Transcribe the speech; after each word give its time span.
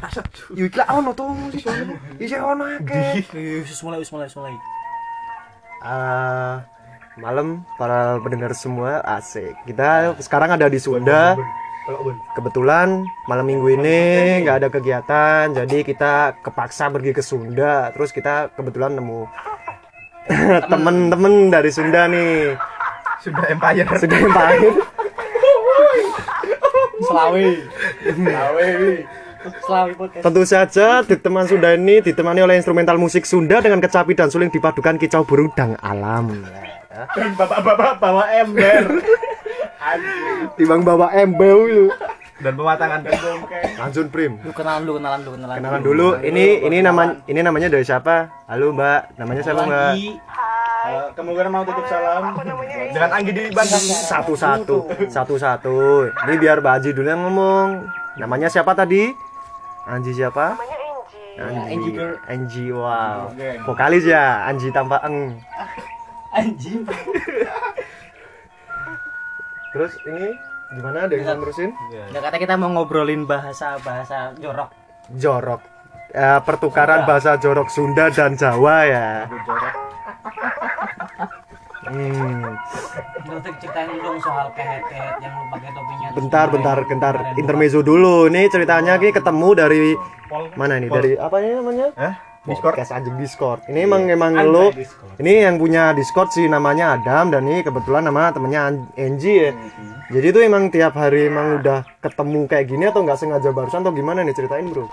Asap. 0.00 0.24
Yo 0.56 0.64
iki 0.64 0.80
ono 0.80 1.12
to 1.12 1.28
sih. 1.52 1.64
Iki 2.16 2.36
ono 2.40 2.64
akeh. 2.80 3.20
Wis 3.64 3.80
mulai 3.84 4.00
wis 4.00 4.08
mulai 4.08 4.26
wis 4.26 4.36
mulai. 4.36 4.56
Eh, 5.80 6.54
malam 7.20 7.64
para 7.76 8.16
pendengar 8.20 8.52
semua 8.56 9.04
asik. 9.04 9.52
Kita 9.68 10.16
sekarang 10.20 10.56
ada 10.56 10.72
di 10.72 10.80
Sunda. 10.80 11.36
Kebetulan 12.36 13.02
malam 13.26 13.46
minggu 13.48 13.80
ini 13.80 13.98
nggak 14.46 14.56
ada 14.62 14.68
kegiatan, 14.70 15.50
jadi 15.50 15.82
kita 15.82 16.38
kepaksa 16.44 16.92
pergi 16.92 17.12
ke 17.16 17.22
Sunda. 17.24 17.90
Terus 17.92 18.14
kita 18.14 18.52
kebetulan 18.54 18.94
nemu 18.94 19.26
temen-temen 20.72 21.52
dari 21.52 21.70
Sunda 21.72 22.08
nih. 22.08 22.56
Sudah 23.20 23.44
Empire. 23.52 23.84
Sunda 24.00 24.16
Empire. 24.16 24.70
Selawi. 27.10 27.48
Selawi. 28.04 28.70
Podcast. 29.40 30.20
Tentu 30.20 30.42
saja 30.44 31.00
di 31.00 31.16
teman 31.16 31.48
Sunda 31.48 31.72
ini 31.72 32.04
ditemani 32.04 32.44
oleh 32.44 32.60
instrumental 32.60 33.00
musik 33.00 33.24
Sunda 33.24 33.64
dengan 33.64 33.80
kecapi 33.80 34.12
dan 34.12 34.28
suling 34.28 34.52
dipadukan 34.52 35.00
kicau 35.00 35.24
burung 35.24 35.48
dan 35.56 35.80
alam. 35.80 36.44
Dan 37.16 37.32
bapak-bapak 37.40 37.96
bawa 37.96 38.28
ember. 38.36 39.00
Timbang 40.60 40.84
bawa 40.84 41.08
embel 41.16 41.58
itu. 41.72 41.86
Dan 42.40 42.52
pematangan 42.56 43.00
Langsung 43.80 44.08
prim. 44.12 44.36
Lu 44.44 44.52
kenalan 44.52 44.84
lu 44.84 45.00
kenalan 45.00 45.20
lu 45.24 45.30
kenalan. 45.36 45.56
Kenalan 45.56 45.80
dulu. 45.80 46.08
Ini 46.20 46.64
ini 46.68 46.84
nama 46.84 47.16
ini 47.24 47.40
namanya 47.40 47.72
dari 47.72 47.84
siapa? 47.84 48.44
Halo 48.44 48.76
Mbak. 48.76 49.16
Namanya 49.16 49.40
siapa 49.40 49.64
Mbak? 49.64 49.92
Eh, 50.80 51.06
kemungkinan 51.16 51.52
mau 51.52 51.64
titip 51.64 51.84
salam 51.88 52.36
dengan 52.92 53.10
Anggi 53.12 53.32
di 53.32 53.44
Bandung. 53.52 53.84
Satu-satu. 53.84 54.76
Satu-satu. 55.08 55.76
Ini 56.28 56.34
biar 56.36 56.60
Mbak 56.60 56.74
Aji 56.80 56.90
dulu 56.92 57.08
yang 57.08 57.24
ngomong. 57.24 57.68
Namanya 58.20 58.52
siapa 58.52 58.76
tadi? 58.76 59.29
Anji 59.88 60.12
siapa? 60.12 60.58
namanya 60.58 60.76
Anji. 60.76 61.72
Anji 61.72 61.90
girl. 61.96 62.16
Anji, 62.28 62.64
wow. 62.68 63.32
Vokalis 63.64 64.04
ya, 64.04 64.44
Anji 64.44 64.68
tanpa 64.68 65.00
eng. 65.08 65.40
Anjing. 66.38 66.86
Terus 69.70 69.94
ini 70.06 70.34
gimana 70.74 71.06
ada 71.06 71.14
yang 71.14 71.38
terusin? 71.42 71.70
Nggak 72.10 72.22
kata 72.22 72.36
kita 72.38 72.54
mau 72.58 72.70
ngobrolin 72.70 73.26
bahasa 73.26 73.78
bahasa 73.82 74.34
jorok. 74.38 74.70
Jorok. 75.14 75.62
Eh, 76.10 76.40
pertukaran 76.42 77.06
bahasa 77.06 77.38
jorok 77.38 77.70
Sunda 77.70 78.10
dan 78.10 78.34
Jawa 78.34 78.76
ya. 78.86 79.08
Hmm. 81.90 82.54
Untuk 83.26 83.54
ceritain 83.58 83.90
dong 83.98 84.18
soal 84.22 84.46
kehet-kehet 84.54 85.16
yang 85.18 85.34
lu 85.34 85.44
pakai 85.50 85.70
topinya. 85.74 86.06
Bentar, 86.14 86.46
bentar, 86.48 86.78
bentar. 86.86 87.14
Intermezzo 87.34 87.82
dulu. 87.82 88.30
Ini 88.30 88.46
ceritanya 88.46 88.94
ini 89.02 89.10
ketemu 89.10 89.48
dari 89.58 89.98
mana 90.54 90.78
ini? 90.78 90.86
Dari 90.86 91.18
apa 91.18 91.36
ini 91.42 91.50
namanya? 91.58 91.86
Hah? 91.98 92.14
Discord. 92.40 92.72
Podcast 92.72 92.96
anjing 92.96 93.20
Discord. 93.20 93.60
Ini 93.68 93.84
emang 93.84 94.08
emang 94.08 94.32
lo. 94.48 94.72
Ini 95.20 95.44
yang 95.44 95.60
punya 95.60 95.92
Discord 95.92 96.32
sih 96.32 96.48
namanya 96.48 96.96
Adam 96.96 97.28
dan 97.28 97.44
ini 97.44 97.60
kebetulan 97.60 98.08
nama 98.08 98.32
temennya 98.32 98.60
An- 98.64 98.88
Angie 98.96 99.52
ya. 99.52 99.52
Jadi 100.08 100.26
itu 100.32 100.40
emang 100.40 100.72
tiap 100.72 100.96
hari 100.96 101.28
emang 101.28 101.60
udah 101.60 101.84
ketemu 102.00 102.48
kayak 102.48 102.66
gini 102.72 102.88
atau 102.88 103.04
nggak 103.04 103.20
sengaja 103.20 103.52
barusan 103.52 103.84
atau 103.84 103.92
gimana 103.92 104.24
nih 104.24 104.32
ceritain 104.32 104.64
bro? 104.72 104.88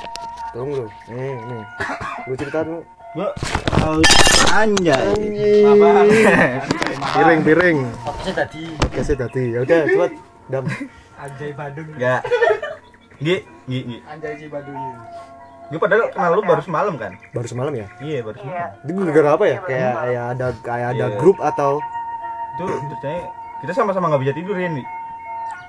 Tolong 0.52 0.70
bro. 0.76 0.86
Nih 1.08 1.40
nih. 1.40 1.64
Lu 2.28 2.34
cerita 2.36 2.60
dulu. 2.68 2.82
Gua 3.16 3.32
anjay. 4.52 5.08
Piring 7.08 7.42
piring. 7.42 7.78
Fokusnya 8.02 8.34
tadi. 8.36 8.64
Oke 8.78 9.00
sih 9.02 9.16
tadi. 9.16 9.44
Ya 9.52 9.60
udah 9.62 9.80
cepet. 9.86 10.12
Dam. 10.48 10.64
Anjay 11.18 11.52
Badung. 11.52 11.88
Ya. 11.98 12.16
Gi, 13.18 13.36
gi, 13.66 13.80
gi. 13.84 13.98
Anjay 14.06 14.34
si 14.38 14.46
Badung. 14.48 14.78
Gue 15.68 15.76
padahal 15.78 16.08
kenal 16.10 16.32
lu 16.32 16.44
baru 16.44 16.62
semalam 16.64 16.96
kan? 16.96 17.12
Baru 17.36 17.44
semalam 17.44 17.74
ya? 17.76 17.88
Iya, 18.00 18.24
baru 18.24 18.40
iya 18.40 18.72
semalam. 18.80 19.04
Itu 19.04 19.12
gara 19.12 19.30
apa 19.36 19.46
ya? 19.46 19.58
Kayak 19.62 19.92
kayak 19.94 20.26
ada 20.32 20.48
kayak 20.64 20.88
ada 20.96 21.06
Iya. 21.12 21.18
grup 21.20 21.38
atau 21.40 21.72
Itu 22.56 22.64
ceritanya 22.66 23.22
kita 23.60 23.72
sama-sama 23.76 24.06
nggak 24.10 24.22
bisa 24.24 24.34
tidur 24.34 24.56
ya 24.56 24.70
nih. 24.72 24.88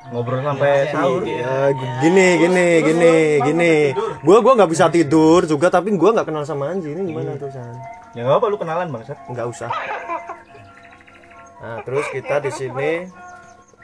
Ngobrol 0.09 0.41
sampai 0.41 0.89
sahur. 0.89 1.21
Ya, 1.21 1.69
gini 2.01 2.27
gini 2.41 2.67
gini 2.81 3.13
gini 3.45 3.73
gua 4.25 4.41
gua 4.41 4.57
nggak 4.57 4.71
bisa 4.73 4.89
tidur 4.89 5.45
juga 5.45 5.69
tapi 5.69 5.93
gua 5.93 6.17
nggak 6.17 6.33
kenal 6.33 6.49
sama 6.49 6.73
Anji 6.73 6.97
ini 6.97 7.13
gimana 7.13 7.37
tuh 7.37 7.53
San 7.53 7.77
Ya 8.17 8.25
nggak 8.25 8.41
apa 8.41 8.47
lu 8.49 8.57
kenalan 8.57 8.89
bang 8.89 9.05
Sat. 9.05 9.21
nggak 9.29 9.47
usah 9.53 9.69
nah 11.59 11.83
terus 11.83 12.07
kita 12.11 12.39
di 12.39 12.51
sini 12.51 12.91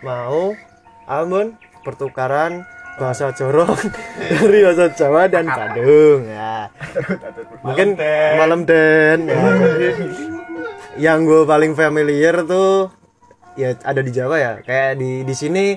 mau 0.01 0.55
Almon 1.05 1.59
pertukaran 1.83 2.65
bahasa 2.95 3.35
jorok 3.35 3.75
dari 4.31 4.63
bahasa 4.63 4.87
Jawa 4.95 5.27
dan 5.27 5.51
Bandung 5.51 6.25
ya. 6.25 6.71
Mungkin 7.61 7.99
malam 8.39 8.63
den 8.63 9.27
ya, 9.27 9.43
yang 10.97 11.27
gue 11.27 11.43
paling 11.43 11.75
familiar 11.75 12.47
tuh 12.47 12.95
ya 13.59 13.75
ada 13.83 14.01
di 14.01 14.15
Jawa 14.15 14.37
ya. 14.39 14.53
Kayak 14.63 15.03
di 15.03 15.27
di 15.27 15.35
sini 15.35 15.75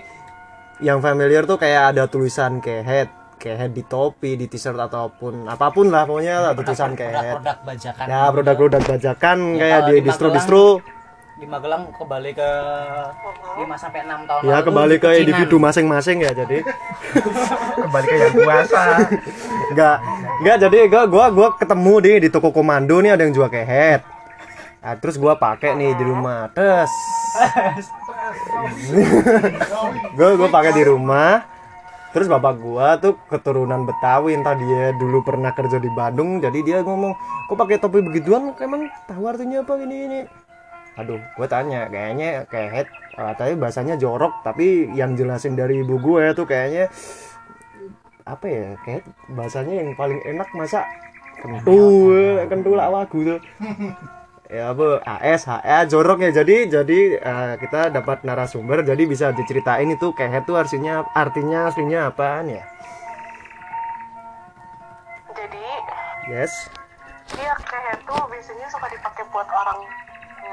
yang 0.78 1.02
familiar 1.02 1.50
tuh 1.50 1.58
kayak 1.58 1.98
ada 1.98 2.06
tulisan 2.06 2.62
kehead 2.62 3.10
kehead 3.38 3.74
di 3.74 3.82
topi 3.86 4.38
di 4.38 4.46
t-shirt 4.46 4.78
ataupun 4.78 5.50
apa 5.50 5.70
pun 5.70 5.90
lah 5.90 6.06
pokoknya 6.06 6.54
ada 6.54 6.58
tulisan 6.58 6.94
kehead 6.94 7.38
Produk 7.38 7.58
bajakan. 7.66 8.06
ya 8.06 8.22
produk-produk 8.34 8.82
bajakan 8.86 9.38
Ya, 9.54 9.62
kayak 9.62 9.82
di 9.90 9.96
distro-distro 10.06 10.66
di 11.38 11.46
Magelang 11.46 11.94
kembali 11.94 12.34
ke 12.34 12.52
5 13.62 13.70
sampai 13.78 14.10
6 14.10 14.26
tahun 14.26 14.42
ya 14.42 14.58
lalu 14.58 14.66
kembali 14.66 14.96
ke 14.98 15.10
individu 15.22 15.62
masing-masing 15.62 16.26
ya 16.26 16.34
jadi 16.34 16.66
Kembali 17.78 18.06
ke 18.10 18.16
yang 18.18 18.36
puasa. 18.36 18.82
Enggak, 19.72 19.98
enggak 20.42 20.58
jadi 20.66 20.78
gua 20.90 21.04
gua 21.06 21.26
gua 21.30 21.48
ketemu 21.56 21.94
di 22.02 22.12
di 22.26 22.30
toko 22.34 22.50
komando 22.50 22.98
nih 23.00 23.14
ada 23.14 23.22
yang 23.24 23.34
jual 23.38 23.48
kehet. 23.48 24.02
Nah, 24.82 24.94
terus 24.98 25.22
gua 25.22 25.38
pakai 25.38 25.78
nih 25.78 25.94
di 25.94 26.04
rumah. 26.04 26.50
Tes. 26.52 26.90
gua 30.18 30.30
gua 30.36 30.50
pakai 30.50 30.74
di 30.74 30.84
rumah. 30.84 31.46
Terus 32.12 32.26
bapak 32.26 32.58
gua 32.58 32.98
tuh 32.98 33.14
keturunan 33.30 33.86
Betawi 33.86 34.34
entah 34.34 34.58
dia 34.58 34.90
dulu 34.98 35.22
pernah 35.22 35.54
kerja 35.54 35.78
di 35.78 35.92
Bandung 35.94 36.42
jadi 36.42 36.60
dia 36.66 36.78
ngomong, 36.82 37.14
"Kok 37.46 37.56
pakai 37.56 37.78
topi 37.78 38.02
begituan? 38.02 38.58
Emang 38.58 38.90
tahu 39.06 39.24
artinya 39.30 39.62
apa 39.62 39.78
ini 39.86 39.98
ini?" 40.10 40.22
Aduh, 40.98 41.22
gue 41.22 41.48
tanya, 41.48 41.86
kayaknya 41.94 42.50
kehet 42.50 42.90
katanya 43.14 43.56
bahasanya 43.62 43.96
jorok, 44.02 44.42
tapi 44.42 44.90
yang 44.98 45.14
jelasin 45.14 45.54
dari 45.54 45.86
ibu 45.86 46.02
gue 46.02 46.34
tuh 46.34 46.50
kayaknya 46.50 46.90
apa 48.28 48.46
ya 48.50 48.68
kayak 48.84 49.04
bahasanya 49.32 49.74
yang 49.86 49.90
paling 49.96 50.20
enak 50.28 50.50
masa 50.52 50.84
kentu 51.40 52.12
kentu 52.50 52.72
lah 52.76 52.92
wagu 52.92 53.20
tuh. 53.24 53.40
Ya 54.48 54.72
apa 54.72 55.04
AS 55.04 55.44
HA 55.44 55.92
jorok 55.92 56.24
ya. 56.24 56.32
Jadi 56.32 56.72
jadi 56.72 57.00
eh, 57.20 57.54
kita 57.60 57.92
dapat 57.92 58.24
narasumber 58.24 58.80
jadi 58.80 59.04
bisa 59.04 59.36
diceritain 59.36 59.92
itu 59.92 60.16
kayak 60.16 60.48
itu 60.48 60.56
artinya 60.56 61.04
artinya 61.12 61.68
aslinya 61.68 62.08
apaan 62.08 62.56
ya? 62.56 62.64
Jadi 65.36 65.68
yes. 66.32 66.72
dia 67.36 67.52
kayak 67.60 68.00
tuh 68.08 68.24
biasanya 68.32 68.72
suka 68.72 68.88
dipakai 68.88 69.28
buat 69.36 69.48
orang 69.52 69.84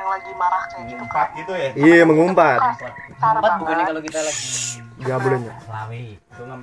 yang 0.04 0.12
lagi 0.12 0.32
marah 0.36 0.64
kayak 0.68 0.84
gitu 0.92 1.04
kan 1.08 1.26
gitu 1.32 1.52
ya. 1.56 1.70
iya 1.80 2.02
mengumpat. 2.04 2.60
Kasar 2.60 2.92
bukannya 3.40 3.64
banget. 3.64 3.88
kalau 3.88 4.02
kita 4.04 4.20
lagi 4.20 4.44
Selawi. 5.64 6.04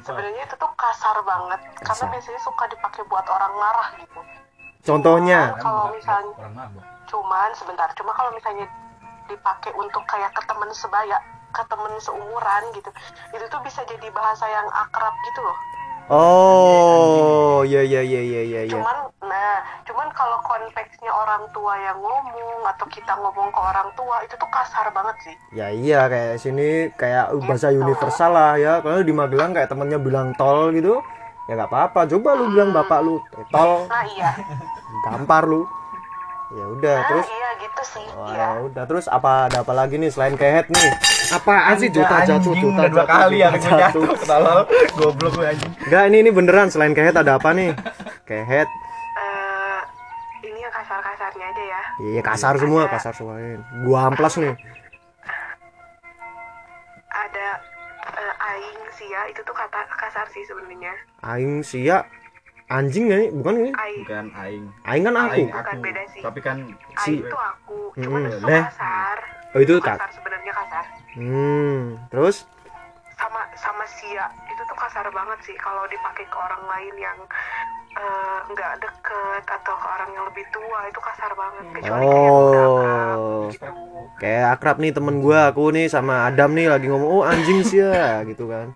sebenarnya 0.06 0.42
itu 0.46 0.56
tuh 0.62 0.72
kasar 0.78 1.18
banget 1.26 1.60
karena 1.82 2.06
biasanya 2.14 2.42
suka 2.46 2.64
dipakai 2.70 3.02
buat 3.10 3.26
orang 3.26 3.54
marah 3.58 3.90
gitu. 3.98 4.20
Contohnya? 4.86 5.58
Kalau 5.58 5.90
misalnya 5.90 6.34
Orang 6.38 6.54
mabuk. 6.54 6.84
cuman 7.10 7.50
sebentar. 7.58 7.90
Cuma 7.98 8.14
kalau 8.14 8.30
misalnya 8.38 8.70
dipakai 9.26 9.74
untuk 9.74 10.06
kayak 10.06 10.30
ke 10.38 10.42
temen 10.46 10.70
sebaya 10.78 11.18
ke 11.52 11.64
temen 11.68 11.92
seumuran 12.00 12.64
gitu 12.72 12.88
itu 13.36 13.46
tuh 13.52 13.60
bisa 13.60 13.84
jadi 13.84 14.08
bahasa 14.16 14.48
yang 14.48 14.68
akrab 14.72 15.12
gitu 15.12 15.40
loh 15.44 15.58
oh 16.12 17.64
ya 17.64 17.80
ya 17.80 18.04
ya 18.04 18.20
ya 18.20 18.42
ya 18.44 18.62
cuman 18.68 18.98
nah 19.24 19.64
cuman 19.88 20.08
kalau 20.12 20.38
konteksnya 20.44 21.08
orang 21.08 21.48
tua 21.56 21.74
yang 21.80 21.98
ngomong 21.98 22.68
atau 22.68 22.86
kita 22.92 23.16
ngomong 23.16 23.48
ke 23.50 23.60
orang 23.60 23.90
tua 23.96 24.20
itu 24.28 24.36
tuh 24.36 24.50
kasar 24.52 24.92
banget 24.92 25.16
sih. 25.24 25.36
Ya 25.56 25.68
iya 25.72 26.00
kayak 26.12 26.36
sini 26.38 26.92
kayak 27.00 27.34
bahasa 27.48 27.72
universal 27.72 28.32
lah 28.36 28.60
ya. 28.60 28.74
Kalau 28.84 29.02
di 29.02 29.14
Magelang 29.16 29.56
kayak 29.56 29.72
temennya 29.72 29.98
bilang 29.98 30.36
tol 30.36 30.70
gitu 30.76 31.00
ya 31.50 31.58
nggak 31.58 31.70
apa-apa. 31.72 32.08
Coba 32.12 32.30
lu 32.38 32.54
bilang 32.54 32.76
bapak 32.76 33.00
lu 33.02 33.16
eh, 33.18 33.48
tol. 33.50 33.88
Nah 33.88 34.04
iya. 34.12 34.30
Gampar 35.08 35.48
lu 35.48 35.66
ya 36.52 36.66
udah 36.68 36.96
nah 37.00 37.08
terus? 37.08 37.28
iya 37.32 37.50
gitu 37.64 37.84
sih 37.88 38.06
Wah, 38.12 38.36
ya 38.36 38.48
udah 38.68 38.84
terus 38.84 39.06
apa 39.08 39.48
ada 39.48 39.64
apa 39.64 39.74
lagi 39.74 39.96
nih 39.96 40.12
selain 40.12 40.36
kehet 40.36 40.68
nih? 40.68 40.92
Apaan 41.32 41.80
sih 41.80 41.88
juta 41.88 42.28
jatuh 42.28 42.54
juta 42.54 42.82
udah 42.84 42.92
dua 42.92 43.04
jatuh, 43.08 43.08
kali 43.08 43.38
ya 43.40 43.50
juta 43.56 43.60
gue 43.64 43.80
jatuh. 43.80 44.04
Tolol. 44.28 44.60
Goblok 45.00 45.32
gue 45.40 45.46
anjing. 45.48 45.72
enggak 45.88 46.04
ini 46.12 46.18
ini 46.28 46.32
beneran 46.36 46.68
selain 46.68 46.92
kehet 46.92 47.16
ada 47.16 47.40
apa 47.40 47.56
nih? 47.56 47.72
Kehet. 48.28 48.68
Eh, 48.68 49.82
ini 50.44 50.60
yang 50.60 50.74
kasar-kasarnya 50.76 51.46
aja 51.56 51.64
ya. 51.64 51.82
Iya 52.04 52.22
kasar 52.22 52.54
semua 52.60 52.84
kasar 52.92 53.14
semua. 53.16 53.40
Gua 53.88 54.12
amplas 54.12 54.36
nih. 54.36 54.54
Ada 57.12 57.48
eh, 58.12 58.48
aing 58.52 58.82
sia 58.92 59.22
itu 59.32 59.40
tuh 59.48 59.56
kata 59.56 59.88
kasar 59.96 60.28
sih 60.36 60.44
sebenarnya. 60.44 60.94
Aing 61.24 61.64
sia 61.64 62.04
anjing 62.72 63.04
nggak 63.06 63.20
nih 63.20 63.30
bukan 63.34 63.54
ini? 63.58 63.72
Ai 63.76 63.94
bukan 64.00 64.26
aing. 64.34 64.66
Aing 64.82 65.04
kan 65.04 65.14
aku. 65.14 65.28
Aing 65.34 65.50
Bukan, 65.50 65.64
aku. 65.68 65.84
beda 65.84 66.02
sih. 66.08 66.22
tapi 66.22 66.40
kan 66.40 66.58
Si- 67.02 67.20
itu 67.20 67.38
aku 67.38 67.80
cuman 67.94 68.22
Mm-mm. 68.24 68.34
itu 68.34 68.48
kasar. 68.48 69.18
Oh 69.52 69.60
itu 69.60 69.74
kak? 69.78 69.98
kasar 69.98 70.10
sebenarnya 70.12 70.54
kasar. 70.54 70.86
Hmm 71.14 71.80
terus? 72.08 72.48
Sama 73.14 73.42
sama 73.54 73.84
sia. 73.86 74.26
Itu 74.48 74.62
tuh 74.64 74.74
kasar 74.76 75.06
banget 75.12 75.40
sih 75.44 75.56
kalau 75.56 75.84
dipakai 75.86 76.26
ke 76.26 76.38
orang 76.40 76.64
lain 76.66 76.96
yang 76.98 77.20
eh, 77.94 78.40
nggak 78.48 78.74
deket 78.80 79.44
atau 79.46 79.76
ke 79.76 79.88
orang 79.90 80.10
yang 80.10 80.26
lebih 80.26 80.46
tua 80.50 80.80
itu 80.88 81.00
kasar 81.02 81.32
banget. 81.36 81.66
Kecuali 81.76 82.02
kayak 82.02 82.16
yang 82.18 82.40
udah 82.40 82.64
akrab 82.66 83.18
oh 83.20 83.42
gitu. 83.46 83.72
Kayak 84.18 84.46
akrab 84.56 84.78
nih 84.80 84.92
temen 84.92 85.16
gua 85.20 85.52
aku 85.52 85.64
nih 85.70 85.86
sama 85.86 86.26
Adam 86.26 86.52
nih 86.52 86.68
lagi 86.68 86.88
ngomong 86.88 87.12
oh 87.12 87.24
anjing 87.24 87.62
sih 87.62 87.84
ya 87.84 88.24
gitu 88.32 88.48
kan. 88.48 88.72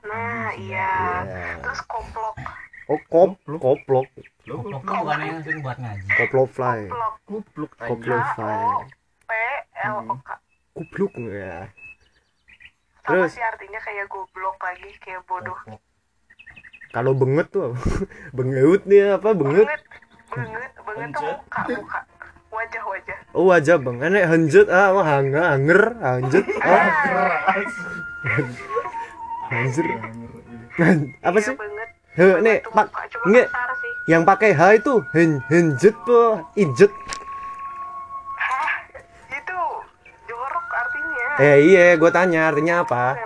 Nah 0.00 0.48
iya. 0.54 0.92
Iya. 1.26 1.60
terus 1.60 1.82
koplok 1.84 2.23
oh 2.88 3.00
kop 3.08 3.30
koplok. 3.46 4.06
Tuh 4.44 4.60
bukan 4.60 5.18
yang 5.24 5.40
sering 5.40 5.60
buat 5.64 5.78
ngaji. 5.80 6.04
koplok 6.20 6.48
fly. 6.52 6.80
Koplok. 7.24 7.70
Koplok 7.78 8.24
fly 8.36 8.58
P 9.24 9.30
L 9.88 9.96
O 10.04 10.14
K 10.20 10.28
kupluk 10.74 11.14
ya 11.16 11.70
sama 13.04 13.24
Terus? 13.24 13.36
sih 13.36 13.44
artinya 13.44 13.78
kayak 13.78 14.08
goblok 14.08 14.56
lagi 14.58 14.90
kayak 14.98 15.22
bodoh. 15.28 15.54
Kalau 16.90 17.12
benget 17.12 17.52
tuh 17.52 17.68
apa? 17.70 17.78
bengeut 18.36 18.82
nih 18.88 19.14
apa 19.14 19.36
benget? 19.36 19.68
Banget 20.32 20.72
banget 20.82 21.08
tuh 21.12 21.22
muka 21.24 21.62
muka. 21.68 22.00
Wajah 22.48 22.82
wajah. 22.86 23.18
Oh 23.34 23.44
wajah 23.50 23.76
bang 23.76 23.98
enek 24.02 24.24
hanjet 24.24 24.66
ah 24.72 24.94
apa 24.94 25.02
hanga 25.04 25.42
hanger 25.52 25.80
hanjet 26.00 26.46
oh 26.48 26.84
hanger 29.52 29.86
apa 31.22 31.38
Iya 31.38 31.44
sih? 31.44 31.54
banget 31.54 31.83
he 32.14 32.26
ne 32.46 32.62
pak 32.70 32.86
nge 33.26 33.42
yang 34.06 34.22
pakai 34.22 34.54
h 34.54 34.78
itu 34.78 35.02
hin 35.10 35.42
hinjet 35.50 35.96
po 36.06 36.38
injet 36.54 36.92
Hah? 38.38 38.70
itu 39.34 39.60
jorok 40.30 40.66
artinya. 40.70 41.26
Eh 41.42 41.56
iya 41.74 41.98
gue 41.98 42.10
tanya 42.14 42.54
artinya 42.54 42.86
apa? 42.86 43.18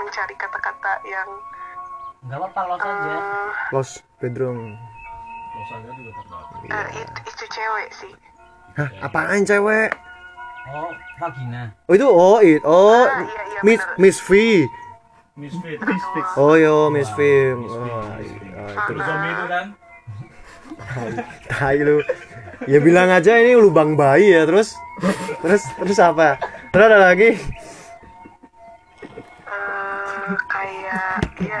Mencari 0.00 0.34
kata-kata 0.36 0.92
yang 1.08 1.28
Gak 2.22 2.38
apa-apa, 2.38 2.60
eh, 2.62 2.68
los 2.70 2.80
uh, 2.86 3.48
Los 3.74 3.90
bedroom 4.22 4.78
Los 5.58 5.70
aja 5.74 5.90
juga 5.90 6.10
terdapat 6.16 6.56
uh, 6.70 6.72
eh, 6.72 6.86
itu, 7.02 7.20
itu 7.28 7.44
cewek 7.50 7.88
sih. 7.92 8.12
Hah, 8.78 8.88
apaan 9.04 9.44
cewek? 9.44 9.90
Oh, 10.64 10.90
vagina. 11.18 11.74
oh 11.84 11.94
itu 11.94 12.06
oh 12.06 12.38
it 12.38 12.62
oh 12.62 13.04
Ah, 13.04 13.20
iya, 13.20 13.42
iya, 13.44 13.60
Miss 13.62 13.82
bener. 13.82 13.98
Miss 13.98 14.18
V. 14.22 14.30
Misfit 15.32 15.80
misfit 15.80 16.26
oh 16.36 16.54
yo 16.54 16.88
Miss 16.88 17.08
V. 17.12 17.20
Oh, 17.56 18.04
iya, 18.20 18.62
itu 18.68 18.92
zombie 18.94 19.32
itu 19.32 19.44
kan? 19.48 19.66
Tai 21.48 21.76
lu. 21.78 21.96
Ya 22.64 22.78
bilang 22.78 23.10
aja 23.10 23.36
ini 23.36 23.52
lubang 23.54 23.96
bayi 23.96 24.32
ya 24.32 24.46
terus? 24.46 24.76
Terus 25.40 25.62
terus 25.76 25.98
apa? 25.98 26.38
Terus 26.70 26.84
ada 26.86 26.98
lagi? 27.00 27.30
Eh, 29.42 30.32
kayak 30.46 31.20
ya 31.42 31.51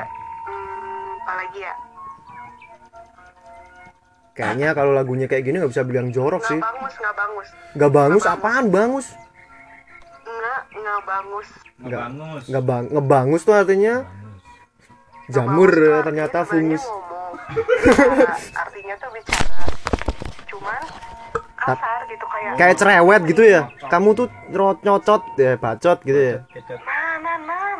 kayaknya 4.32 4.72
kalau 4.72 4.96
lagunya 4.96 5.28
kayak 5.28 5.44
gini 5.44 5.60
nggak 5.60 5.72
bisa 5.72 5.84
bilang 5.84 6.08
jorok 6.08 6.40
nggak 6.40 6.50
sih. 6.56 6.60
bangus 6.60 6.94
nggak 6.96 7.14
bangus. 7.14 7.48
Nggak 7.76 7.92
bangus 7.92 8.24
apaan 8.24 8.64
bangus? 8.72 9.06
Nggak 10.24 10.60
nggak 10.72 11.00
bangus. 11.04 11.48
Nggak 11.82 12.00
bangus. 12.00 12.42
nggak 12.48 12.64
bang 12.64 12.84
ngebangus 12.88 13.42
tuh 13.44 13.54
artinya? 13.54 13.94
Jamur 15.32 15.70
Ngebangus 15.70 15.76
tuh 15.76 15.84
ya, 15.84 15.92
artinya 15.92 16.04
ternyata 16.04 16.38
sebenarnya 16.44 16.52
fungus. 16.52 16.82
ngomong. 16.82 17.34
Bicara, 17.52 18.34
artinya 18.58 18.94
tuh 18.96 19.10
bicara. 19.12 19.58
Cuman 20.48 20.82
kasar 21.62 22.00
gitu 22.10 22.24
kayak 22.26 22.52
kayak 22.58 22.74
cerewet 22.80 23.22
gitu 23.28 23.42
ya. 23.46 23.62
Kamu 23.86 24.08
tuh 24.16 24.26
nyocot 24.82 25.22
ya 25.38 25.52
bacot 25.60 25.98
gitu 26.02 26.20
ya. 26.20 26.36
Kecot. 26.50 26.80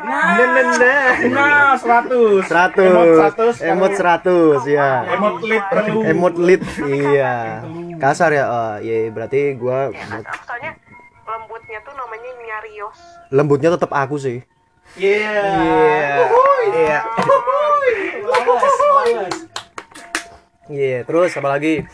Nah, 0.03 0.35
nah, 0.35 0.67
nah, 0.75 1.11
nah, 1.31 1.71
seratus, 1.79 2.43
seratus, 2.51 2.91
emot 2.91 3.07
seratus, 3.15 3.55
emot 3.63 3.91
seratus, 3.95 4.61
ya, 4.67 5.07
emot 5.15 5.39
lit, 5.47 5.63
emot 6.11 6.35
lit, 6.35 6.63
iya, 6.91 7.63
kasar 8.03 8.35
ya, 8.35 8.43
oh, 8.51 8.75
ya 8.83 9.07
berarti 9.15 9.55
gue, 9.55 9.79
iya, 9.95 10.19
soalnya 10.43 10.75
lembutnya 11.23 11.79
tuh 11.87 11.95
namanya 11.95 12.29
nyarios, 12.35 12.99
lembutnya 13.31 13.69
tetap 13.79 13.95
aku 13.95 14.19
sih, 14.19 14.43
iya. 14.99 15.39
iya, 15.39 16.19
iya, 16.67 16.99
iya, 20.67 20.97
terus 21.07 21.31
apa 21.39 21.47
lagi, 21.47 21.87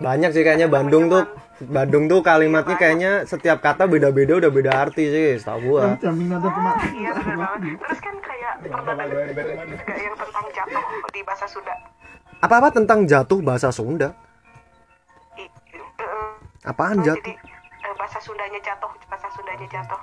banyak 0.00 0.32
sih 0.32 0.40
kayaknya 0.40 0.72
Bandung 0.72 1.12
tuh. 1.12 1.28
Bandung 1.56 2.04
tuh 2.04 2.20
kalimatnya 2.20 2.76
kayaknya 2.76 3.12
setiap 3.24 3.64
kata 3.64 3.88
beda-beda 3.88 4.36
udah 4.36 4.52
beda 4.52 4.76
arti 4.76 5.08
sih 5.08 5.40
setahu 5.40 5.72
gua. 5.72 5.96
Iya 5.96 6.12
bener 6.12 6.36
banget 6.36 7.80
terus 7.80 8.00
kan 8.04 8.16
kayak 8.20 8.52
juga 8.60 8.92
yang 9.96 10.14
tentang 10.14 10.46
jatuh 10.52 10.84
di 11.08 11.20
bahasa 11.24 11.46
Sunda. 11.48 11.74
Apa-apa 12.36 12.68
tentang 12.68 13.00
jatuh 13.08 13.40
bahasa 13.40 13.68
Sunda? 13.72 14.12
I- 15.34 15.48
eh, 15.96 16.68
apaan 16.68 17.00
jadi 17.00 17.16
jatuh? 17.16 17.32
eh, 17.80 17.94
bahasa 17.96 18.18
Sundanya 18.20 18.60
jatuh 18.60 18.92
bahasa 19.08 19.28
Sundanya 19.32 19.66
jatuh. 19.72 20.00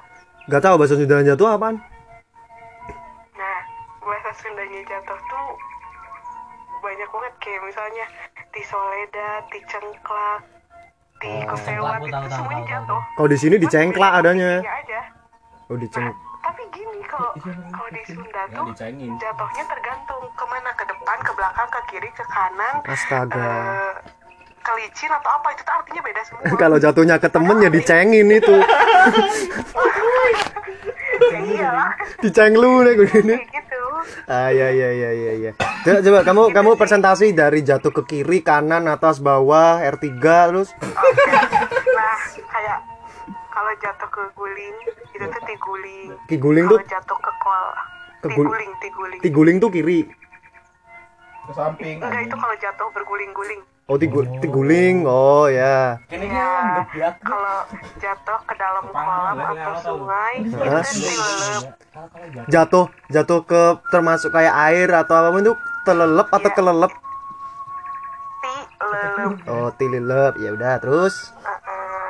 Gak 0.50 0.62
tahu 0.66 0.76
bahasa 0.76 0.96
Sunda 0.98 1.22
jatuh 1.22 1.48
apaan. 1.48 1.76
Nah 3.34 3.60
bahasa 4.02 4.32
Sundanya 4.42 4.82
jatuh 4.90 5.20
tuh 5.22 5.48
banyak 6.82 7.08
banget 7.08 7.34
kayak 7.38 7.62
misalnya 7.62 8.06
di 8.50 8.62
Soledad 8.66 9.44
di 9.48 9.60
Cengklak 9.70 10.42
Oh, 11.24 11.40
tahu, 11.48 12.04
tahu, 12.12 12.26
semuanya 12.28 12.64
tahu, 12.64 12.68
jatuh. 12.68 13.02
kalau 13.16 13.30
di 13.32 13.38
sini 13.40 13.56
dicengklak 13.56 14.12
adanya. 14.20 14.52
Iya 14.60 14.74
aja 14.76 15.02
oh 15.72 15.78
diceng 15.80 16.04
Nah, 16.04 16.16
tapi 16.44 16.64
gini 16.70 17.00
kalau 17.08 17.32
kalau 17.72 17.90
di 17.90 18.02
Sunda 18.04 18.44
tuh 18.52 18.66
dicengin. 18.70 19.12
jatuhnya 19.16 19.64
tergantung 19.64 20.24
ke 20.36 20.46
mana 20.46 20.70
ke 20.76 20.84
depan 20.84 21.18
ke 21.24 21.32
belakang 21.32 21.70
ke 21.72 21.80
kiri 21.88 22.10
ke 22.12 22.26
kanan. 22.28 22.76
Astaga. 22.84 23.40
Eh, 23.40 23.92
ke 24.64 24.72
licin 24.80 25.12
atau 25.12 25.30
apa? 25.30 25.48
Itu 25.52 25.62
tuh 25.62 25.74
artinya 25.76 26.02
beda 26.02 26.22
semua. 26.24 26.42
Kalau 26.64 26.78
jatuhnya 26.80 27.16
ke 27.20 27.28
temen 27.28 27.58
ya 27.60 27.70
dicengin 27.70 28.28
itu. 28.32 28.56
Ya 31.24 31.40
iyalah 31.40 31.92
diceng 32.20 32.54
lu 32.56 32.82
nih 32.84 32.94
gue 32.96 33.10
ini 33.22 33.36
gitu. 33.46 33.82
Ah 34.26 34.50
ya 34.50 34.68
ya 34.72 34.90
ya 34.92 35.12
ya 35.14 35.34
ya 35.40 35.52
coba, 35.84 36.00
coba 36.02 36.20
kamu 36.26 36.42
kamu 36.52 36.70
presentasi 36.76 37.32
dari 37.32 37.62
jatuh 37.62 37.92
ke 37.92 38.02
kiri 38.04 38.40
kanan 38.42 38.88
atas 38.88 39.20
bawah 39.20 39.80
R3 39.84 40.08
terus? 40.50 40.70
Nah 41.94 42.18
kayak 42.34 42.78
kalau 43.48 43.72
jatuh 43.78 44.10
ke 44.10 44.22
guling 44.34 44.76
itu 45.14 45.24
tuh 45.24 45.42
tiguling 45.46 46.10
ki 46.26 46.36
guling 46.36 46.66
kalau 46.66 46.82
tuh 46.82 46.90
jatuh 46.90 47.18
ke 47.22 47.32
kol 47.38 47.64
Ke 48.20 48.28
gul- 48.30 48.50
tiguling 48.50 48.72
tiguling 48.82 49.20
tiguling 49.22 49.58
tuh 49.60 49.70
kiri. 49.70 50.00
Ke 51.44 51.52
samping. 51.54 52.00
Enggak 52.00 52.22
itu 52.24 52.36
kalau 52.36 52.56
jatuh 52.58 52.88
berguling-guling 52.92 53.62
oh 53.86 53.98
tigu, 53.98 54.24
tiguling 54.40 55.04
oh 55.04 55.46
ya. 55.46 56.00
Kayaknya 56.08 56.30
ya. 56.30 56.50
Geblak. 56.84 57.16
kalau 57.20 57.58
jatuh 57.98 58.40
ke 58.42 58.54
dalam 58.56 58.86
kolam 58.88 59.38
atau 59.38 59.74
sungai 59.78 60.34
tilelep 60.42 61.64
Kalau 61.86 62.08
kalau 62.10 62.46
jatuh. 62.48 62.86
Jatuh 63.08 63.40
ke 63.44 63.62
termasuk 63.90 64.32
kayak 64.32 64.56
air 64.68 64.90
atau 64.90 65.14
apa 65.16 65.38
itu? 65.38 65.54
Telelep 65.84 66.28
atau 66.28 66.48
Iya. 66.48 66.56
kelelep 66.56 66.94
tilelep. 68.74 69.32
Oh 69.46 69.70
tililep 69.74 70.34
ya 70.38 70.50
udah 70.52 70.74
terus? 70.78 71.32
Uh-uh. 71.38 72.08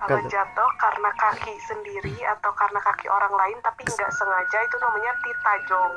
kalau 0.00 0.20
Kata- 0.20 0.30
jatuh 0.30 0.70
karena 0.78 1.10
kaki 1.12 1.54
sendiri 1.60 2.16
atau 2.26 2.48
karena 2.54 2.80
kaki 2.80 3.06
orang 3.06 3.28
lain 3.30 3.58
tapi 3.60 3.82
nggak 3.82 4.08
sengaja 4.08 4.58
itu 4.62 4.76
namanya 4.78 5.12
titajong 5.20 5.92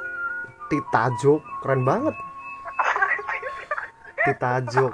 titajok 0.67 1.39
keren 1.61 1.81
banget 1.81 2.15
titajok 4.25 4.93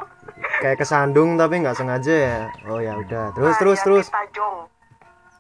kayak 0.62 0.78
kesandung 0.82 1.38
tapi 1.38 1.62
nggak 1.62 1.78
sengaja 1.78 2.16
ya. 2.16 2.40
Oh 2.66 2.82
ya 2.82 2.98
udah. 2.98 3.34
Terus 3.36 3.54
Nah, 3.54 3.60
terus 3.62 3.78
ya, 3.78 3.86
terus. 3.86 4.06
titajong 4.10 4.58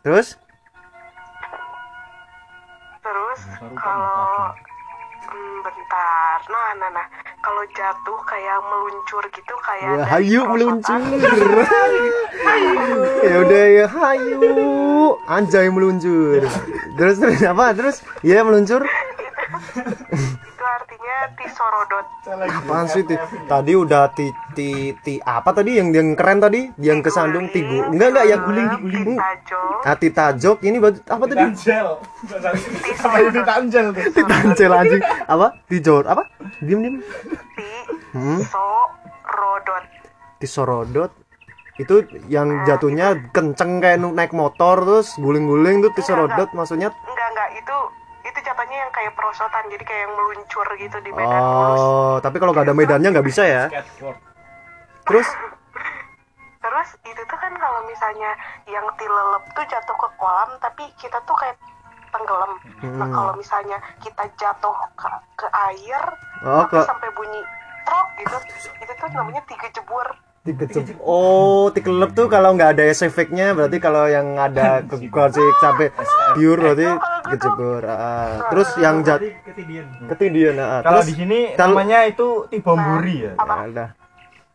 terus? 0.05 0.27
Terus 3.03 3.39
kalau 3.75 4.51
hmm, 5.31 5.57
bentar. 5.65 6.37
Nah 6.47 6.69
nah 6.79 6.89
nah. 6.91 7.07
Kalau 7.37 7.63
jatuh 7.71 8.19
kayak 8.27 8.59
meluncur 8.59 9.23
gitu 9.31 9.55
kayak 9.63 9.87
ya 9.87 10.03
hayu 10.03 10.41
meluncur. 10.51 10.99
ya 13.23 13.35
udah 13.39 13.63
ya 13.71 13.85
hayu. 13.87 14.43
Anjay 15.31 15.71
meluncur. 15.71 16.43
Terus 16.99 17.15
terus 17.23 17.39
apa? 17.47 17.71
Terus? 17.71 18.03
Ya 18.19 18.43
meluncur 18.43 18.83
itu 19.47 20.63
artinya 20.63 21.17
Tisorodot. 21.39 22.05
Apaan 22.27 22.85
sih 22.91 23.03
ti? 23.07 23.15
Tadi 23.47 23.71
udah 23.73 24.11
ti, 24.11 24.27
ti, 24.51 24.91
ti 25.01 25.13
apa 25.23 25.55
tadi 25.55 25.79
yang 25.79 25.95
yang 25.95 26.13
keren 26.13 26.43
tadi? 26.43 26.71
Yang 26.79 27.09
kesandung 27.11 27.47
tigu. 27.51 27.87
Enggak 27.87 28.15
enggak 28.15 28.25
yang 28.27 28.41
guling 28.43 28.67
diguling. 28.75 29.11
Titajok, 29.15 29.81
Ati 29.87 30.07
tajok 30.11 30.57
ini 30.67 30.77
apa 30.83 31.23
tadi? 31.27 31.43
Tanjel. 31.47 31.87
Sama 32.99 33.17
itu 33.23 33.39
tanjel. 33.41 33.85
Ti 33.95 34.21
tancel 34.27 34.71
anjing. 34.75 35.01
Apa? 35.25 35.47
Dijor 35.71 36.03
apa? 36.05 36.23
Diem 36.59 36.79
diem. 36.83 36.95
Hmm. 38.11 38.39
Tisorodot. 38.43 39.83
Tisorodot 40.37 41.11
itu 41.77 41.95
yang 42.25 42.65
jatuhnya 42.65 43.29
kenceng 43.29 43.77
kayak 43.77 44.01
naik 44.01 44.33
motor 44.33 44.81
terus 44.81 45.13
guling-guling 45.21 45.85
tuh 45.85 45.93
tisorodot 45.93 46.49
maksudnya 46.57 46.89
Enggak 46.89 47.27
enggak 47.29 47.49
itu 47.61 47.77
jatuhnya 48.47 48.77
yang 48.79 48.91
kayak 48.91 49.11
perosotan 49.11 49.67
jadi 49.67 49.83
kayak 49.83 50.01
yang 50.07 50.13
meluncur 50.15 50.67
gitu 50.79 50.97
di 51.03 51.11
medan 51.11 51.41
mulus. 51.43 51.81
oh 51.83 52.15
tapi 52.23 52.39
kalau 52.39 52.55
gak 52.55 52.63
ada 52.63 52.75
medannya 52.75 53.09
nggak 53.11 53.27
bisa 53.27 53.43
ya 53.43 53.63
Skateboard. 53.67 54.17
terus 55.03 55.27
Terus 56.57 56.89
itu 57.07 57.21
tuh 57.23 57.39
kan 57.39 57.53
kalau 57.55 57.79
misalnya 57.87 58.27
yang 58.67 58.83
tilelep 58.99 59.43
tuh 59.55 59.63
jatuh 59.65 59.95
ke 59.95 60.07
kolam 60.19 60.51
tapi 60.59 60.83
kita 60.99 61.15
tuh 61.23 61.31
kayak 61.39 61.55
tenggelam. 62.11 62.59
Nah 62.83 63.07
Hmm. 63.07 63.13
kalau 63.15 63.33
misalnya 63.33 63.79
kita 64.03 64.27
jatuh 64.35 64.75
ke, 64.99 65.07
ke 65.39 65.47
air 65.47 66.03
oh 66.43 66.67
tapi 66.67 66.75
ke 66.75 66.79
sampai 66.83 67.09
bunyi 67.15 67.39
trok 67.87 68.07
gitu 68.19 68.35
itu 68.83 68.93
tuh 68.93 69.07
namanya 69.15 69.39
tiga 69.47 69.67
jebur. 69.71 70.07
Tikecep. 70.47 70.95
Oh, 71.03 71.67
tikelep 71.75 72.15
tuh 72.15 72.31
kalau 72.31 72.55
nggak 72.55 72.79
ada 72.79 72.83
efeknya 72.87 73.51
berarti 73.51 73.83
kalau 73.83 74.07
yang 74.07 74.39
ada 74.39 74.79
kekuasik 74.89 75.59
sampai 75.59 75.91
pure 76.31 76.55
berarti 76.55 76.87
kejebur. 77.27 77.83
Ah, 77.83 78.47
terus 78.47 78.71
yang 78.79 79.03
jat 79.03 79.19
ketindian. 80.07 80.55
ah. 80.55 80.79
Kalau 80.79 81.03
terus 81.03 81.11
di 81.11 81.15
sini 81.19 81.39
kalau- 81.53 81.75
namanya 81.75 82.07
itu 82.07 82.47
tibomburi 82.47 83.27
ya. 83.27 83.33
Ya 83.35 83.65
udah. 83.67 83.89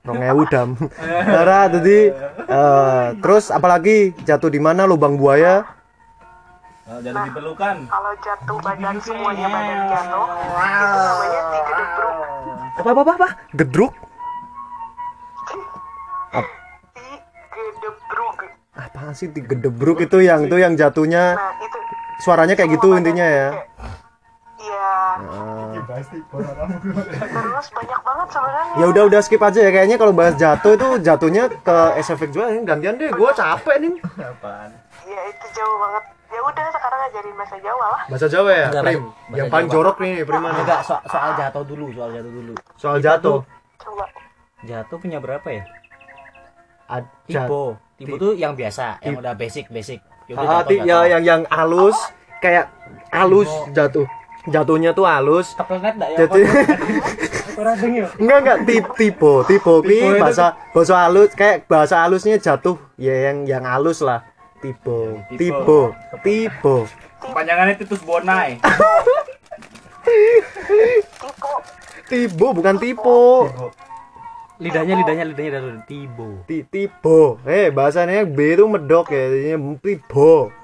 Rongewu 0.03 0.43
dam. 0.51 0.75
Cara 1.37 1.71
tadi 1.71 2.11
eh, 2.49 3.07
terus 3.21 3.53
apalagi 3.53 4.17
jatuh 4.25 4.51
di 4.51 4.59
mana 4.59 4.83
lubang 4.83 5.15
buaya? 5.15 5.63
Jadi 6.83 7.15
diperlukan. 7.31 7.77
Kalau 7.87 8.13
jatuh 8.19 8.59
badan 8.61 8.97
semuanya 8.99 9.47
badan 9.47 9.81
jatuh 9.87 10.27
itu 10.27 10.99
namanya. 10.99 11.41
Apa 12.73 12.89
apa 12.91 13.01
apa? 13.01 13.13
apa? 13.15 13.29
Gedruk? 13.55 13.93
Apaan 18.73 19.13
sih 19.13 19.29
tiga 19.29 19.53
debruk 19.53 20.01
itu 20.01 20.17
yang 20.19 20.49
tuh 20.49 20.57
yang 20.57 20.73
jatuhnya 20.73 21.37
Nah 21.37 21.53
itu 21.59 21.79
suaranya 22.19 22.55
kayak 22.55 22.73
gitu 22.73 22.89
intinya 22.95 23.23
ya. 23.23 23.49
Iya. 24.57 24.95
Terus 26.33 27.69
banyak 27.69 28.01
banget 28.01 28.29
sebenarnya. 28.31 28.75
Ya 28.75 28.87
udah 28.87 29.03
udah 29.07 29.21
skip 29.21 29.43
aja 29.43 29.61
ya 29.61 29.71
kayaknya 29.71 29.97
kalau 29.97 30.15
bahas 30.15 30.35
jatuh 30.35 30.73
itu 30.73 30.89
jatuhnya 31.01 31.53
ke 31.53 31.77
SFX 31.99 32.31
juga 32.31 32.49
gantian 32.65 32.97
deh 32.97 33.11
gua 33.11 33.31
capek 33.33 33.77
nih. 33.79 33.93
Apaan? 34.17 34.71
Ya 35.05 35.21
itu 35.27 35.47
jauh 35.53 35.77
banget. 35.77 36.05
Ya 36.33 36.41
udah 36.41 36.65
sekarang 36.71 37.01
ajarin 37.05 37.35
bahasa 37.37 37.57
Jawa 37.61 37.87
lah. 37.87 38.03
Bahasa 38.09 38.27
Jawa 38.27 38.51
ya, 38.51 38.67
Enggak, 38.67 38.83
Prim. 38.83 39.03
bahasa- 39.05 39.37
Yang 39.37 39.47
paling 39.53 39.69
jorok 39.69 39.97
nih, 40.01 40.15
Prim 40.25 40.41
mana? 40.41 40.57
Enggak, 40.57 40.81
so- 40.81 41.05
soal 41.05 41.31
jatuh 41.37 41.65
dulu, 41.69 41.87
soal 41.93 42.11
jatuh 42.11 42.33
dulu. 42.33 42.55
Soal 42.81 42.97
jatuh. 42.99 43.39
Coba. 43.77 44.05
Jatuh 44.65 44.97
punya 44.97 45.19
berapa 45.21 45.45
ya? 45.45 45.65
Ad- 46.93 47.09
jat- 47.25 47.49
Tipe. 47.49 47.63
Tipe 47.97 48.15
tuh 48.19 48.33
yang 48.35 48.53
biasa, 48.53 49.01
yang 49.01 49.17
udah 49.17 49.33
basic, 49.33 49.73
basic. 49.73 50.05
Ya 50.29 50.37
Ah, 50.39 50.61
jatuh, 50.61 50.77
ya 50.85 50.99
yang 51.09 51.23
yang 51.23 51.41
halus 51.49 51.97
kayak 52.39 52.69
halus 53.09 53.49
jatuh. 53.73 54.05
Jatuhnya 54.45 54.91
tuh 54.91 55.07
halus. 55.07 55.55
Keplenet 55.55 55.95
enggak 55.95 56.11
ya? 56.11 56.17
Jadi 56.21 56.41
enggak 58.19 58.39
enggak 58.43 58.59
tipe 58.67 58.91
tipe 58.99 59.33
tipe 59.47 59.75
ki 59.87 59.99
bahasa 60.19 60.47
bahasa 60.75 60.95
halus 60.99 61.31
kayak 61.33 61.57
bahasa 61.65 62.03
halusnya 62.03 62.37
jatuh 62.37 62.75
ya 62.99 63.31
yang 63.31 63.47
yang 63.47 63.63
halus 63.63 64.03
lah. 64.03 64.27
Tipe, 64.59 64.99
tipe, 65.31 65.79
tipe. 66.23 66.77
Panjangannya 67.23 67.75
Titus 67.79 68.03
Bonai. 68.03 68.59
Tipe. 70.03 70.91
Tibo 72.11 72.53
bukan 72.53 72.77
tipe. 72.77 73.23
Lidahnya 74.63 74.95
lidahnya 75.03 75.25
lidahnya 75.27 75.51
dari 75.59 75.83
tibo. 75.91 76.47
Ti 76.47 76.59
tibo. 76.71 77.43
Eh 77.43 77.75
bahasanya 77.75 78.23
B 78.23 78.55
itu 78.55 78.65
medok 78.71 79.11
ya, 79.11 79.27
jadinya 79.27 79.75
tibo. 79.83 80.55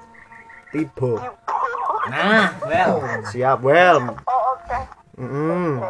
Tibo. 0.71 1.19
Nah, 2.09 2.55
well. 2.63 2.93
Siap, 3.27 3.59
well. 3.61 4.15
Oh 4.23 4.41
oke. 4.55 4.79
Mm. 5.19 5.83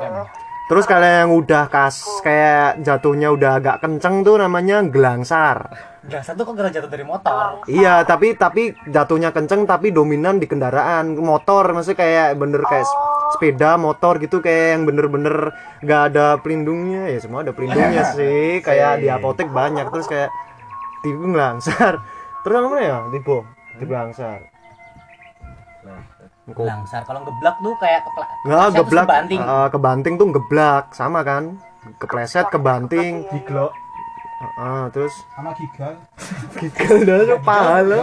Terus 0.70 0.86
kalau 0.86 1.06
yang 1.06 1.32
udah 1.34 1.66
kas 1.66 2.06
kayak 2.22 2.86
jatuhnya 2.86 3.34
udah 3.34 3.58
agak 3.58 3.82
kenceng 3.82 4.22
tuh 4.22 4.38
namanya 4.38 4.86
gelangsar. 4.86 5.89
Biasa 6.10 6.30
tuh 6.32 6.44
kok 6.44 6.54
gara 6.54 6.68
jatuh 6.68 6.88
dari 6.88 7.04
motor. 7.04 7.62
Iya, 7.66 8.02
tapi 8.04 8.34
tapi 8.34 8.64
jatuhnya 8.84 9.30
kenceng 9.30 9.64
tapi 9.64 9.90
dominan 9.90 10.36
di 10.36 10.46
kendaraan. 10.46 11.14
Motor, 11.14 11.72
maksudnya 11.72 11.98
kayak 11.98 12.28
bener 12.36 12.62
kayak 12.64 12.84
s- 12.84 12.98
sepeda 13.32 13.78
motor 13.78 14.18
gitu 14.18 14.40
kayak 14.40 14.74
yang 14.74 14.84
bener-bener 14.84 15.54
gak 15.80 16.02
ada 16.10 16.36
pelindungnya. 16.36 17.08
Ya 17.08 17.20
semua 17.20 17.42
ada 17.42 17.52
pelindungnya 17.52 18.04
sih. 18.18 18.60
Kayak 18.60 19.00
di 19.00 19.08
apotek 19.08 19.48
banyak 19.48 19.86
terus 19.88 20.06
kayak 20.06 20.34
tipe 21.00 21.16
gelangsar 21.24 22.04
terus 22.42 22.54
apa 22.54 22.66
namanya 22.66 22.84
ya 22.84 22.98
tipe 23.10 23.36
tipe 23.74 23.88
gelangsar 23.88 24.40
Kok- 26.50 26.66
Langsar 26.66 27.06
kalau 27.06 27.22
geblak 27.22 27.56
tuh 27.62 27.78
kayak 27.78 28.02
kepla. 28.04 28.26
Nggak, 28.26 28.42
kepleset 28.42 28.74
terus 28.74 28.74
geblak. 28.82 29.06
kebanting. 29.06 29.40
eh, 29.40 29.68
kebanting 29.70 30.14
tuh 30.18 30.28
geblak, 30.34 30.86
sama 30.92 31.20
kan? 31.22 31.44
Kepleset, 31.96 32.46
kebanting. 32.50 33.14
Giglo. 33.30 33.70
Heeh, 34.40 34.82
terus 34.96 35.12
sama 35.36 35.52
gigal 35.52 36.00
gigal 36.64 36.96
dan 37.04 37.28
kepala. 37.28 37.98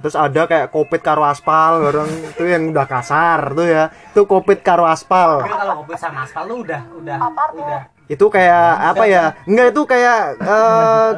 Terus 0.00 0.14
ada 0.16 0.42
kayak 0.46 0.70
kopit 0.70 1.02
karo 1.02 1.26
aspal, 1.26 1.82
orang 1.82 2.06
itu 2.06 2.46
yang 2.46 2.70
udah 2.70 2.86
kasar 2.86 3.50
tuh 3.52 3.66
ya. 3.66 3.90
Itu 4.14 4.30
kopit 4.30 4.62
karo 4.62 4.86
aspal. 4.86 5.42
Tapi 5.42 5.50
kalau 5.50 5.82
ngobrol 5.82 5.98
sama 5.98 6.22
aspal 6.22 6.46
tuh 6.46 6.62
udah 6.62 6.80
udah 6.94 7.18
udah 7.58 7.80
Itu 8.06 8.30
kayak 8.30 8.94
apa 8.94 9.04
ya? 9.10 9.24
Enggak 9.50 9.74
itu 9.74 9.82
kayak 9.82 10.20
eh, 10.38 11.10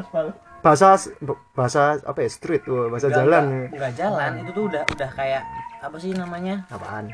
bahasa 0.65 0.97
bahasa 1.53 2.01
apa 2.01 2.19
ya? 2.25 2.29
Street 2.33 2.65
tuh, 2.65 2.89
bahasa 2.89 3.13
Enggak, 3.13 3.19
jalan. 3.21 3.45
enggak, 3.45 3.73
enggak 3.77 3.93
jalan 4.01 4.31
itu 4.41 4.51
tuh 4.57 4.65
udah 4.73 4.83
udah 4.89 5.11
kayak 5.13 5.43
apa 5.85 5.97
sih 6.01 6.11
namanya 6.17 6.65
Apaan? 6.73 7.13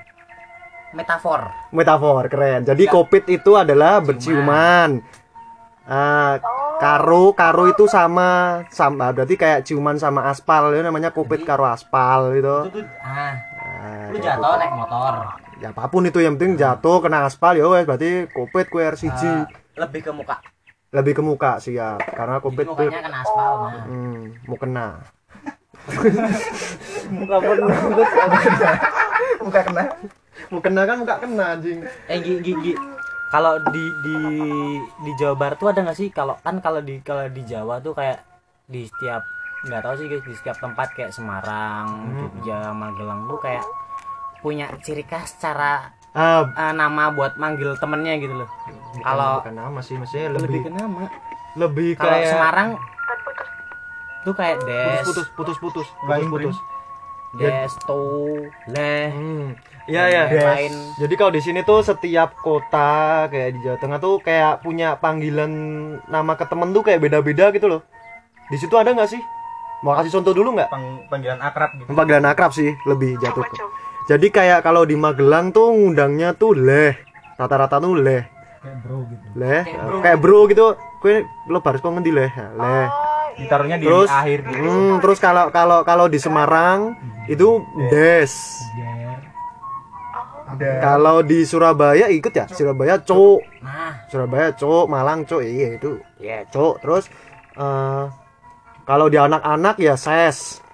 metafor 0.89 1.43
Metafor 1.75 2.25
keren. 2.33 2.65
Jadi 2.65 2.87
kopit 2.87 3.27
itu 3.29 3.59
adalah 3.59 4.01
berciuman. 4.01 5.03
Ah, 5.89 6.37
karo 6.77 7.33
karo 7.33 7.65
itu 7.67 7.89
sama 7.89 8.61
sama 8.69 9.09
berarti 9.11 9.35
kayak 9.35 9.65
ciuman 9.65 9.97
sama 9.97 10.29
aspal 10.29 10.69
itu 10.71 10.85
namanya 10.85 11.09
kopit 11.11 11.43
karo 11.43 11.65
aspal 11.65 12.37
gitu. 12.37 12.69
itu 12.69 12.79
tuh 12.79 12.85
ah 13.01 13.33
Ah, 13.79 14.11
lu 14.11 14.19
jatuh 14.19 14.59
naik 14.59 14.73
motor. 14.75 15.15
Ya 15.59 15.71
apa 15.71 15.87
pun 15.87 16.03
itu 16.05 16.19
yang 16.21 16.37
penting 16.37 16.55
jatuh 16.55 16.99
kena 17.01 17.25
aspal 17.25 17.57
ya 17.57 17.65
wes 17.67 17.89
berarti 17.89 18.29
kopit 18.29 18.69
ku 18.69 18.79
RCG. 18.79 19.23
Ah, 19.25 19.49
lebih 19.79 20.05
ke 20.05 20.13
muka 20.13 20.37
Lebih 20.89 21.13
ke 21.17 21.23
muka 21.25 21.57
siap 21.59 22.01
karena 22.05 22.37
jadi 22.37 22.45
kopit 22.45 22.65
tuh 22.65 22.75
mukanya 22.77 23.01
kena 23.01 23.19
aspal 23.23 23.53
nah 23.65 23.85
hmm, 23.87 24.21
mau 24.45 24.57
kena. 24.57 24.89
Muka 29.41 29.61
kena. 29.65 29.85
Mau 30.53 30.61
kena 30.61 30.81
kan 30.85 30.97
muka 31.01 31.15
kena 31.23 31.45
anjing. 31.57 31.79
eh 32.09 32.19
gi, 32.21 32.35
gi, 32.45 32.53
gi. 32.61 32.75
Kalau 33.29 33.61
di 33.69 33.85
di 34.01 34.17
di 34.99 35.11
Jawa 35.15 35.35
Barat 35.35 35.57
tuh 35.57 35.69
ada 35.69 35.81
nggak 35.83 35.95
sih? 35.95 36.09
Kalau 36.09 36.37
kan 36.39 36.59
kalau 36.59 36.81
di 36.81 36.99
kalau 37.01 37.25
di 37.27 37.43
Jawa 37.43 37.79
tuh 37.79 37.93
kayak 37.93 38.25
di 38.65 38.85
setiap 38.85 39.23
nggak 39.61 39.81
tahu 39.81 39.95
sih 39.97 40.07
guys 40.07 40.23
di 40.23 40.35
setiap 40.35 40.57
tempat 40.57 40.89
kayak 40.93 41.11
Semarang 41.11 41.87
Jogja 42.15 42.71
Magelang 42.71 43.27
tuh 43.27 43.39
kayak 43.39 43.65
punya 44.39 44.71
ciri 44.81 45.03
khas 45.03 45.35
cara 45.37 45.93
Ah, 46.11 46.41
eh, 46.43 46.73
nama 46.73 47.13
buat 47.13 47.37
manggil 47.37 47.77
temennya 47.77 48.17
gitu 48.17 48.33
loh. 48.35 48.49
Kalau- 48.99 49.45
nama 49.45 49.79
sih 49.79 49.95
maksudnya 49.95 50.33
lebih 50.33 50.49
lebih 50.49 50.61
ke 50.65 50.71
nama. 50.73 51.03
lebih 51.55 51.91
kayak 51.95 52.33
Semarang 52.33 52.69
putus. 52.75 53.49
tuh 54.25 54.35
kayak 54.35 54.57
des. 54.65 55.05
Putus 55.05 55.29
putus 55.31 55.57
putus 55.59 55.87
putus 56.01 56.27
putus. 56.27 56.57
des 56.57 56.78
to 57.85 58.01
leh 58.73 59.13
Hmm. 59.13 59.53
Iya 59.89 60.05
ya. 60.09 60.25
lain 60.29 60.73
Jadi 60.97 61.15
kalau 61.17 61.33
di 61.33 61.41
sini 61.41 61.61
tuh 61.63 61.81
setiap 61.81 62.37
kota 62.37 63.25
kayak 63.29 63.57
di 63.57 63.61
Jawa 63.65 63.77
Tengah 63.81 63.99
tuh 63.99 64.21
kayak 64.21 64.61
punya 64.61 64.97
panggilan 64.97 65.53
nama 66.05 66.33
ke 66.37 66.45
temen 66.45 66.73
tuh 66.73 66.85
kayak 66.85 67.01
beda-beda 67.01 67.49
gitu 67.51 67.69
loh. 67.69 67.81
Di 68.49 68.57
situ 68.57 68.77
ada 68.77 68.93
nggak 68.93 69.09
sih? 69.09 69.21
Mau 69.81 69.97
kasih 69.97 70.13
contoh 70.13 70.37
dulu 70.37 70.57
nggak? 70.57 70.69
Pang- 70.69 71.05
panggilan 71.09 71.41
akrab 71.41 71.71
gitu. 71.77 71.89
Panggilan 71.89 72.27
akrab 72.27 72.53
sih 72.53 72.77
lebih 72.85 73.17
jatuh. 73.17 73.45
Coba 73.45 73.57
coba. 73.57 73.73
Jadi 74.09 74.27
kayak 74.29 74.61
kalau 74.61 74.85
di 74.85 74.97
Magelang 74.97 75.53
tuh 75.53 75.73
ngundangnya 75.73 76.33
tuh 76.33 76.53
leh. 76.53 76.97
Rata-rata 77.37 77.77
tuh 77.79 77.97
leh. 77.97 78.25
kayak 78.59 78.77
bro 78.83 78.99
gitu 79.07 79.27
Leh. 79.37 79.63
Kayak 79.63 79.85
bro. 79.85 79.99
Kayak 80.01 80.19
bro 80.19 80.41
gitu. 80.49 80.65
Kue 80.99 81.15
lo 81.47 81.59
baris 81.61 81.81
kok 81.81 81.93
ngendi 81.93 82.13
leh? 82.13 82.29
Leh. 82.33 82.89
Oh. 82.89 83.18
Ditaruhnya 83.39 83.79
di 83.79 83.87
Terus 83.87 84.11
akhir 84.11 84.39
gitu. 84.45 84.59
hmm, 84.59 84.93
terus 84.99 85.19
kalau 85.19 85.49
kalau 85.49 85.87
kalau 85.87 86.07
di 86.07 86.19
Semarang 86.19 86.93
itu 87.27 87.63
des. 87.89 88.33
Kalau 90.59 91.21
di 91.21 91.45
Surabaya 91.45 92.09
ikut 92.09 92.33
ya, 92.33 92.49
Surabaya 92.49 92.97
cowok. 92.99 93.41
nah 93.61 93.93
Surabaya 94.09 94.49
cowok, 94.57 94.85
Malang 94.89 95.21
cowok, 95.23 95.45
iya 95.45 95.69
itu. 95.77 96.01
Iya, 96.19 96.49
cowok. 96.49 96.75
Terus 96.83 97.05
eh 97.55 98.05
kalau 98.83 99.07
di 99.07 99.21
anak-anak 99.21 99.77
ya 99.77 99.95
ses. 99.95 100.65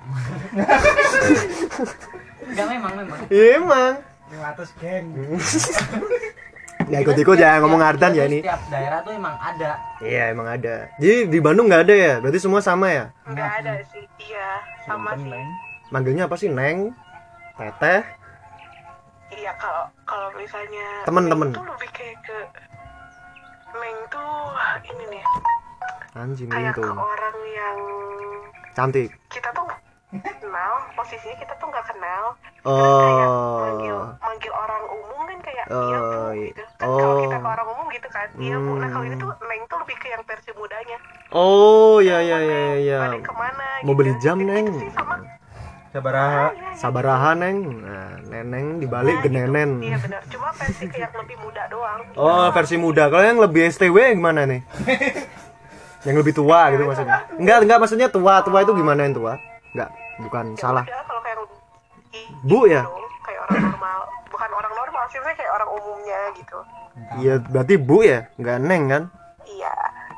enggak 2.44 2.66
memang 2.70 2.92
memang 2.96 3.18
Iya 3.28 3.46
emang. 3.58 3.92
500 4.30 4.80
geng 4.82 5.06
Ya 6.90 6.98
ikut-ikut 7.00 7.36
ya 7.40 7.58
ngomong 7.64 7.80
Ardan 7.80 8.12
ya 8.12 8.24
ini. 8.28 8.44
setiap 8.44 8.60
daerah 8.68 8.98
tuh 9.00 9.12
emang 9.16 9.36
ada 9.40 9.70
Iya 10.04 10.22
emang 10.30 10.46
ada. 10.48 10.74
Jadi 11.00 11.32
di 11.32 11.38
Bandung 11.40 11.66
nggak 11.68 11.82
ada 11.88 11.94
ya? 11.94 12.14
Berarti 12.20 12.38
semua 12.40 12.60
sama 12.60 12.92
ya? 12.92 13.04
nggak 13.24 13.50
ada 13.64 13.72
sih 13.88 14.04
iya 14.20 14.60
sama 14.84 15.16
sih 15.16 15.32
Manggilnya 15.88 16.26
apa 16.28 16.36
sih? 16.36 16.48
Neng, 16.50 16.90
Teteh, 17.54 18.02
iya 19.30 19.52
kalau 19.56 19.86
kalau 20.04 20.28
misalnya 20.34 21.06
Temen-temen. 21.06 21.48
Tuh 21.54 21.64
lebih 21.64 21.90
kayak 21.94 22.18
ke 22.26 22.38
Neng 23.74 23.96
tuh 24.10 24.32
ini 24.90 25.04
nih 25.18 25.24
anjing 26.14 26.46
kayak 26.46 26.78
itu. 26.78 26.82
ke 26.82 26.90
orang 26.94 27.36
yang 27.58 27.78
Cantik. 28.74 29.10
kita 29.30 29.50
tuh 29.50 29.66
kenal 30.20 30.72
posisinya 30.94 31.36
kita 31.36 31.52
tuh 31.56 31.66
nggak 31.66 31.86
kenal 31.88 32.24
kayak 32.62 33.28
manggil 33.58 33.96
Oh. 33.96 34.08
manggil 34.20 34.52
orang 34.52 34.82
umum 34.86 35.20
kan 35.24 35.38
kayak 35.40 35.64
Oh, 35.66 35.82
iya 35.82 35.98
bu 35.98 36.14
iya. 36.32 36.46
gitu 36.48 36.62
kan 36.76 36.86
kalau 36.86 37.14
kita 37.18 37.36
Oh. 37.36 37.40
ke 37.40 37.48
orang 37.50 37.66
umum 37.68 37.86
gitu 37.88 38.08
kan 38.08 38.26
iya 38.36 38.56
bu 38.56 38.72
nah 38.76 38.88
kalau 38.88 39.04
ini 39.04 39.16
Hmm. 39.16 39.22
tuh 39.24 39.30
neng 39.44 39.62
tuh 39.64 39.78
lebih 39.80 39.96
ke 39.96 40.06
yang 40.08 40.22
versi 40.22 40.50
mudanya 40.52 40.98
Oh, 41.34 41.98
ya 41.98 42.22
ya 42.22 42.38
ya 42.38 42.62
ya. 42.78 42.98
ya. 43.10 43.18
Ke 43.18 43.32
mana 43.32 43.66
Mau 43.82 43.90
gitu. 43.90 43.98
beli 43.98 44.12
jam, 44.18 44.38
Gitu 44.38 44.46
Neng. 44.46 44.66
sih 44.78 44.90
sama 44.94 45.18
Sabaraha. 45.90 46.46
Sabaraha 46.74 47.30
neng. 47.34 47.58
Nah, 47.82 48.18
neneng 48.24 48.78
dibalik 48.78 49.14
Nah, 49.14 49.22
ke 49.22 49.28
gitu. 49.30 49.46
iya 49.80 49.98
benar 49.98 50.22
cuma 50.26 50.50
versi 50.50 50.84
kayak 50.86 51.10
lebih 51.14 51.38
muda 51.38 51.62
doang 51.66 52.02
Oh, 52.14 52.46
versi 52.50 52.74
muda. 52.74 53.06
Kalau 53.06 53.22
yang 53.22 53.38
lebih 53.38 53.66
STW 53.66 54.14
gimana 54.14 54.42
nih? 54.42 54.62
yang 56.06 56.16
lebih 56.18 56.34
tua 56.34 56.70
gitu 56.70 56.82
maksudnya. 56.84 57.14
Enggak, 57.34 57.58
enggak 57.62 57.78
maksudnya 57.78 58.08
tua. 58.10 58.42
Tua 58.42 58.58
itu 58.62 58.72
gimana 58.74 59.00
yang 59.02 59.14
tua? 59.14 59.34
Enggak, 59.70 59.90
bukan 60.18 60.44
Ya 60.50 60.60
salah. 60.60 60.84
udah, 60.84 61.02
kalau 61.02 61.20
kayak 61.20 61.36
Bu 62.40 62.58
ya? 62.64 62.82
dong, 62.82 62.94
kayak 63.20 63.40
orang 63.42 63.58
normal 63.66 63.98
bukan 64.28 64.50
orang 64.52 64.72
normal 64.72 65.02
sih 65.08 65.18
kayak 65.18 65.52
orang 65.52 65.68
umumnya 65.72 66.20
gitu 66.32 66.58
Iya, 67.16 67.34
berarti 67.42 67.74
Bu 67.76 67.96
ya? 68.00 68.30
Enggak 68.36 68.58
neng 68.60 68.82
kan? 68.86 69.02
iya 69.44 69.74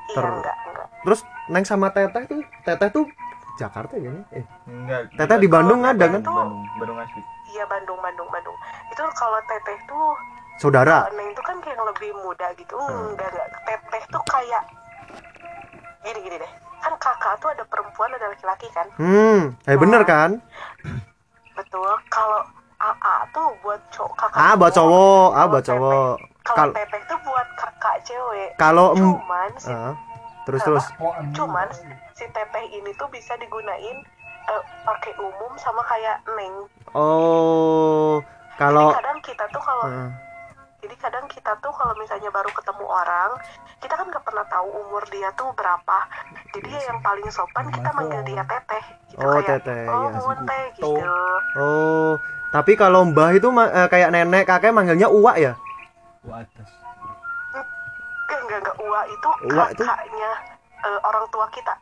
iya 0.06 0.14
Ter- 0.14 0.28
enggak 0.30 0.56
enggak 0.66 0.88
Terus 1.02 1.20
neng 1.48 1.64
sama 1.64 1.88
Teteh 1.88 2.22
tuh, 2.24 2.40
Teteh 2.62 2.88
tuh 2.90 3.04
Jakarta 3.56 3.96
ya? 3.96 4.12
Eh, 4.30 4.44
Enggak. 4.66 5.08
Teteh 5.16 5.38
di 5.38 5.48
Bandung 5.48 5.80
ada 5.80 5.96
kan? 6.02 6.20
Bandung, 6.20 6.50
Bandung 6.76 6.98
asli. 6.98 7.22
iya 7.48 7.64
Bandung 7.64 7.96
Bandung 7.98 8.28
Bandung 8.28 8.56
itu 8.86 9.00
kalau 9.14 9.40
teteh 9.42 9.78
tuh 9.86 10.12
Saudara. 10.56 11.08
Neng 11.10 11.32
tuh 11.32 11.40
kan 11.42 11.56
kayak 11.58 11.72
yang 11.74 11.86
lebih 11.86 12.10
muda 12.18 12.48
gitu 12.54 12.76
Hmm. 12.76 13.12
enggak 13.12 13.28
enggak 13.30 13.48
teteh 13.62 14.02
tuh 14.06 14.22
kayak 14.26 14.62
gini 16.02 16.18
gini 16.22 16.36
deh 16.36 16.52
kan 16.86 16.94
kakak 17.02 17.34
tuh 17.42 17.50
ada 17.50 17.66
perempuan 17.66 18.14
ada 18.14 18.30
laki-laki 18.30 18.70
kan? 18.70 18.86
Hmm, 18.94 19.58
eh 19.66 19.74
bener 19.74 20.06
kan? 20.06 20.38
betul. 21.58 21.90
Kalau 22.06 22.46
AA 22.78 23.16
tuh 23.34 23.58
buat 23.58 23.80
cowok 23.90 24.14
kakak 24.14 24.38
Ah, 24.38 24.54
buat 24.54 24.70
cowok, 24.70 25.28
ah 25.34 25.46
buat 25.50 25.64
cowok. 25.66 26.12
kalau 26.46 26.62
Kal- 26.70 26.74
teteh 26.78 27.02
tuh 27.10 27.18
buat 27.26 27.48
kakak 27.58 27.96
cewek. 28.06 28.50
Kalau 28.54 28.94
cuman 28.94 29.50
si 29.58 29.72
ah, 29.74 29.98
terus 30.46 30.62
terus. 30.62 30.84
cuman 31.34 31.66
si 32.14 32.24
teteh 32.30 32.64
ini 32.70 32.94
tuh 32.94 33.10
bisa 33.10 33.34
digunain 33.34 33.96
eh, 34.46 34.62
pakai 34.86 35.10
umum 35.18 35.50
sama 35.58 35.82
kayak 35.82 36.22
neng. 36.38 36.70
Oh, 36.94 38.22
kalau 38.54 38.94
kadang 38.94 39.18
kita 39.26 39.42
tuh 39.50 39.58
kalau 39.58 39.90
ah, 39.90 40.08
jadi 40.86 41.02
kadang 41.02 41.26
kita 41.26 41.50
tuh 41.58 41.74
kalau 41.74 41.98
misalnya 41.98 42.30
baru 42.30 42.46
ketemu 42.54 42.86
orang 42.86 43.34
kita 43.82 43.98
kan 43.98 44.06
nggak 44.06 44.22
pernah 44.22 44.46
tahu 44.46 44.70
umur 44.86 45.02
dia 45.10 45.34
tuh 45.34 45.50
berapa 45.58 45.98
jadi 46.54 46.68
ya 46.70 46.80
yang 46.94 47.02
paling 47.02 47.26
sopan 47.34 47.66
kita 47.74 47.90
manggil 47.90 48.22
dia 48.22 48.46
teteh 48.46 48.84
gitu 49.10 49.18
Oh, 49.18 49.34
kayak 49.42 49.66
teteh, 49.66 49.82
oh 49.90 50.06
ya. 50.06 50.46
teh 50.46 50.64
gitu 50.78 51.02
oh, 51.58 52.12
tapi 52.54 52.78
kalau 52.78 53.02
Mbah 53.02 53.34
itu 53.34 53.50
eh, 53.50 53.88
kayak 53.90 54.14
nenek 54.14 54.46
kakek 54.46 54.70
manggilnya 54.70 55.10
Uwak 55.10 55.42
ya? 55.42 55.58
atas 56.30 56.70
enggak 57.50 58.40
enggak 58.46 58.58
enggak 58.62 58.76
uwa 58.78 59.00
itu 59.10 59.30
Uwa 59.50 59.64
itu? 59.74 59.82
kakaknya 59.82 60.30
eh, 60.86 60.98
orang 61.02 61.26
tua 61.34 61.46
kita 61.50 61.74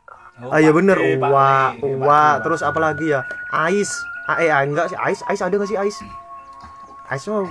Ah 0.51 0.59
iya 0.59 0.75
bener, 0.75 0.99
Uwak, 0.99 1.79
Uwak. 1.79 2.43
Terus 2.43 2.59
apa 2.59 2.75
lagi 2.75 3.07
ya? 3.07 3.23
Ais. 3.55 3.87
Ah, 4.27 4.35
eh, 4.43 4.51
ah, 4.51 4.67
enggak 4.67 4.91
sih, 4.91 4.99
Ais, 4.99 5.23
Ais 5.31 5.39
ada 5.39 5.55
nggak 5.55 5.69
sih 5.71 5.79
Ais? 5.79 5.95
Ais 7.07 7.23
mah 7.31 7.47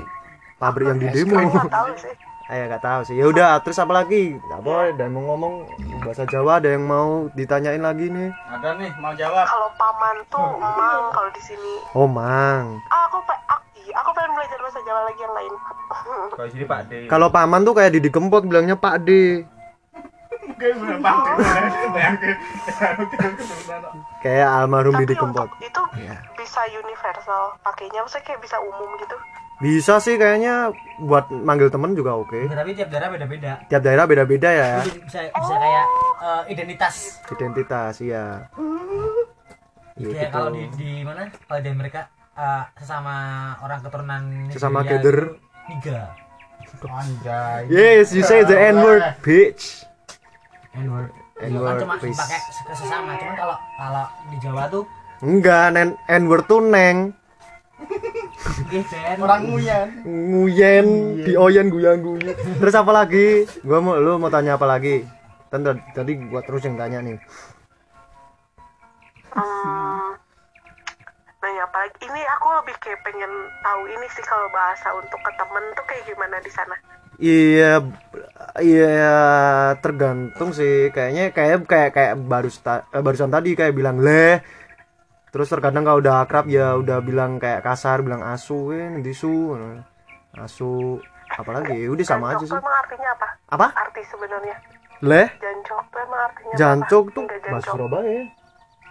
pabrik 0.57 0.87
yang 0.87 0.99
di 0.99 1.09
demo. 1.11 1.37
Aku 1.37 1.57
nggak 1.57 1.71
tahu 1.71 1.91
sih 1.97 2.15
nggak 2.69 2.83
tahu 2.83 3.01
sih. 3.03 3.17
Ya 3.17 3.27
udah, 3.27 3.57
terus 3.59 3.79
apa 3.79 3.93
lagi? 3.95 4.37
Apa? 4.49 4.93
Dan 4.93 5.11
mau 5.11 5.25
ngomong 5.27 5.65
bahasa 6.01 6.23
Jawa 6.25 6.61
ada 6.61 6.69
yang 6.69 6.85
mau 6.85 7.27
ditanyain 7.33 7.81
lagi 7.81 8.07
nih? 8.07 8.29
Ada 8.31 8.77
nih 8.77 8.91
mau 8.97 9.11
jawab. 9.13 9.45
kalau 9.45 9.69
paman 9.75 10.17
tuh 10.29 10.49
emang 10.55 11.03
kalau 11.11 11.31
di 11.33 11.43
sini 11.43 11.75
Oh, 11.93 12.05
Mang. 12.05 12.79
ah, 12.87 13.09
aku 13.09 13.19
aku, 13.25 13.55
iya, 13.81 13.97
aku 13.97 14.11
pengen 14.13 14.33
belajar 14.33 14.59
bahasa 14.61 14.81
Jawa 14.83 15.01
lagi 15.05 15.21
yang 15.21 15.35
lain 15.35 15.53
Kalau 16.37 16.49
sini 16.49 16.65
Pak 16.65 16.81
D. 16.85 16.93
Kalau 17.07 17.29
paman 17.29 17.65
tuh 17.65 17.75
kayak 17.75 17.91
Didi 17.91 18.11
Kempot 18.13 18.45
bilangnya 18.45 18.77
Pak 18.77 18.97
D. 19.03 19.11
Kayak 24.21 24.49
almarhum 24.55 24.95
tapi 24.95 25.05
Didi 25.05 25.15
Kempot. 25.15 25.49
itu 25.61 25.83
Iya. 25.97 26.17
bisa 26.35 26.61
universal 26.69 27.55
pakainya 27.61 28.01
maksudnya 28.01 28.25
kayak 28.27 28.41
bisa 28.41 28.57
umum 28.59 28.89
gitu 28.99 29.17
Bisa 29.57 29.97
sih 29.97 30.15
kayaknya 30.15 30.71
buat 30.99 31.31
manggil 31.31 31.71
temen 31.71 31.95
juga 31.95 32.15
oke. 32.15 32.49
tapi 32.49 32.75
tiap 32.75 32.91
daerah 32.91 33.09
beda-beda 33.09 33.53
Tiap 33.65 33.81
daerah 33.81 34.05
beda-beda 34.05 34.51
ya. 34.51 34.73
Bisa 34.83 35.21
bisa 35.25 35.55
kayak 35.55 35.87
eh, 36.21 36.43
identitas 36.51 36.95
Identitas, 37.29 37.95
iya. 38.01 38.51
Iya 39.95 40.11
kayak 40.11 40.27
gitu. 40.27 40.35
kalau 40.35 40.49
di 40.51 40.63
di 40.75 40.91
mana 41.01 41.31
kalau 41.47 41.61
di 41.61 41.71
Amerika 41.71 42.01
eh, 42.35 42.63
sesama 42.77 43.15
orang 43.61 43.79
keturunan 43.81 44.23
Sesama 44.51 44.83
keder. 44.83 45.39
itu 45.39 45.71
niga 45.71 46.01
anjay 46.85 47.65
Yes, 47.67 48.11
you 48.11 48.21
say 48.21 48.43
the 48.43 48.59
N 48.59 48.77
word, 48.77 49.01
bitch. 49.23 49.87
N-word 50.75 51.09
N 51.39 51.51
kan 51.51 51.63
word, 51.63 51.79
cuma 51.81 51.95
please. 51.97 52.19
pakai 52.19 52.39
se- 52.45 52.77
sesama 52.77 53.15
cuman 53.15 53.35
kalau 53.35 53.57
kalau 53.79 54.05
di 54.29 54.37
Jawa 54.39 54.67
tuh 54.69 54.85
Enggak, 55.19 55.73
nen 55.73 55.95
N 56.05 56.23
word 56.27 56.45
tuh 56.45 56.61
neng. 56.61 57.15
Orang 59.19 59.41
nguyen 59.47 59.89
Nguyen, 60.05 60.87
dioyen 61.25 61.67
guyang 61.71 61.99
guyu. 62.03 62.33
Terus 62.61 62.75
apa 62.75 62.91
lagi? 62.93 63.49
Gua 63.63 63.79
mau 63.81 63.97
lu 63.97 64.19
mau 64.19 64.29
tanya 64.29 64.59
apa 64.59 64.67
lagi? 64.67 65.07
Tentu 65.49 65.75
tadi 65.95 66.13
gua 66.29 66.43
terus 66.43 66.65
yang 66.67 66.77
tanya 66.77 66.99
nih. 67.01 67.17
Hmm, 69.35 70.15
nanya 71.43 71.63
apa 71.67 71.77
lagi? 71.87 71.97
Ini 72.07 72.21
aku 72.39 72.47
lebih 72.63 72.77
kayak 72.79 73.01
pengen 73.03 73.33
tahu 73.63 73.83
ini 73.91 74.07
sih 74.15 74.25
kalau 74.25 74.47
bahasa 74.51 74.89
untuk 74.95 75.19
ke 75.19 75.31
temen 75.35 75.65
tuh 75.75 75.85
kayak 75.91 76.05
gimana 76.07 76.37
di 76.39 76.51
sana. 76.51 76.77
Iya, 77.15 77.79
iya 78.59 79.15
tergantung 79.79 80.51
sih. 80.51 80.91
Kayaknya 80.91 81.31
kayak 81.31 81.59
kayak 81.67 81.91
kayak 81.95 82.15
baru 82.19 82.51
sta- 82.51 82.87
eh, 82.91 83.03
barusan 83.03 83.31
tadi 83.31 83.55
kayak 83.55 83.75
bilang 83.75 84.03
leh. 84.03 84.43
Terus 85.35 85.51
terkadang 85.51 85.83
kalau 85.83 85.99
udah 85.99 86.23
akrab 86.23 86.47
ya 86.47 86.79
udah 86.79 87.03
bilang 87.03 87.43
kayak 87.43 87.67
kasar, 87.67 88.07
bilang 88.07 88.23
asu, 88.23 88.71
eh 88.71 88.87
nanti 88.87 89.11
su, 89.11 89.51
asu, 90.39 91.03
apalagi 91.27 91.75
ya 91.75 91.91
udah 91.91 92.07
sama 92.07 92.39
aja 92.39 92.47
sih. 92.47 92.55
emang 92.55 92.77
artinya 92.87 93.09
apa? 93.19 93.29
Apa? 93.51 93.67
Arti 93.75 94.03
sebenarnya. 94.07 94.57
Leh, 95.03 95.27
Jancok 95.43 95.85
tuh 95.91 96.01
emang 96.07 96.21
artinya 96.31 96.55
jancok 96.55 97.05
apa? 97.11 97.15
tuh 97.19 97.25
bahasa. 97.51 97.71
Surabaya. 97.75 98.23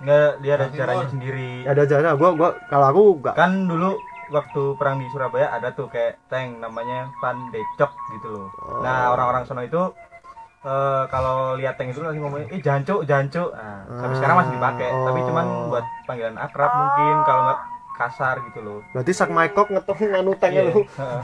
Enggak, 0.03 0.31
dia 0.43 0.53
ada 0.59 0.67
caranya 0.67 1.07
sendiri. 1.07 1.51
Ada 1.63 1.81
cara, 1.87 2.09
gua 2.19 2.29
gua 2.35 2.49
kalau 2.67 2.85
aku 2.91 3.03
gak 3.23 3.35
Kan 3.39 3.51
dulu 3.71 3.95
waktu 4.35 4.61
perang 4.75 4.99
di 4.99 5.07
Surabaya 5.15 5.47
ada 5.47 5.71
tuh 5.71 5.87
kayak 5.87 6.27
tank 6.27 6.59
namanya 6.59 7.07
Pandecok 7.23 7.91
gitu 8.19 8.27
loh. 8.27 8.47
Nah, 8.83 9.15
orang-orang 9.15 9.47
sono 9.47 9.63
itu 9.63 9.79
eh, 10.63 11.03
kalau 11.07 11.37
lihat 11.53 11.75
tank 11.75 11.91
itu 11.91 11.99
langsung 11.99 12.23
ngomongnya, 12.23 12.47
"Eh, 12.49 12.59
jancuk, 12.59 13.03
jancuk." 13.03 13.51
Nah, 13.51 13.83
sampai 13.93 14.15
sekarang 14.15 14.37
masih 14.37 14.53
dipakai, 14.53 14.89
tapi 14.89 15.19
cuman 15.23 15.45
buat 15.67 15.85
panggilan 16.03 16.37
akrab 16.37 16.71
mungkin 16.71 17.15
kalau 17.23 17.41
nggak 17.43 17.61
kasar 17.93 18.35
gitu 18.43 18.59
loh. 18.59 18.79
berarti 18.89 19.11
sak 19.11 19.29
maikok 19.29 19.69
ngetong 19.69 19.99
nganu 20.01 20.33
tengnya 20.35 20.61
lu. 20.65 20.81
Heeh. 20.99 21.21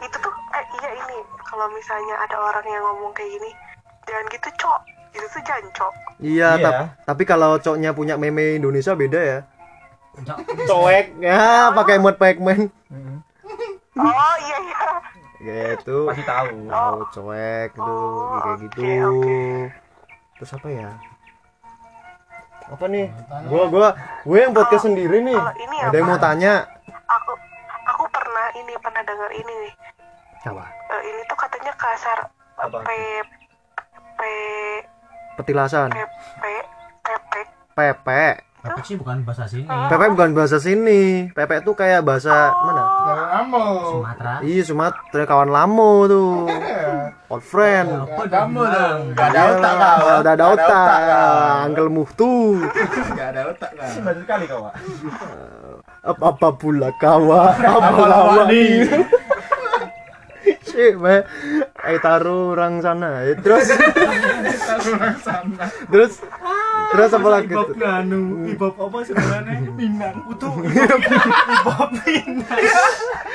Itu 0.00 0.16
tuh 0.18 0.32
eh 0.52 0.64
iya 0.76 0.90
ini 0.94 1.16
kalau 1.42 1.66
misalnya 1.70 2.14
ada 2.20 2.36
orang 2.38 2.66
yang 2.66 2.82
ngomong 2.84 3.12
kayak 3.12 3.30
gini, 3.32 3.50
jangan 4.04 4.24
gitu 4.28 4.48
cok. 4.58 4.80
Itu 5.12 5.26
tuh 5.28 5.42
jancok. 5.42 5.92
Iya, 6.18 6.50
Iya. 6.52 6.64
tap- 6.64 6.80
tapi 7.06 7.22
kalau 7.22 7.56
cowoknya 7.56 7.90
punya 7.92 8.14
meme 8.16 8.56
Indonesia 8.56 8.92
beda 8.92 9.20
ya. 9.20 9.38
Cok, 10.14 10.38
Coek, 10.66 11.06
ya 11.18 11.72
pakai 11.72 11.96
mod 11.96 12.16
Pac-Man. 12.16 12.68
Oh 13.94 14.34
iya 14.38 14.56
iya. 14.58 14.80
Gitu. 15.42 15.96
Pasti 16.06 16.22
tahu. 16.22 16.56
Tahu 16.70 16.98
coek 17.10 17.68
gitu, 17.74 17.82
Oh, 17.82 18.38
kayak 18.40 18.56
gitu. 18.62 18.80
oke, 18.80 18.94
oke. 19.10 19.40
Terus 20.38 20.50
apa 20.54 20.68
ya? 20.70 20.90
Apa 22.70 22.84
nih? 22.86 23.06
Gua 23.50 23.64
gua 23.66 23.88
gue 24.22 24.38
yang 24.38 24.54
podcast 24.54 24.86
sendiri 24.86 25.18
nih. 25.20 25.34
kalau 25.34 25.54
ini 25.58 25.76
Ada 25.82 25.96
yang 25.98 26.06
apa? 26.06 26.14
mau 26.14 26.22
tanya? 26.22 26.54
Aku 26.88 27.32
aku 27.90 28.04
pernah 28.08 28.46
ini 28.54 28.72
ini 29.34 29.54
nih. 29.66 29.74
apa 30.42 30.64
Eh, 30.90 31.00
ini 31.06 31.20
tuh 31.26 31.38
katanya 31.38 31.72
kasar 31.78 32.18
eh, 32.26 32.64
Apa? 32.66 32.78
P 32.82 32.90
P 34.18 34.20
petilasan 35.38 35.90
P 35.90 35.98
P 36.42 36.44
P 37.06 37.32
pepe 37.72 38.24
Pepek 38.62 38.84
sih 38.84 38.94
bukan 38.94 39.26
bahasa 39.26 39.44
sini? 39.44 39.66
Pepe 39.66 40.06
bukan 40.08 40.30
bahasa 40.32 40.56
sini. 40.56 41.26
Pepe 41.28 41.58
tuh 41.60 41.74
kayak 41.74 42.06
bahasa 42.06 42.30
mana? 42.56 42.82
Jangan 43.02 43.28
amo. 43.42 43.64
Sumatera. 43.90 44.34
Iya 44.40 44.62
Sumatera 44.62 45.22
kawan 45.26 45.50
lamo 45.50 45.90
tuh. 46.06 46.46
Old 47.26 47.42
friend. 47.42 47.90
Apa 48.06 48.22
Kamu 48.24 48.62
dong. 48.62 48.98
Gak 49.12 49.28
ada 49.28 49.40
otak 49.50 49.74
kau. 49.74 50.06
udah 50.14 50.32
ada 50.32 50.46
otak 50.48 50.70
kau. 51.02 51.34
Uncle 51.66 51.90
Muhtu 51.90 52.34
Gak 53.12 53.28
ada 53.34 53.42
otak 53.50 53.70
kau. 53.72 53.90
Baca 54.00 54.20
sekali 54.20 54.44
kau 54.46 54.60
Pak. 54.62 54.74
apa 56.02 56.34
apa 56.34 56.48
pula 56.52 56.90
kawa 56.96 57.54
apa 57.54 58.02
lawani 58.04 58.86
Cik, 60.64 60.98
me, 60.98 61.22
eh 61.84 61.98
taruh 62.00 62.56
orang 62.56 62.80
sana. 62.80 63.22
Eh, 63.22 63.36
Terus, 63.36 63.70
terus, 65.86 66.12
terus 66.92 67.10
apa 67.16 67.28
lagi? 67.28 67.52
tuh? 67.52 67.74
nganu 67.74 68.20
ibab 68.52 68.74
apa 68.76 68.98
sebenarnya 69.04 69.58
Minang 69.72 70.16
utuh 70.28 70.52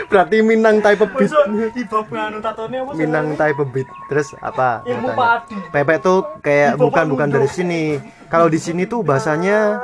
Berarti 0.08 0.38
Minang 0.46 0.80
type 0.80 1.04
beat. 1.18 1.32
ibab 1.74 2.06
nganu 2.08 2.38
tatone 2.40 2.76
apa 2.86 2.92
Minang 2.94 3.28
type 3.36 3.64
beat. 3.74 3.90
Terus 4.08 4.32
apa? 4.40 4.86
Ilmu 4.86 5.10
padi. 5.18 5.58
Pepek 5.74 5.98
tuh 6.00 6.24
kayak 6.46 6.78
bukan 6.80 7.06
bukan 7.10 7.28
dari 7.34 7.50
sini. 7.50 7.98
Kalau 8.30 8.48
di 8.48 8.60
sini 8.62 8.86
tuh 8.86 9.02
bahasanya 9.02 9.82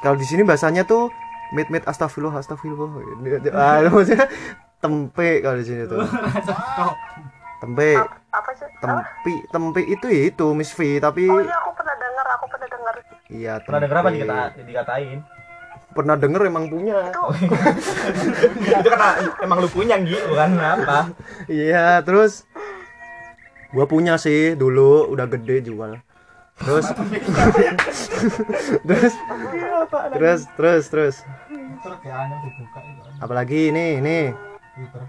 kalau 0.00 0.14
di 0.14 0.26
sini 0.26 0.46
bahasanya 0.46 0.86
tuh 0.86 1.10
mit 1.50 1.68
mit 1.68 1.82
astagfirullah 1.84 2.38
astagfirullah. 2.38 3.02
Ah, 3.52 3.82
maksudnya 3.90 4.30
tempe 4.78 5.42
kalau 5.42 5.56
di 5.58 5.66
sini 5.66 5.82
tuh. 5.90 5.98
Tempe, 7.58 7.98
apa 8.30 8.50
sih? 8.54 8.70
tempi, 8.78 9.34
tempe 9.50 9.80
itu 9.82 10.06
ya 10.06 10.30
itu 10.30 10.46
Miss 10.54 10.70
V, 10.78 11.02
tapi 11.02 11.26
Oh 11.26 11.42
iya 11.42 11.58
aku 11.58 11.74
pernah 11.74 11.98
dengar, 11.98 12.26
aku 12.38 12.46
pernah 12.54 12.68
dengar. 12.70 12.94
Iya 13.28 13.60
Pernah 13.60 13.80
denger 13.84 13.96
apa 14.00 14.10
dikata, 14.12 14.44
dikatain? 14.64 15.18
Pernah 15.88 16.16
denger 16.20 16.40
emang 16.48 16.68
punya. 16.68 17.12
itu 18.68 18.88
karena 18.88 19.10
emang 19.40 19.58
lu 19.64 19.68
punya 19.72 19.96
gitu 20.04 20.36
kan 20.36 20.52
apa? 20.56 21.12
Iya, 21.48 22.04
terus 22.04 22.44
gua 23.72 23.88
punya 23.88 24.20
sih 24.20 24.52
dulu 24.52 25.08
udah 25.12 25.26
gede 25.28 25.64
jual. 25.64 25.96
Terus 26.58 26.86
terus 28.88 29.14
terus 30.12 30.40
terus 30.58 30.84
terus 30.90 31.16
itu. 31.22 31.90
apalagi 33.22 33.70
ini 33.70 34.02
ini 34.02 34.18
Twitter. 34.74 35.02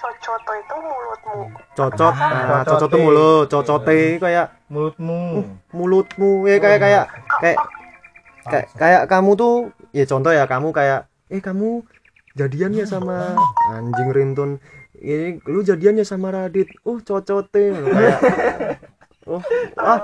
Cocoto 0.00 0.52
itu 0.56 0.74
mulutmu. 0.80 1.40
cocot 1.76 2.14
nah, 2.16 2.64
cocot 2.64 2.88
tuh 2.88 3.00
mulut 3.00 3.46
cocote 3.52 4.16
kayak 4.16 4.59
Mulutmu. 4.70 5.42
mulutmu. 5.74 6.46
Ya 6.46 6.62
kayak 6.62 6.78
kayak 6.78 7.04
kayak 7.42 7.58
kayak 8.46 8.66
kayak 8.78 9.02
kamu 9.10 9.34
tuh 9.34 9.54
ya 9.90 10.06
contoh 10.06 10.30
ya 10.30 10.46
kamu 10.46 10.70
kayak 10.70 11.10
eh 11.26 11.42
kamu 11.42 11.82
jadian 12.38 12.78
ya 12.78 12.86
sama 12.86 13.34
anjing 13.74 14.14
rintun. 14.14 14.62
Ini 14.94 15.42
lu 15.50 15.66
jadian 15.66 15.98
ya 15.98 16.06
sama 16.06 16.30
Radit. 16.30 16.70
Oh 16.86 17.02
cocote. 17.02 17.74
Kayak 17.74 18.18
oh 19.30 19.42
ah 19.74 19.98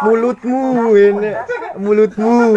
mulutmu 0.00 0.96
ini 0.96 1.30
mulutmu. 1.76 2.56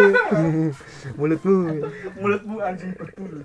Mulutmu. 1.20 1.80
Mulutmu 2.20 2.56
anjing 2.60 2.92
betul. 2.96 3.44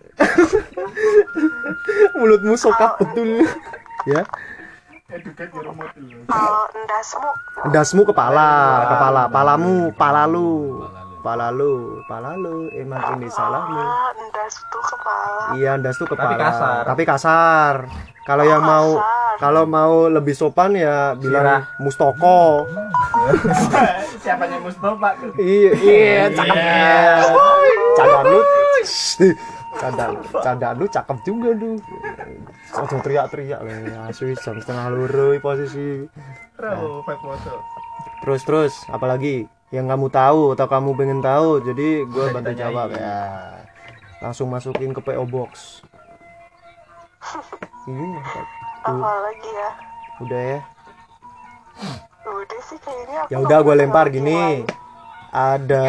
Mulutmu 2.19 2.53
sokap 2.59 2.99
betul. 2.99 3.43
Ya 4.07 4.23
Kalau 5.05 6.65
endasmu, 6.73 7.29
dasmu 7.69 8.01
kepala 8.09 8.49
kepala 8.89 9.23
palamu 9.29 9.93
palalu 9.93 10.81
palalu 11.21 12.01
palalu 12.09 12.73
emang 12.73 13.21
ini 13.21 13.29
salahmu 13.29 13.85
ah, 13.85 14.09
endas 14.17 14.57
tuh 14.65 14.81
kepala. 14.81 15.45
Iya, 15.57 15.77
das 15.77 16.01
tuh 16.01 16.09
kepala. 16.09 16.33
Tapi 16.33 16.41
kasar. 16.41 16.81
Tapi 16.89 17.03
kasar. 17.05 17.73
Kalau 18.25 18.49
yang 18.49 18.65
mau 18.65 18.97
kasar. 18.97 19.37
kalau 19.37 19.63
mau 19.69 20.09
lebih 20.09 20.33
sopan 20.33 20.73
ya 20.73 21.13
bilang 21.13 21.69
mustoko. 21.77 22.65
Siapa 24.25 24.49
yang 24.49 24.65
Mustafa 24.65 25.09
tuh? 25.21 25.31
Iya, 25.37 25.71
iya, 25.85 26.23
cakep. 26.33 27.29
Cadar 27.93 28.25
lu. 28.25 28.41
Cadar, 29.75 30.09
cadar 30.41 30.73
lu 30.79 30.87
cakep 30.87 31.17
juga 31.27 31.49
tuh. 31.55 31.75
Langsung 32.71 32.99
teriak-teriak 33.03 33.59
lah. 33.59 34.07
Asli 34.07 34.33
jam 34.39 34.57
setengah 34.59 34.87
loro 34.91 35.35
posisi. 35.43 36.07
Terus 38.23 38.41
terus 38.47 38.73
apalagi 38.87 39.45
yang 39.75 39.91
kamu 39.91 40.07
tahu 40.07 40.55
atau 40.55 40.67
kamu 40.67 40.89
pengen 40.95 41.19
tahu. 41.19 41.59
Jadi 41.61 42.07
gue 42.07 42.25
bantu 42.31 42.51
jawab 42.55 42.95
ya. 42.95 43.19
Langsung 44.23 44.47
masukin 44.47 44.95
ke 44.95 45.01
PO 45.03 45.23
box. 45.27 45.81
Iya, 47.85 48.17
Apa 48.81 49.29
lagi 49.29 49.45
ya? 49.45 49.69
udah 50.25 50.41
ya. 50.41 50.59
Udah 52.25 52.61
sih 52.65 52.81
kayaknya 52.81 53.29
ya 53.29 53.37
udah 53.37 53.57
gue 53.61 53.75
lempar 53.77 54.09
gini 54.09 54.65
ada 55.29 55.85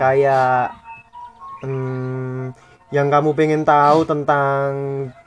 kayak 0.00 0.72
hmm, 1.64 2.56
yang 2.88 3.08
kamu 3.08 3.30
pengen 3.32 3.62
tahu 3.62 4.04
tentang 4.04 4.68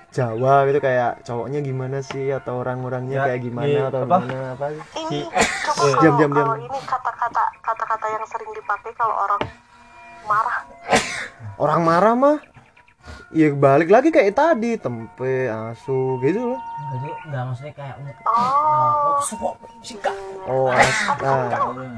Jawa 0.09 0.65
gitu 0.65 0.79
kayak 0.79 1.21
cowoknya 1.21 1.61
gimana 1.61 2.01
sih 2.01 2.33
atau 2.33 2.59
orang-orangnya 2.59 3.13
Ya, 3.15 3.23
kayak 3.29 3.41
gimana 3.41 3.69
iya, 3.69 3.83
atau 3.87 4.01
apa? 4.03 4.17
gimana 4.19 4.47
apa 4.51 4.65
Ini 4.71 5.19
Si- 5.21 5.29
coba 5.61 5.81
eh, 5.85 5.85
kalau, 5.85 6.01
diam, 6.01 6.13
diam, 6.17 6.31
diam. 6.31 6.47
kalau 6.49 6.57
ini 6.57 6.79
kata-kata 6.81 7.43
kata-kata 7.61 8.05
yang 8.09 8.25
sering 8.25 8.51
dipakai 8.51 8.91
kalau 8.91 9.15
orang 9.19 9.41
marah. 10.25 10.57
orang 11.57 11.81
marah 11.83 12.13
mah 12.15 12.37
ya 13.29 13.53
balik 13.53 13.87
lagi 13.87 14.09
kayak 14.09 14.33
tadi 14.33 14.75
tempe 14.75 15.45
asu 15.45 16.17
gitu 16.19 16.53
loh 16.53 16.61
jadi 16.89 17.09
nggak 17.27 17.43
maksudnya 17.45 17.73
kayak 17.73 17.95
Oh. 18.23 19.17
suko 19.19 19.53
singkat 19.79 20.13
oh 20.43 20.73
nah, 21.21 21.45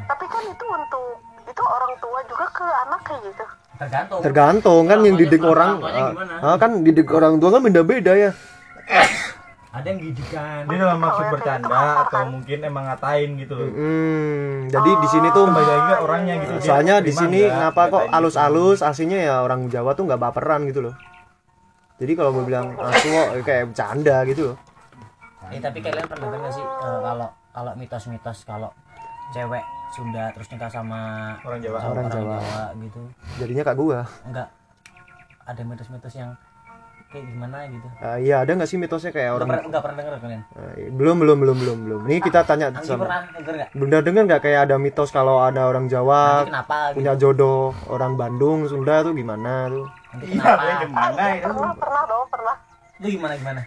Tapi 0.05 0.25
kan 0.27 0.43
itu 0.45 0.65
untuk 0.67 1.05
itu 1.41 1.63
orang 1.63 1.93
tua 1.97 2.19
juga 2.25 2.45
ke 2.49 2.63
anak 2.63 3.01
kayak 3.01 3.21
gitu. 3.23 3.45
Tergantung 3.81 4.19
tergantung 4.21 4.83
kan 4.85 4.99
yang 5.01 5.17
didik 5.17 5.41
orang 5.41 5.81
ah, 5.81 6.13
ah, 6.45 6.55
kan 6.61 6.85
didik 6.85 7.09
orang 7.09 7.41
tua 7.41 7.49
kan 7.49 7.61
beda-beda 7.65 8.13
ya 8.13 8.31
ada 9.71 9.87
yang 9.87 10.03
gidikan 10.03 10.67
Dia 10.67 10.77
dalam 10.83 10.99
maksud 10.99 11.25
bercanda 11.31 11.79
atau 12.03 12.27
mungkin 12.27 12.59
emang 12.59 12.91
ngatain 12.91 13.39
gitu 13.39 13.53
loh. 13.55 13.71
hmm, 13.71 14.67
jadi 14.67 14.91
di 14.99 15.07
sini 15.07 15.27
tuh 15.31 15.47
Kembali 15.47 15.63
lagi 15.65 15.93
orangnya 15.97 16.33
gitu. 16.43 16.51
Dia 16.51 16.65
soalnya 16.67 16.95
di 16.99 17.13
sini 17.15 17.39
ngapa 17.47 17.83
kok 17.87 18.03
gitu. 18.03 18.15
alus-alus 18.19 18.79
aslinya 18.83 19.17
ya 19.17 19.35
orang 19.39 19.71
Jawa 19.71 19.95
tuh 19.95 20.03
nggak 20.05 20.19
baperan 20.19 20.67
gitu 20.67 20.83
loh 20.83 20.95
jadi 21.97 22.11
kalau 22.13 22.35
mau 22.35 22.43
bilang 22.43 22.75
asu 22.77 23.07
kok 23.07 23.27
kayak 23.41 23.63
bercanda 23.71 24.17
gitu 24.27 24.43
loh 24.53 24.57
Eh, 25.51 25.59
tapi 25.59 25.83
kalian 25.83 26.07
pernah 26.07 26.27
dengar 26.29 26.47
nggak 26.47 26.53
sih 26.53 26.63
eh, 26.63 26.99
kalau 27.01 27.27
kalau 27.51 27.71
mitos-mitos 27.75 28.39
kalau 28.43 28.69
cewek 29.31 29.63
Sunda 29.91 30.31
terus 30.31 30.47
nikah 30.47 30.67
sama 30.67 30.99
Orang 31.41 31.59
Jawa. 31.59 31.77
sama 31.77 31.91
Orang 31.91 32.05
orang, 32.05 32.15
Jawa. 32.15 32.35
Jawa. 32.37 32.63
gitu. 32.79 33.01
Jadinya 33.37 33.63
kak 33.63 33.75
gua. 33.75 33.99
Enggak. 34.23 34.47
Ada 35.41 35.61
mitos-mitos 35.61 36.15
yang 36.15 36.31
kayak 37.11 37.27
gimana 37.27 37.67
gitu. 37.67 37.87
Ah, 37.99 38.15
iya 38.15 38.39
ada 38.39 38.55
nggak 38.55 38.65
sih 38.65 38.79
mitosnya 38.79 39.11
kayak 39.11 39.27
enggak 39.27 39.35
orang 39.35 39.47
pernah, 39.51 39.63
enggak 39.67 39.81
pernah 39.83 39.97
denger 39.99 40.13
kalian? 40.23 40.41
Ah, 40.55 40.73
belum 40.95 41.15
belum 41.19 41.37
belum 41.37 41.57
belum 41.59 41.77
belum. 41.83 42.01
Ini 42.07 42.17
kita 42.23 42.39
tanya 42.45 42.65
Anggi 42.71 42.87
sama 42.87 43.03
pernah 43.03 43.21
denger 43.75 44.01
dengar 44.01 44.23
nggak 44.25 44.41
kayak 44.41 44.59
ada 44.63 44.75
mitos 44.79 45.09
kalau 45.11 45.43
ada 45.43 45.67
orang 45.67 45.91
Jawa 45.91 46.23
nanti 46.39 46.55
kenapa 46.55 46.75
gitu? 46.87 46.95
punya 46.95 47.13
jodoh 47.19 47.75
orang 47.91 48.15
Bandung 48.15 48.63
Sunda 48.63 49.03
tuh 49.03 49.11
gimana 49.11 49.67
tuh? 49.67 49.85
Nanti 50.15 50.23
Iya, 50.25 50.39
kenapa 50.39 50.63
gue 50.63 50.87
gimana 50.87 51.23
itu? 51.35 51.43
Pernah, 51.51 51.73
pernah 51.75 52.01
dong, 52.07 52.25
pernah. 52.31 52.55
itu 52.95 53.07
gimana 53.11 53.33
gimana 53.35 53.61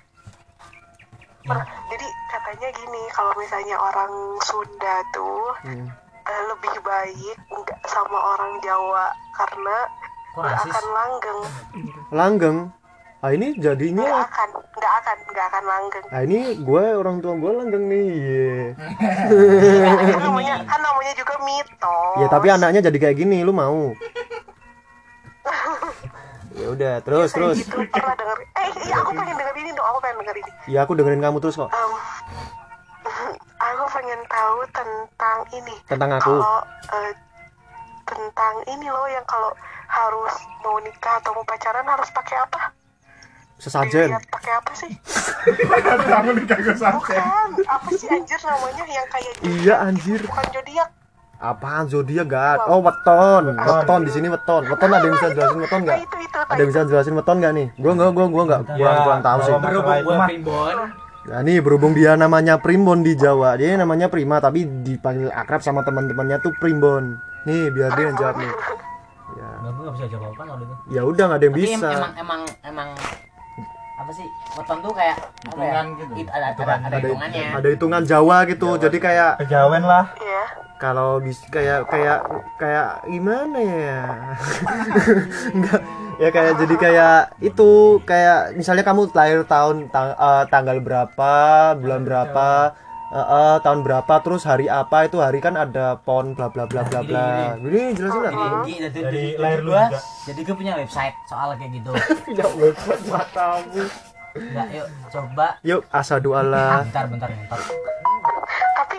Pernah. 1.44 1.66
Jadi 1.86 2.06
katanya 2.26 2.68
gini, 2.72 3.02
kalau 3.10 3.32
misalnya 3.36 3.76
orang 3.76 4.12
Sunda 4.40 4.94
tuh 5.10 5.44
Hmm. 5.60 5.86
eh, 6.24 6.42
lebih 6.48 6.74
baik 6.80 7.36
nggak 7.46 7.80
sama 7.84 8.16
orang 8.16 8.56
Jawa 8.58 9.06
karena 9.30 9.76
nggak 10.34 10.56
akan 10.66 10.84
langgeng, 10.90 11.40
langgeng 12.10 12.58
ah 13.20 13.30
ini 13.30 13.52
nggak 13.54 13.72
jadinya 13.72 14.04
akan, 14.20 14.48
nggak 14.74 14.92
akan, 14.98 15.16
nggak 15.26 15.46
akan 15.46 15.64
langgeng. 15.64 16.04
ah 16.10 16.20
ini 16.20 16.38
gue 16.58 16.84
orang 16.92 17.16
tua 17.20 17.32
gue 17.34 17.52
langgeng 17.54 17.84
nih 17.86 18.08
Iya. 18.10 18.56
kan 20.10 20.20
namanya 20.22 20.54
kan 20.64 20.80
namanya 20.82 21.12
juga 21.14 21.34
mitos. 21.40 22.16
ya 22.18 22.26
tapi 22.28 22.46
anaknya 22.50 22.80
jadi 22.82 22.98
kayak 22.98 23.16
gini 23.16 23.40
lu 23.40 23.52
mau 23.52 23.92
ya 26.64 26.68
udah 26.70 26.94
terus 26.98 27.28
Kayak 27.28 27.36
terus 27.36 27.56
gitu 27.60 27.76
pernah 27.86 28.14
denger. 28.16 28.38
Eh, 28.56 28.68
iya 28.82 28.94
aku 28.96 29.10
pengen 29.12 29.36
denger 29.36 29.54
ini 29.54 29.70
dong, 29.70 29.84
aku 29.84 29.98
pengen 30.00 30.16
denger 30.18 30.36
ini. 30.38 30.50
ya 30.66 30.78
aku 30.80 30.92
dengerin 30.96 31.20
kamu 31.20 31.36
terus 31.38 31.54
kok 31.54 31.68
Em, 31.68 31.92
aku 33.54 33.84
pengen 33.92 34.20
tahu 34.26 34.58
tentang 34.70 35.38
ini. 35.52 35.74
tentang 35.84 36.10
aku 36.14 36.32
Kalau 36.32 36.58
eh, 36.94 37.12
tentang 38.04 38.54
ini 38.66 38.86
loh 38.86 39.06
yang 39.06 39.24
kalau 39.24 39.52
harus 39.86 40.32
mau 40.60 40.80
nikah 40.80 41.20
atau 41.20 41.32
mau 41.32 41.44
pacaran 41.44 41.84
harus 41.84 42.08
pakai 42.10 42.36
apa? 42.38 42.72
sesajen 43.54 44.10
Dilihat 44.10 44.26
pakai 44.28 44.52
apa 44.52 44.72
sih? 44.74 44.90
Bukan, 46.90 47.48
apa 47.64 47.88
sih 47.94 48.08
anjir 48.10 48.40
namanya 48.42 48.84
yang 48.84 49.06
kayak 49.06 49.30
gitu? 49.30 49.44
iya 49.54 49.74
anjir 49.80 50.20
Bukan 50.20 50.44
zodiak. 50.50 50.88
Apaan 51.44 51.84
zodiak 51.84 52.26
gak? 52.26 52.56
Oh 52.64 52.80
weton. 52.80 53.52
Weton 53.52 54.00
di 54.08 54.12
sini 54.12 54.26
weton. 54.32 54.64
Weton 54.64 54.88
ada 54.88 55.04
yang 55.04 55.14
bisa 55.14 55.28
jelasin 55.30 55.58
weton 55.60 55.80
nggak 55.84 55.98
itu 56.00 56.16
ada 56.40 56.60
yang 56.60 56.70
bisa 56.72 56.80
jelasin 56.88 57.14
weton 57.14 57.36
nggak 57.40 57.52
nih? 57.52 57.66
Gua 57.76 57.92
nggak 57.92 58.10
gua 58.10 58.26
gua 58.32 58.42
nggak. 58.48 58.60
Kurang 58.74 58.96
kurang 59.04 59.22
tahu 59.22 59.38
sih. 59.44 59.52
berhubung 59.54 60.00
gue 60.02 60.16
primbon. 60.26 60.76
Nah 61.24 61.40
nih 61.40 61.56
berhubung 61.64 61.92
dia 61.96 62.12
namanya 62.20 62.60
Primbon 62.60 63.00
di 63.00 63.16
Jawa, 63.16 63.56
dia 63.56 63.80
namanya 63.80 64.12
Prima 64.12 64.44
tapi 64.44 64.68
dipanggil 64.84 65.32
akrab 65.32 65.64
sama 65.64 65.80
teman-temannya 65.80 66.36
tuh 66.44 66.52
Primbon. 66.60 67.16
Nih 67.48 67.72
biar 67.72 67.96
dia 67.96 68.12
yang 68.12 68.16
jawab 68.20 68.36
nih. 68.36 68.52
Ya, 69.34 69.48
gue 69.64 69.90
bisa 69.96 70.06
jawab 70.12 70.36
apa 70.36 70.42
soal 70.44 70.60
itu 70.60 70.74
ya 70.92 71.00
udah 71.00 71.24
nggak 71.24 71.38
ada 71.40 71.46
yang 71.48 71.56
bisa. 71.56 71.88
emang 71.90 72.12
emang 72.20 72.40
emang 72.60 72.88
apa 73.94 74.10
sih 74.12 74.26
weton 74.52 74.78
tuh 74.84 74.92
kayak 74.92 75.16
ya 75.16 75.48
Hitungan 75.48 75.86
gitu. 75.96 76.12
It- 76.20 76.32
ada 76.34 76.46
ada, 76.52 76.60
ada 76.60 76.86
Ada, 76.92 76.96
hitungannya. 77.00 77.46
Ada 77.56 77.68
hitungan 77.72 78.02
Jawa 78.04 78.36
gitu, 78.44 78.68
jadi 78.76 78.96
kayak 79.00 79.32
kejawen 79.40 79.82
lah. 79.86 80.04
Iya. 80.20 80.63
Kalau 80.84 81.16
bis 81.16 81.40
kayak 81.48 81.88
kayak 81.88 82.20
kayak 82.60 82.88
gimana 83.06 83.58
ya? 83.58 84.02
Enggak 85.56 85.80
ya 86.14 86.28
kayak 86.30 86.52
jadi 86.60 86.74
kayak 86.78 87.18
itu 87.40 87.70
kayak 88.04 88.54
misalnya 88.54 88.84
kamu 88.84 89.10
lahir 89.10 89.42
tahun 89.44 89.88
tang- 89.88 90.14
eh, 90.14 90.44
tanggal 90.46 90.78
berapa, 90.78 91.34
bulan 91.74 92.04
berapa, 92.04 92.48
eh, 93.10 93.18
eh, 93.18 93.56
tahun 93.60 93.80
berapa, 93.82 94.14
terus 94.20 94.46
hari 94.46 94.70
apa 94.70 95.08
itu 95.08 95.18
hari 95.18 95.40
kan 95.40 95.56
ada 95.56 95.98
pon 95.98 96.30
bla 96.32 96.46
bla 96.46 96.68
bla 96.68 96.84
bla 96.84 97.00
bla. 97.02 97.58
Ini 97.58 97.96
jelasin 97.96 98.20
lah. 98.20 98.32
Jadi, 98.32 98.46
jadi, 98.46 98.72
jadi, 98.78 99.00
Dari 99.00 99.18
jadi, 99.26 99.40
lahir 99.40 99.60
lu 99.62 99.72
jadi 100.24 100.40
gue 100.40 100.54
punya 100.54 100.72
website 100.78 101.16
soal 101.24 101.48
kayak 101.58 101.72
gitu 101.74 101.90
Punya 102.26 102.46
website 102.52 103.04
matamu. 103.10 103.82
Enggak, 104.34 104.66
yuk 104.74 104.86
coba 105.10 105.46
Yuk 105.62 105.82
asadu 105.94 106.34
Allah. 106.34 106.82
bentar 106.82 107.06
bentar 107.06 107.30
bentar 107.30 107.58
Tapi 108.74 108.98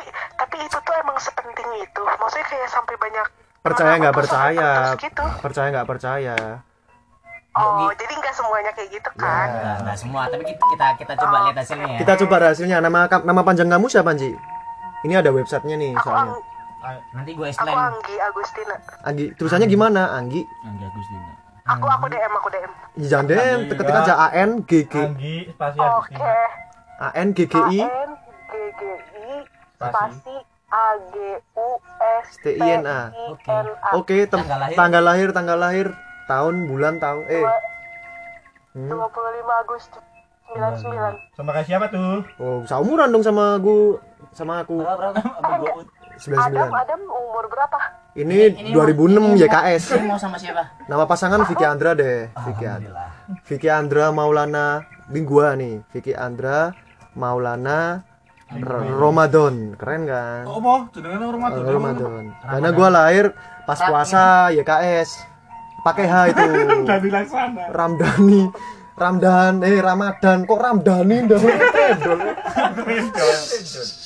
tapi 0.56 0.72
itu 0.72 0.80
tuh 0.88 0.96
emang 1.04 1.18
sepenting 1.20 1.70
itu. 1.84 2.00
Maksudnya 2.00 2.48
kayak 2.48 2.70
sampai 2.72 2.96
banyak 2.96 3.28
Percaya 3.60 3.94
nggak 4.00 4.16
percaya? 4.16 4.70
gitu. 4.96 5.26
Percaya 5.44 5.68
nggak 5.74 5.90
percaya? 5.90 6.38
Oh, 7.56 7.92
jadi 7.92 8.14
nggak 8.16 8.36
semuanya 8.36 8.72
kayak 8.72 8.90
gitu 8.94 9.10
kan? 9.20 9.48
Enggak, 9.52 9.76
enggak 9.84 9.98
semua, 10.00 10.22
tapi 10.32 10.44
kita 10.48 10.64
kita, 10.72 10.88
kita 10.96 11.14
coba 11.20 11.36
lihat 11.44 11.58
hasilnya 11.60 11.88
ya. 11.92 12.00
Kita 12.00 12.14
coba 12.24 12.36
hasilnya. 12.40 12.78
Nama 12.80 13.00
nama 13.26 13.42
panjang 13.44 13.68
kamu 13.68 13.88
siapa, 13.92 14.16
Ji? 14.16 14.32
Ini 15.04 15.20
ada 15.20 15.32
websitenya 15.36 15.76
nih 15.76 15.92
Aku 16.00 16.08
soalnya. 16.08 16.40
Ang, 16.40 16.98
Nanti 17.12 17.32
gue 17.36 17.42
aku 17.42 17.52
explain. 17.52 17.76
Anggi 17.76 18.16
Agustina. 18.22 18.76
Anggi, 19.04 19.26
tulisannya 19.36 19.68
gimana? 19.68 20.02
Anggi. 20.16 20.40
Aku 21.68 21.86
aku 21.90 22.06
DM 22.08 22.32
aku 22.32 22.48
DM. 22.54 22.72
Jangan 23.04 23.26
deh, 23.28 23.40
ketik 23.76 23.92
aja 23.92 24.14
A 24.16 24.28
N 24.40 24.64
G 24.64 24.72
G 24.88 24.94
Anggi 25.04 25.36
spasi 25.52 25.78
Oke. 25.84 26.16
Agustina 26.16 26.32
A 27.02 27.08
N 27.12 27.28
G 27.36 27.40
G 27.44 27.56
I 27.60 27.80
A 27.84 27.88
N 28.08 28.12
G 28.48 28.54
G 28.72 28.82
I 29.20 29.55
spasi 29.78 30.36
A 30.68 30.86
G 31.06 31.16
U 31.54 31.70
S 32.22 32.28
T 32.40 32.46
I 32.56 32.70
N 32.74 32.84
A. 32.84 33.02
Oke. 33.30 33.52
Oke, 33.94 34.18
Tanggal 34.26 34.58
lahir. 34.60 34.76
tanggal 34.76 35.04
lahir, 35.04 35.30
tanggal 35.32 35.58
lahir, 35.58 35.88
tahun, 36.26 36.56
bulan, 36.66 36.94
tahun. 36.98 37.24
Eh, 37.28 37.44
Hmm. 38.76 38.92
25 38.92 39.08
Agustus 39.58 40.04
99. 40.52 41.16
sama 41.32 41.50
kayak 41.52 41.64
siapa 41.66 41.86
tuh 41.88 42.28
oh, 42.38 42.60
seumuran 42.66 43.08
dong 43.08 43.24
sama 43.24 43.56
gua 43.56 44.04
sama 44.30 44.60
aku. 44.60 44.84
Ut. 44.84 45.88
99. 46.18 46.36
Adam 46.38 46.70
Adam 46.70 47.00
umur 47.04 47.48
berapa? 47.48 47.80
Ini 48.14 48.52
Ini- 48.52 48.72
2006 48.72 49.32
ini- 49.32 49.40
YKS. 49.42 49.96
Ini 49.96 50.04
mau 50.06 50.16
sama 50.16 50.36
siapa? 50.36 50.64
Nama 50.86 51.04
pasangan 51.04 51.44
Vicky 51.44 51.64
Andra 51.64 51.92
deh, 51.92 52.28
Vicky 52.44 52.64
Andra. 52.66 53.04
Vicky 53.44 53.70
Andra 53.70 54.12
Maulana 54.12 54.84
ini 55.08 55.20
gua 55.24 55.56
nih 55.56 55.80
Vicky 55.90 56.12
Andra 56.12 56.76
Maulana 57.14 58.04
Ramadan. 58.96 59.74
Keren 59.76 60.02
kan? 60.06 60.44
Apa? 60.46 60.74
Jenenge 60.94 61.28
rumah 61.28 61.50
Eh, 61.50 61.66
Ramadan. 61.66 62.24
Karena 62.40 62.70
gua 62.72 62.90
lahir 62.94 63.26
pas 63.66 63.80
puasa 63.82 64.54
YKS 64.54 65.10
pakai 65.82 66.06
H 66.06 66.16
itu. 66.30 66.44
Dari 66.90 67.10
laksana. 67.10 67.74
Ramdhani. 67.74 68.44
Ramdan 68.96 69.60
eh 69.60 69.84
Ramadan. 69.84 70.48
Kok 70.48 70.56
Ramdhani 70.56 71.28
dah 71.28 71.36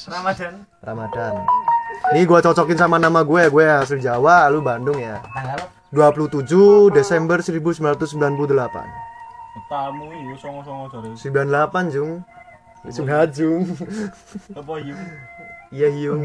Ramadan. 0.09 0.53
Ramadan. 0.81 1.33
Nih 2.09 2.23
gua 2.25 2.41
cocokin 2.41 2.73
sama 2.73 2.97
nama 2.97 3.21
gue. 3.21 3.43
Gue 3.51 3.69
asli 3.69 4.01
Jawa 4.01 4.49
lu 4.49 4.63
Bandung 4.63 4.97
ya. 4.97 5.21
Tanggal. 5.29 5.61
27 5.89 6.93
Desember 6.93 7.41
1998 7.41 8.09
Tamu 9.65 10.05
iyo 10.13 10.37
songo-songo 10.37 10.85
jare. 10.89 11.09
98 11.13 11.93
Jung 11.93 12.21
Jung 12.85 13.07
Hajung 13.07 13.63
Apa 14.53 14.73
iyo? 14.79 14.95
Iya 15.69 15.87
Hyung 15.91 16.21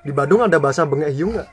Di 0.00 0.10
Bandung 0.10 0.40
ada 0.40 0.56
bahasa 0.56 0.82
bengek 0.82 1.12
Hyung 1.12 1.36
nggak? 1.36 1.48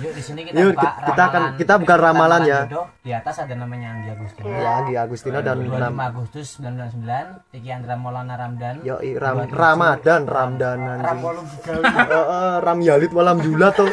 Yuk 0.00 0.10
di 0.10 0.22
sini 0.26 0.42
kita 0.42 0.58
Yuk, 0.58 0.74
buka 0.74 0.90
kita 1.06 1.22
akan- 1.22 1.54
kita 1.54 1.74
bukan 1.78 1.98
ramalan 2.02 2.42
ya. 2.42 2.60
jodoh. 2.66 2.86
Di 2.98 3.14
atas 3.14 3.38
ada 3.38 3.54
namanya 3.54 3.94
Anggi 3.94 4.10
Agustina. 4.10 4.46
Ya 4.50 4.70
Anggi 4.74 4.94
Agustina 4.98 5.38
dan 5.38 5.56
25 5.62 5.78
Nam 5.78 5.98
Agustus 6.02 6.48
1999, 6.58 7.46
Vicky 7.52 7.70
Andra 7.70 7.94
Maulana 7.94 8.34
Ramdan. 8.34 8.82
Yo 8.82 8.98
Ram 8.98 9.46
Ramadan 9.46 10.26
Ramdan 10.26 10.78
anjing. 10.82 11.22
Eh, 11.70 12.10
eh, 12.10 12.54
Ram 12.58 12.78
Yalid 12.82 13.12
walam 13.12 13.38
Julat 13.38 13.70
tuh. 13.72 13.86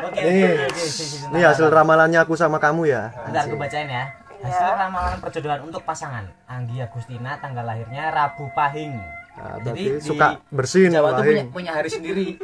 Oke, 0.00 0.20
Nih. 0.24 0.64
Ini 1.30 1.40
hasil 1.44 1.68
ramalannya 1.68 2.16
aku 2.18 2.32
sama 2.32 2.56
kamu 2.56 2.88
ya. 2.88 3.12
Bentar 3.28 3.44
aku 3.44 3.60
bacain 3.60 3.86
ya. 3.86 4.08
Hasil 4.40 4.72
ramalan 4.72 5.18
perjodohan 5.20 5.60
untuk 5.68 5.84
pasangan 5.84 6.24
Anggi 6.48 6.80
Agustina 6.80 7.36
tanggal 7.36 7.64
lahirnya 7.64 8.08
Rabu 8.08 8.48
Pahing. 8.56 8.96
Nah, 9.36 9.56
Jadi 9.62 10.00
suka 10.00 10.40
bersin 10.48 10.92
Jawa 10.92 11.20
tuh 11.20 11.24
punya, 11.28 11.44
punya 11.48 11.72
hari 11.76 11.88
sendiri. 11.92 12.40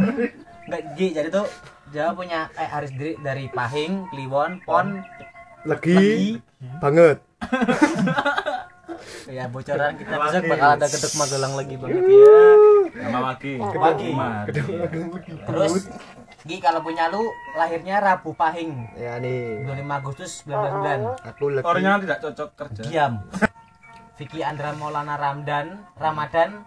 Enggak 0.66 0.82
Gi, 0.98 1.14
jadi 1.14 1.28
tuh 1.30 1.46
Jawa 1.94 2.10
punya 2.18 2.50
eh, 2.58 2.66
hari 2.66 2.86
sendiri 2.90 3.12
dari 3.22 3.46
Pahing, 3.46 4.10
Kliwon, 4.10 4.58
Pon, 4.66 4.98
Legi 5.66 6.42
banget. 6.82 7.22
ya 9.26 9.46
bocoran 9.50 9.92
kita 9.98 10.14
besok 10.18 10.42
bakal 10.50 10.68
ada 10.78 10.86
gedek 10.86 11.12
Magelang 11.14 11.54
lagi 11.54 11.74
banget 11.78 12.02
ya. 12.02 12.38
Nama 13.06 13.18
lagi. 13.34 13.54
Pagi. 13.58 14.10
Terus 15.46 15.72
Gi 16.46 16.62
kalau 16.62 16.78
punya 16.78 17.10
lu 17.10 17.26
lahirnya 17.58 17.98
Rabu 17.98 18.30
Pahing 18.30 18.94
Ya 18.94 19.18
nih, 19.18 19.66
25 19.66 19.98
Agustus 19.98 20.32
1999. 20.46 21.26
aku 21.26 21.44
lagi 21.50 21.66
Orangnya 21.66 21.92
tidak 22.06 22.18
cocok 22.22 22.48
kerja. 22.54 22.82
Diam. 22.86 23.12
Vicky 24.16 24.40
Andra 24.40 24.70
Maulana 24.78 25.18
Ramdan 25.18 25.82
Ramadan 25.98 26.62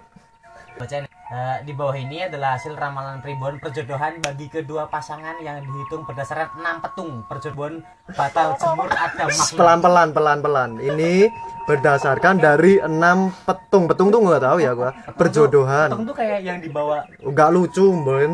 bacain 0.75 1.07
Eh, 1.29 1.61
di 1.61 1.77
bawah 1.77 1.93
ini 1.93 2.25
adalah 2.25 2.57
hasil 2.57 2.73
ramalan 2.73 3.21
primbon 3.21 3.61
perjodohan 3.61 4.17
bagi 4.17 4.49
kedua 4.49 4.89
pasangan 4.89 5.37
yang 5.45 5.61
dihitung 5.61 6.01
berdasarkan 6.01 6.57
enam 6.57 6.81
petung 6.81 7.21
perjodohan 7.29 7.85
batal 8.17 8.57
jemur 8.57 8.89
ada 8.89 9.29
makna 9.29 9.53
pelan-pelan 9.53 10.09
pelan-pelan. 10.09 10.69
Ini 10.81 11.29
berdasarkan 11.69 12.41
dari 12.41 12.81
enam 12.81 13.29
petung. 13.45 13.85
Petung 13.85 14.09
tuh 14.09 14.25
nggak 14.25 14.41
tahu 14.41 14.57
ya 14.57 14.73
gua. 14.73 14.89
Perjodohan. 15.13 15.93
petung 15.93 16.09
tuh 16.09 16.17
kayak 16.17 16.41
yang 16.41 16.57
dibawa 16.65 17.05
Enggak 17.21 17.49
lucu, 17.53 17.85
Bon. 17.93 18.33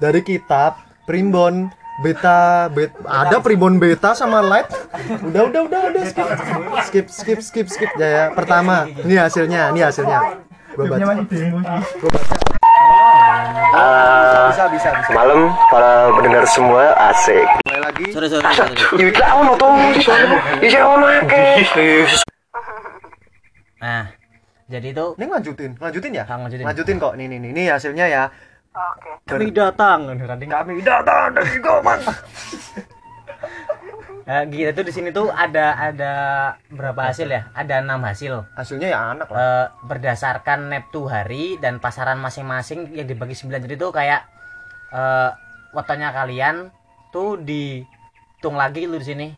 Dari 0.00 0.24
kitab 0.24 0.80
Primbon 1.04 1.68
beta 2.00 2.72
bet 2.72 2.96
ada 3.04 3.36
primbon 3.44 3.76
beta 3.76 4.16
sama 4.16 4.40
light 4.40 4.72
udah 5.20 5.52
udah 5.52 5.60
udah 5.68 5.80
udah 5.92 6.02
skip 6.08 6.28
skip 6.88 7.06
skip 7.12 7.40
skip 7.44 7.66
skip 7.68 7.92
ya, 8.00 8.08
ya. 8.08 8.24
pertama 8.32 8.88
ini 8.88 9.20
hasilnya 9.20 9.68
ini 9.68 9.84
hasilnya 9.84 10.48
baca. 10.88 11.04
bisa 14.50 14.64
bisa 14.70 14.88
bisa. 15.00 15.10
Malam 15.14 15.52
para 15.68 16.10
pendengar 16.16 16.44
semua 16.48 16.96
asik. 17.10 17.46
mulai 17.66 17.80
lagi. 17.84 18.04
Sorry 18.12 18.28
sorry, 18.28 18.44
di 19.94 20.02
sana. 20.02 20.36
Iya 20.60 20.80
ono 20.84 21.06
akeh. 21.06 21.54
nah 23.80 24.12
jadi 24.68 24.92
itu 24.92 25.06
ini 25.16 25.24
lanjutin 25.26 25.70
lanjutin 25.80 26.12
ya? 26.14 26.24
Ah, 26.28 26.36
lanjutin. 26.36 26.64
lanjutin 26.68 26.96
kok 27.00 27.14
nih 27.16 27.26
nih 27.26 27.38
nih. 27.40 27.50
Ini 27.56 27.62
hasilnya 27.74 28.06
ya. 28.06 28.24
Oke. 28.70 29.10
kami 29.26 29.50
datang 29.50 30.14
kami 30.46 30.78
datang 30.86 31.34
dari 31.34 31.58
Goman 31.58 31.98
gitu 34.46 34.70
tuh 34.72 34.84
di 34.84 34.92
sini 34.92 35.08
tuh 35.10 35.26
ada 35.28 35.74
ada 35.74 36.12
berapa 36.68 37.00
hasil 37.04 37.26
ya 37.26 37.48
ada 37.52 37.80
enam 37.80 37.98
hasil 38.00 38.46
hasilnya 38.52 38.88
ya 38.88 38.98
anak 39.10 39.26
lah 39.26 39.38
Eh, 39.38 39.66
berdasarkan 39.84 40.68
neptu 40.68 41.04
hari 41.04 41.56
dan 41.56 41.76
pasaran 41.76 42.16
masing-masing 42.16 42.92
yang 42.92 43.04
dibagi 43.04 43.34
9 43.34 43.50
jadi 43.60 43.74
tuh 43.76 43.90
kayak 43.90 44.22
wetonnya 45.70 46.10
kalian 46.10 46.68
tuh 47.08 47.38
dihitung 47.38 48.54
lagi 48.54 48.84
lu 48.84 48.96
di 48.96 49.06
sini 49.06 49.28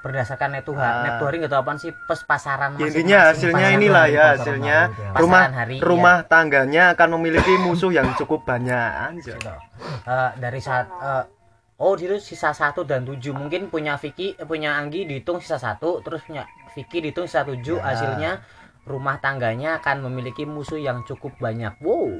berdasarkan 0.00 0.56
neptu 0.56 0.72
hari 0.72 0.88
Ah. 0.88 1.02
neptu 1.04 1.22
hari 1.22 1.36
nggak 1.38 1.52
tahu 1.52 1.60
apaan 1.60 1.76
sih 1.76 1.92
pas 2.02 2.20
pasaran 2.24 2.72
Ya, 2.72 2.74
masing-masing. 2.80 2.96
intinya 2.96 3.18
hasilnya 3.28 3.52
Pasaran 3.60 3.76
inilah 3.76 4.00
hari, 4.00 4.10
ya 4.10 4.20
pasaran 4.22 4.38
hasilnya 4.40 4.78
hari, 4.80 4.96
ya. 4.96 5.10
rumah 5.14 5.42
hari, 5.52 5.76
rumah 5.78 6.16
tangganya 6.24 6.82
akan 6.90 7.08
memiliki 7.14 7.52
musuh 7.58 7.90
yang 7.90 8.08
cukup 8.16 8.40
banyak 8.42 8.72
anjir 9.04 9.36
ya. 9.36 9.60
Eh, 10.02 10.30
dari 10.38 10.58
saat 10.58 10.88
eh, 10.88 11.24
oh 11.80 11.96
itu 11.96 12.20
sisa 12.20 12.52
satu 12.52 12.84
dan 12.84 13.02
tujuh 13.02 13.32
mungkin 13.32 13.72
punya 13.72 13.96
Vicky 13.96 14.36
eh, 14.36 14.44
punya 14.44 14.76
Anggi 14.76 15.08
dihitung 15.08 15.40
sisa 15.40 15.56
satu 15.56 16.04
terus 16.04 16.20
punya 16.22 16.44
Vicky 16.76 17.00
dihitung 17.00 17.24
sisa 17.24 17.42
tujuh 17.42 17.80
Ya. 17.80 17.84
hasilnya 17.88 18.32
rumah 18.84 19.16
tangganya 19.18 19.80
akan 19.80 20.04
memiliki 20.06 20.44
musuh 20.44 20.76
yang 20.76 21.02
cukup 21.02 21.32
banyak 21.40 21.72
wow 21.80 22.12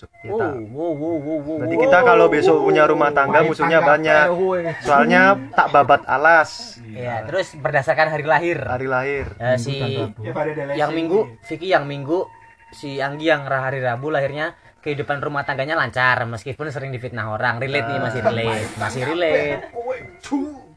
Kita. 0.00 0.32
wow 0.32 0.56
wow 0.70 0.92
wow 0.96 1.16
wow, 1.18 1.38
wow. 1.44 1.56
Berarti 1.60 1.76
kita 1.76 1.98
kalau 2.00 2.26
besok 2.30 2.56
punya 2.64 2.88
rumah 2.88 3.10
tangga 3.12 3.44
musuhnya 3.44 3.84
banyak. 3.84 4.32
Soalnya 4.80 5.36
tak 5.52 5.76
babat 5.76 6.06
alas. 6.08 6.80
ya 6.88 7.20
terus 7.28 7.52
berdasarkan 7.58 8.08
hari 8.08 8.24
lahir 8.24 8.64
Hari 8.64 8.86
lahir. 8.88 9.26
Eh, 9.36 9.58
si 9.60 9.76
Ya, 10.24 10.32
yang 10.86 10.96
minggu. 10.96 11.28
Vicky 11.44 11.68
yang 11.68 11.84
minggu 11.84 12.24
si 12.72 13.02
Anggi 13.02 13.28
yang 13.28 13.44
hari 13.44 13.82
Rabu 13.82 14.08
lahirnya 14.08 14.54
kehidupan 14.80 15.20
rumah 15.20 15.44
tangganya 15.44 15.76
lancar 15.76 16.24
meskipun 16.24 16.72
sering 16.72 16.90
difitnah 16.90 17.32
orang. 17.32 17.60
Relate 17.60 17.88
nih 17.88 18.00
masih 18.00 18.20
relate. 18.24 18.68
Masih 18.82 19.02
relate. 19.04 19.62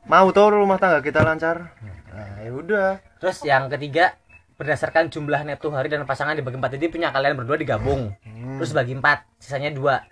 Mau 0.04 0.28
tuh 0.36 0.52
rumah 0.52 0.76
tangga 0.76 1.00
kita 1.00 1.24
lancar? 1.24 1.72
Nah, 2.14 2.44
ya 2.44 2.52
udah. 2.54 2.90
terus 3.18 3.40
yang 3.48 3.72
ketiga 3.72 4.20
berdasarkan 4.60 5.10
jumlah 5.10 5.42
neptu 5.48 5.72
hari 5.74 5.90
dan 5.90 6.04
pasangan 6.06 6.38
dibagi 6.38 6.60
empat 6.60 6.78
jadi 6.78 6.92
punya 6.92 7.10
kalian 7.10 7.40
berdua 7.40 7.58
digabung. 7.58 8.12
Terus 8.60 8.72
bagi 8.76 8.94
empat 8.94 9.26
sisanya 9.40 9.72
dua. 9.72 10.04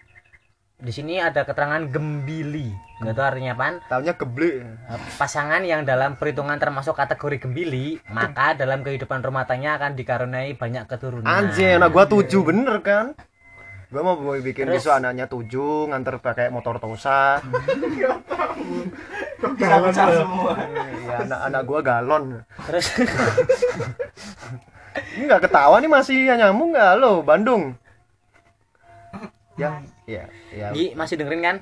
Di 0.81 0.89
sini 0.89 1.21
ada 1.21 1.45
keterangan 1.45 1.85
gembili. 1.93 2.73
Nggak 3.05 3.13
tahu 3.13 3.25
artinya 3.29 3.53
apaan? 3.53 3.75
Taunya 3.85 4.13
geblek. 4.17 4.65
Eh, 4.65 4.99
pasangan 5.21 5.61
yang 5.61 5.85
dalam 5.85 6.17
perhitungan 6.17 6.57
termasuk 6.57 6.97
kategori 6.97 7.37
gembili 7.37 8.01
maka 8.09 8.57
dalam 8.57 8.81
kehidupan 8.81 9.21
rumah 9.21 9.45
tangganya 9.45 9.77
akan 9.77 9.93
dikaruniai 9.93 10.57
banyak 10.57 10.89
keturunan. 10.89 11.29
Anjir, 11.29 11.77
anak 11.77 11.93
gua 11.93 12.09
tujuh 12.09 12.41
bener 12.41 12.81
kan? 12.81 13.13
Gua 13.91 14.01
mau 14.07 14.15
bikin 14.39 14.71
Terus? 14.71 14.87
besok 14.87 14.93
anaknya 15.03 15.27
tujuh, 15.27 15.91
nganter 15.91 16.15
pakai 16.23 16.47
motor 16.47 16.79
Tosa. 16.79 17.43
bisa 19.41 19.77
pecah 19.83 20.07
semua 20.15 20.53
ya, 20.55 21.27
anak-anak 21.27 21.61
gua 21.67 21.79
galon. 21.83 22.23
terus 22.65 22.87
Ini 25.17 25.23
nggak 25.27 25.43
ketawa 25.47 25.79
nih 25.83 25.91
masih 25.91 26.17
nyambung 26.31 26.71
nggak 26.71 26.91
lo 26.99 27.19
Bandung? 27.23 27.75
Ya, 29.59 29.83
ya, 30.07 30.23
ya. 30.55 30.71
Gi 30.71 30.95
masih 30.95 31.19
dengerin 31.19 31.43
kan 31.43 31.57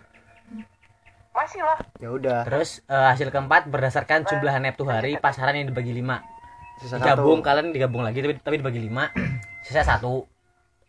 Masih 1.33 1.61
lah. 1.65 1.79
Ya 1.97 2.09
udah. 2.13 2.39
Terus 2.45 2.83
eh, 2.85 3.05
hasil 3.09 3.33
keempat 3.33 3.69
berdasarkan 3.71 4.27
jumlah 4.27 4.53
neptu 4.61 4.85
hari 4.85 5.17
pasaran 5.17 5.55
yang 5.57 5.71
dibagi 5.71 5.95
lima. 5.95 6.21
Sisa 6.77 6.99
Digabung 6.99 7.41
satu. 7.41 7.47
kalian 7.47 7.73
digabung 7.73 8.03
lagi 8.05 8.21
tapi 8.21 8.37
tapi 8.37 8.55
dibagi 8.61 8.81
lima. 8.85 9.09
Sisa 9.65 9.81
satu 9.81 10.25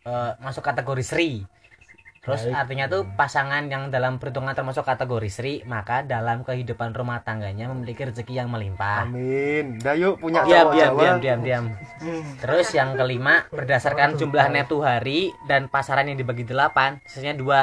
Eh, 0.01 0.31
masuk 0.41 0.65
kategori 0.65 1.03
Sri. 1.05 1.45
Terus 2.21 2.45
artinya 2.53 2.85
tuh 2.85 3.01
pasangan 3.17 3.65
yang 3.65 3.89
dalam 3.89 4.21
perhitungan 4.21 4.53
termasuk 4.53 4.85
kategori 4.85 5.29
Sri 5.33 5.53
maka 5.65 6.05
dalam 6.05 6.45
kehidupan 6.45 6.93
rumah 6.93 7.25
tangganya 7.25 7.65
memiliki 7.65 8.05
rezeki 8.05 8.45
yang 8.45 8.49
melimpah. 8.49 9.09
Amin. 9.09 9.81
Dah 9.81 9.97
yuk 9.97 10.21
punya 10.21 10.45
Diam 10.45 10.69
cowok 10.69 10.73
diam 10.73 10.89
Jawa. 10.93 11.01
diam 11.01 11.17
diam 11.17 11.39
diam. 11.41 11.65
Terus 12.37 12.77
yang 12.77 12.93
kelima 12.93 13.49
berdasarkan 13.49 14.21
jumlah 14.21 14.53
neptu 14.53 14.85
hari 14.85 15.33
dan 15.49 15.65
pasaran 15.65 16.13
yang 16.13 16.17
dibagi 16.17 16.45
delapan 16.45 17.01
sisanya 17.09 17.33
dua. 17.33 17.61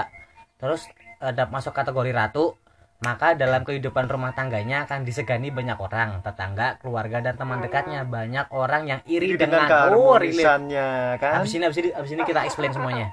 Terus 0.59 0.91
ada 1.23 1.47
masuk 1.47 1.71
kategori 1.71 2.11
ratu 2.11 2.59
maka 2.99 3.39
dalam 3.39 3.63
kehidupan 3.63 4.11
rumah 4.11 4.35
tangganya 4.35 4.83
akan 4.83 5.07
disegani 5.07 5.55
banyak 5.55 5.79
orang, 5.79 6.19
tetangga, 6.19 6.83
keluarga 6.83 7.23
dan 7.23 7.39
teman 7.39 7.63
dekatnya. 7.63 8.03
Banyak 8.03 8.51
orang 8.51 8.91
yang 8.91 9.01
iri 9.07 9.35
Ini 9.35 9.39
dengan 9.39 9.71
dengan 9.71 9.95
oh 9.95 10.19
relate. 10.19 11.23
kan. 11.23 11.33
Habis 11.39 11.55
ini 11.55 11.63
habis 11.63 11.79
ini 11.79 11.91
habis 11.95 12.11
ini 12.11 12.23
kita 12.27 12.43
explain 12.43 12.75
semuanya. 12.75 13.07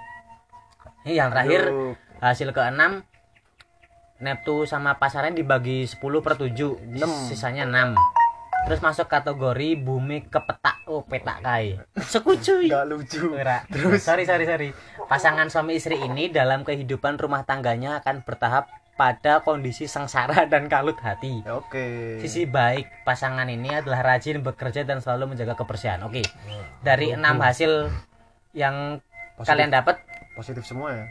Ini 1.06 1.22
yang 1.22 1.30
terakhir 1.30 1.70
Yuk. 1.70 1.94
hasil 2.18 2.50
keenam 2.50 3.06
Neptu 4.16 4.66
sama 4.66 4.98
pasaran 4.98 5.38
dibagi 5.38 5.86
10 5.86 6.02
per 6.26 6.34
7 6.34 6.50
Enam. 6.98 7.12
Sisanya 7.30 7.68
6 7.70 7.94
Terus 8.66 8.82
masuk 8.82 9.06
kategori 9.06 9.78
bumi 9.78 10.26
ke 10.26 10.42
peta 10.42 10.82
Oh 10.90 11.06
peta 11.06 11.38
kai 11.46 11.78
Sekucuy 11.94 12.74
Nggak 12.74 12.86
lucu. 12.90 13.38
Ora. 13.38 13.62
Sorry 14.02 14.26
sorry 14.26 14.50
sorry 14.50 14.70
Pasangan 15.06 15.52
suami 15.54 15.78
istri 15.78 16.02
ini 16.02 16.34
dalam 16.34 16.66
kehidupan 16.66 17.22
rumah 17.22 17.46
tangganya 17.46 18.02
akan 18.02 18.26
bertahap 18.26 18.66
pada 18.96 19.44
kondisi 19.44 19.86
sengsara 19.86 20.44
dan 20.52 20.66
kalut 20.66 20.96
hati 20.98 21.44
Oke. 21.46 22.18
Sisi 22.20 22.48
baik 22.48 23.04
pasangan 23.04 23.46
ini 23.46 23.76
adalah 23.76 24.02
rajin 24.02 24.40
bekerja 24.40 24.82
dan 24.82 25.00
selalu 25.00 25.36
menjaga 25.36 25.54
kebersihan. 25.54 26.00
Oke. 26.02 26.24
Dari 26.80 27.12
enam 27.12 27.36
hasil 27.38 27.92
yang 28.52 29.04
Positif. 29.36 29.52
kalian 29.52 29.70
dapat, 29.70 30.00
Positif 30.32 30.64
semua 30.64 30.96
ya. 30.96 31.06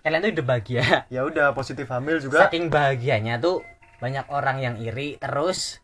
kalian 0.00 0.20
tuh 0.20 0.30
udah 0.32 0.46
bahagia. 0.46 0.84
Ya 1.14 1.22
udah 1.22 1.50
positif 1.52 1.86
hamil 1.86 2.18
juga. 2.18 2.46
Saking 2.46 2.70
bahagianya 2.70 3.38
tuh 3.38 3.66
banyak 3.98 4.26
orang 4.28 4.58
yang 4.58 4.74
iri 4.78 5.14
terus 5.16 5.78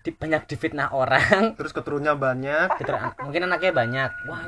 di, 0.00 0.12
banyak 0.12 0.44
difitnah 0.44 0.92
orang. 0.92 1.56
Terus 1.56 1.72
keturunnya 1.72 2.12
banyak. 2.12 2.76
Gitu, 2.76 2.88
an- 2.88 3.16
mungkin 3.18 3.44
anaknya 3.44 3.72
banyak. 3.74 4.10
Wah, 4.24 4.44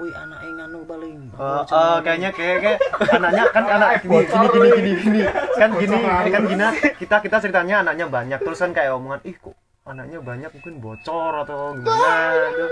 wih 0.00 0.12
anaknya 0.16 0.64
nganu 0.64 0.80
paling. 0.88 1.16
Oh, 1.36 1.62
oh, 1.62 1.96
kayaknya 2.00 2.30
kayak 2.32 2.56
kayak 2.64 2.78
anaknya 3.12 3.44
kan 3.52 3.64
anak 3.68 3.88
gini 4.00 4.24
gini 4.24 4.48
gini 4.48 4.68
gini 4.72 4.90
gini. 5.04 5.20
Kan 5.60 5.70
gini 5.76 5.96
kan 6.32 6.42
gini 6.48 6.64
kita 6.96 7.16
kita 7.20 7.36
ceritanya 7.38 7.84
anaknya 7.84 8.06
banyak. 8.08 8.38
Terus 8.40 8.58
kan 8.58 8.72
kayak 8.72 8.96
omongan 8.96 9.20
ih 9.28 9.36
kok 9.36 9.54
anaknya 9.84 10.18
banyak 10.24 10.50
mungkin 10.56 10.74
bocor 10.80 11.32
atau 11.44 11.76
gimana? 11.76 12.12
Gitu. 12.48 12.66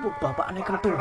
Oh, 0.00 0.08
bapak 0.16 0.48
aneh 0.48 0.64
kentul. 0.64 0.96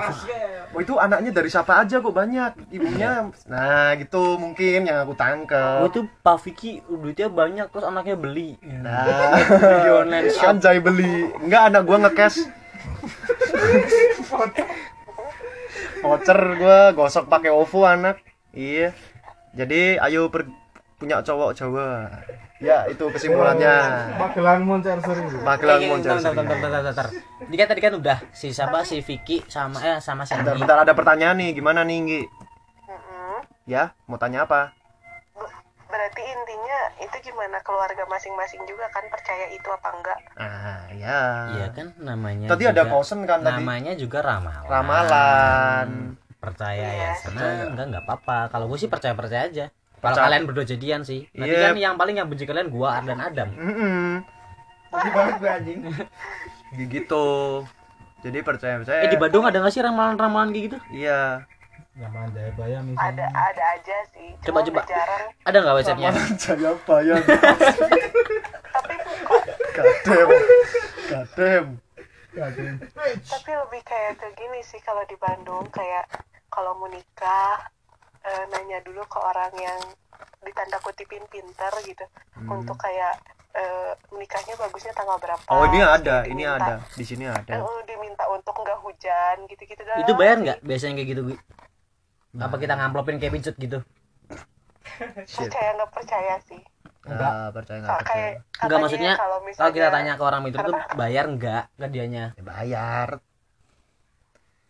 Oh, 0.75 0.79
itu 0.83 0.93
anaknya 0.99 1.31
dari 1.31 1.47
siapa 1.47 1.79
aja 1.79 2.03
kok 2.03 2.11
banyak? 2.11 2.51
Ibunya? 2.67 3.31
Nah 3.47 3.95
gitu 3.95 4.35
mungkin 4.35 4.83
yang 4.85 5.07
aku 5.07 5.15
Oh 5.15 5.17
tangkep 5.17 5.87
itu 5.87 6.01
Pak 6.19 6.37
Vicky 6.43 6.83
duitnya 6.83 7.31
banyak 7.31 7.71
terus 7.71 7.87
anaknya 7.87 8.19
beli. 8.19 8.59
nah 8.83 9.39
Beli 9.63 9.89
online 9.89 10.27
shop. 10.29 10.51
anjay 10.51 10.83
beli. 10.83 11.31
Enggak 11.39 11.71
anak 11.71 11.81
gua 11.87 11.97
ngecash 12.05 12.43
voucher 16.01 16.39
gua 16.57 16.79
gosok 16.91 17.27
pakai 17.27 17.51
OVO 17.51 17.83
anak. 17.83 18.21
Iya. 18.51 18.91
Jadi 19.53 19.97
ayo 19.97 20.29
per- 20.29 20.49
punya 20.99 21.23
cowok 21.23 21.55
Jawa. 21.55 22.11
Ya 22.59 22.83
itu 22.85 23.07
kesimpulannya. 23.07 23.75
Magelang 24.19 24.67
Moncer 24.67 24.99
serius. 24.99 25.31
Magelang 25.39 25.79
Eh, 25.79 25.87
Moncer 25.87 26.11
bentar, 26.11 26.33
bentar, 26.35 26.55
bentar, 26.59 26.59
bentar, 26.59 26.81
bentar. 26.83 27.07
Ini 27.47 27.55
kan 27.55 27.67
tadi 27.71 27.81
kan 27.81 27.93
udah 27.95 28.17
si 28.35 28.51
siapa? 28.51 28.83
Si 28.83 28.99
Vicky 28.99 29.39
sama 29.47 29.79
eh 29.79 29.97
sama 30.03 30.27
si 30.27 30.35
bentar, 30.35 30.59
bentar 30.59 30.77
ada 30.83 30.91
pertanyaan 30.91 31.39
nih. 31.39 31.55
Gimana 31.55 31.87
nih 31.87 31.97
Nggi 32.03 32.21
ya 33.63 33.93
mau 34.09 34.17
tanya 34.17 34.49
apa 34.49 34.73
Berarti 35.89 36.21
intinya 36.21 36.79
itu 36.99 37.17
gimana 37.23 37.57
keluarga 37.59 38.05
masing-masing 38.05 38.61
juga 38.63 38.85
kan 38.87 39.01
percaya 39.09 39.49
itu 39.49 39.65
apa 39.65 39.89
enggak? 39.91 40.19
ah 40.37 40.85
ya 40.91 41.19
Iya 41.51 41.67
kan 41.71 41.87
namanya. 41.97 42.45
tadi 42.47 42.63
ada 42.63 42.85
juga- 42.85 42.93
kosen 42.93 43.25
kan 43.25 43.41
tadi 43.41 43.57
Namanya 43.59 43.93
juga 43.95 44.21
ramalan. 44.21 44.63
ramalan 44.63 45.89
Percaya 46.39 46.87
ya 46.87 46.93
Iya, 46.95 47.11
sana 47.19 47.41
enggak 47.67 47.85
enggak 47.89 48.03
apa-apa. 48.05 48.37
Kalau 48.47 48.65
gue 48.65 48.77
sih 48.77 48.87
percaya 48.87 49.11
percaya 49.11 49.43
aja. 49.43 49.65
Kalau 49.99 50.15
Percaya. 50.15 50.25
kalian 50.25 50.43
berdua 50.45 50.63
jadian 50.63 51.01
sih. 51.01 51.27
Nanti 51.33 51.51
Iya. 51.51 51.65
kan 51.65 51.75
yang 51.75 51.95
paling 51.95 52.15
yang 52.15 52.27
benci 52.27 52.45
kalian 52.45 52.69
gua 52.69 53.01
dan 53.01 53.19
Adam. 53.19 53.49
Tadi 54.89 55.09
banget 55.11 55.35
gue 55.35 55.49
anjing. 55.51 55.79
gitu 56.93 57.25
jadi 58.19 58.39
percaya 58.39 58.77
percaya 58.77 58.99
Eh 59.01 59.09
di 59.09 59.17
Bandung 59.17 59.41
ada 59.41 59.57
nggak 59.57 59.71
sih 59.71 59.79
ramalan-ramalan 59.79 60.51
kayak 60.51 60.65
gitu? 60.65 60.77
iya 60.91 61.41
Zaman 61.99 62.27
Jayabaya 62.31 62.77
Ada 62.77 62.87
misalnya. 62.87 63.27
ada 63.35 63.63
aja 63.75 63.97
sih. 64.09 64.29
Coba, 64.39 64.45
Cuma 64.45 64.59
coba. 64.63 64.79
udah 64.79 64.87
jarang. 64.87 65.25
Ada 65.43 65.57
nggak 65.59 65.75
websitenya? 65.75 66.11
saya 66.39 66.71
bayang 66.87 67.23
Tapi 68.73 68.93
kok 68.95 69.43
kadem 71.09 71.65
kadem 72.29 72.75
tapi 73.25 73.51
lebih 73.51 73.81
kayak 73.81 74.13
ke 74.15 74.27
gini 74.37 74.61
sih 74.61 74.77
kalau 74.79 75.01
di 75.09 75.17
Bandung 75.17 75.65
kayak 75.73 76.05
kalau 76.47 76.77
mau 76.77 76.85
nikah 76.85 77.57
eh, 78.21 78.43
nanya 78.47 78.79
dulu 78.79 79.01
ke 79.09 79.17
orang 79.17 79.49
yang 79.57 79.81
ditanda 80.39 80.77
kutipin 80.79 81.25
pinter 81.27 81.73
gitu 81.81 82.05
untuk 82.45 82.77
kayak 82.77 83.17
eh, 83.51 83.91
menikahnya 84.13 84.53
bagusnya 84.55 84.93
tanggal 84.93 85.17
berapa 85.17 85.41
oh 85.49 85.65
ini 85.65 85.81
ada 85.81 86.21
diminta- 86.21 86.29
ini 86.29 86.43
ada 86.45 86.75
di 86.85 87.03
sini 87.03 87.25
ada 87.25 87.59
oh, 87.59 87.81
diminta 87.83 88.23
untuk 88.29 88.53
nggak 88.55 88.77
hujan 88.79 89.35
gitu-gitu 89.49 89.81
Itu 89.97 90.13
bayar 90.13 90.37
nggak 90.37 90.59
biasanya 90.61 91.01
kayak 91.01 91.09
gitu? 91.09 91.21
Wi? 92.29 92.41
Apa 92.45 92.55
kita 92.57 92.73
ngamplopin 92.77 93.17
kayak 93.17 93.33
pincut 93.33 93.55
gitu? 93.57 93.79
Shit. 95.31 95.49
percaya 95.49 95.69
nggak 95.73 95.91
percaya 95.91 96.35
sih. 96.45 96.61
Ah, 97.09 97.49
percaya 97.49 97.77
nggak 97.81 97.97
percaya. 97.97 98.05
kayak 98.05 98.33
Enggak 98.59 98.77
maksudnya 98.83 99.13
kalau 99.15 99.19
kalau 99.19 99.47
misalnya 99.47 99.73
kita 99.73 99.87
tanya 99.89 100.13
ke 100.13 100.23
orang 100.23 100.41
itu 100.45 100.57
tuh 100.59 100.75
bayar 100.93 101.25
enggak 101.25 101.63
ke 101.73 101.87
dianya? 101.89 102.25
Ya, 102.37 102.43
bayar. 102.43 103.09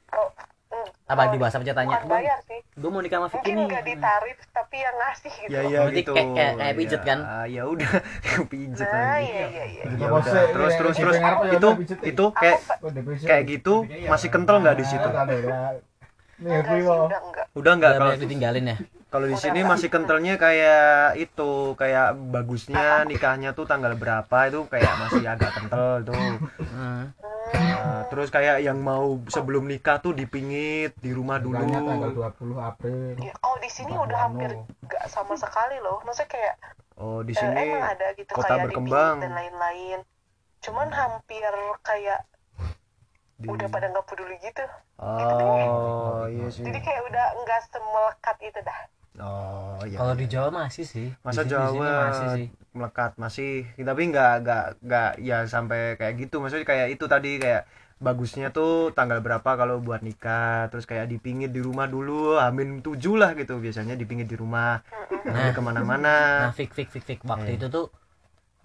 Oh, 0.09 0.29
mm, 0.71 0.87
Apa 1.05 1.19
kalau 1.19 1.33
di 1.33 1.37
WhatsApp 1.37 1.63
aja 1.67 1.73
tanya, 1.75 1.95
bukan 1.95 2.07
"Bang, 2.07 2.21
bayar 2.23 2.39
sih. 2.47 2.59
Gue 2.79 2.89
mau 2.89 3.01
nikah 3.03 3.17
sama 3.19 3.27
Vicky 3.27 3.37
mungkin 3.37 3.55
nih. 3.59 3.67
nggak 3.67 3.83
ditarif 3.85 4.37
tapi 4.55 4.77
yang 4.79 4.95
ngasih 4.95 5.31
gitu. 5.35 5.49
Ya 5.51 5.61
ya 5.67 5.79
Berarti 5.83 5.99
gitu. 5.99 6.13
kayak- 6.15 6.31
kayak- 6.31 6.55
kayak 6.55 6.75
pijet, 6.79 7.01
kan? 7.03 7.19
Ah, 7.19 7.45
ya 7.49 7.63
udah. 7.73 7.91
Pijet 8.47 8.87
nah 8.87 9.17
iya 9.19 9.43
iya 9.51 9.65
iya. 9.67 9.83
Ya 9.99 10.07
udah 10.07 10.33
terus 10.47 10.73
terus 10.79 10.95
terus. 10.95 11.15
itu 11.51 11.69
itu 12.07 12.25
kayak 12.31 12.59
kayak 13.27 13.43
gitu 13.51 13.73
masih 14.07 14.29
kental 14.31 14.55
nggak 14.63 14.77
di 14.79 14.85
situ? 14.87 15.09
ya. 15.11 15.83
Nih 16.39 16.51
enggak 16.55 16.71
sih 16.71 16.83
udah 16.83 17.19
enggak 17.19 17.45
udah 17.53 17.71
nggak 17.75 17.91
Udah 17.91 17.99
kalau 17.99 18.13
ditinggalin 18.15 18.71
ya. 18.71 18.77
Kalau 19.09 19.25
di 19.25 19.37
sini 19.41 19.65
masih 19.65 19.89
kentalnya 19.89 20.37
kayak 20.37 21.17
itu, 21.17 21.73
kayak 21.73 22.13
bagusnya 22.29 23.01
nikahnya 23.09 23.57
tuh 23.57 23.65
tanggal 23.65 23.97
berapa 23.97 24.37
itu 24.45 24.69
kayak 24.69 24.93
masih 25.01 25.25
agak 25.25 25.49
kental 25.57 26.05
tuh. 26.05 26.37
Hmm. 26.61 27.09
Nah, 27.49 28.05
terus 28.13 28.29
kayak 28.29 28.61
yang 28.61 28.77
mau 28.77 29.17
sebelum 29.25 29.65
nikah 29.65 29.97
tuh 29.97 30.13
dipingit 30.13 30.93
di 31.01 31.09
rumah 31.09 31.41
dulu. 31.41 31.57
Nikahnya 31.57 31.81
tanggal 31.81 32.11
20 32.37 32.53
April. 32.61 33.13
Ya, 33.17 33.33
oh 33.41 33.57
di 33.57 33.69
sini 33.73 33.93
udah 33.97 34.19
hampir 34.29 34.53
Wano. 34.53 34.69
nggak 34.85 35.03
sama 35.09 35.33
sekali 35.33 35.81
loh 35.81 35.97
maksudnya 36.05 36.29
kayak 36.29 36.55
Oh, 36.99 37.23
di 37.23 37.31
eh, 37.31 37.39
sini 37.39 37.55
emang 37.55 37.95
ada 37.95 38.07
gitu 38.11 38.31
kota 38.35 38.45
kayak 38.53 38.63
berkembang. 38.67 39.23
dan 39.23 39.31
lain-lain 39.31 39.99
cuman 40.59 40.91
hampir 40.91 41.47
kayak 41.79 42.19
Di- 43.39 43.47
udah 43.47 43.67
pada 43.67 43.87
nggak 43.87 44.05
peduli 44.05 44.35
gitu 44.37 44.65
Oh, 44.99 46.27
iya 46.27 46.47
sih. 46.51 46.61
jadi 46.61 46.75
kayak 46.77 47.01
udah 47.07 47.25
nggak 47.39 47.59
semelekat 47.65 48.37
itu 48.41 48.59
dah 48.61 48.79
Oh, 49.19 49.75
iya. 49.83 49.99
Kalau 49.99 50.15
di 50.15 50.27
Jawa 50.27 50.47
masih 50.47 50.87
sih. 50.87 51.11
Masa 51.19 51.43
Di 51.43 51.51
sini- 51.51 51.59
di 51.59 51.75
Jawa 51.75 51.91
masih 52.05 52.27
sih. 52.31 52.47
melekat 52.71 53.11
masih 53.17 53.51
tapi 53.75 54.01
nggak 54.07 54.33
nggak 54.39 54.65
nggak 54.79 55.09
ya 55.19 55.37
sampai 55.43 55.97
kayak 55.97 56.13
gitu 56.17 56.39
maksudnya 56.39 56.63
kayak 56.63 56.87
itu 56.93 57.03
tadi 57.03 57.35
kayak 57.35 57.67
bagusnya 57.97 58.47
tuh 58.49 58.93
tanggal 58.93 59.19
berapa 59.19 59.57
kalau 59.57 59.81
buat 59.81 59.99
nikah 59.99 60.69
terus 60.69 60.85
kayak 60.85 61.09
dipingit 61.09 61.49
di 61.49 61.59
rumah 61.59 61.83
dulu 61.85 62.37
amin 62.37 62.79
tujuh 62.79 63.17
lah 63.17 63.33
gitu 63.33 63.57
biasanya 63.57 63.97
dipingit 63.97 64.23
di 64.25 64.37
rumah 64.37 64.79
nah, 65.25 65.33
Nah. 65.41 65.51
ke 65.51 65.59
mana-mana 65.59 66.15
Nah, 66.47 66.53
fik 66.53 66.71
fik 66.71 66.87
fik 66.87 67.03
fik 67.03 67.19
waktu 67.25 67.57
itu 67.57 67.67
tuh 67.67 67.91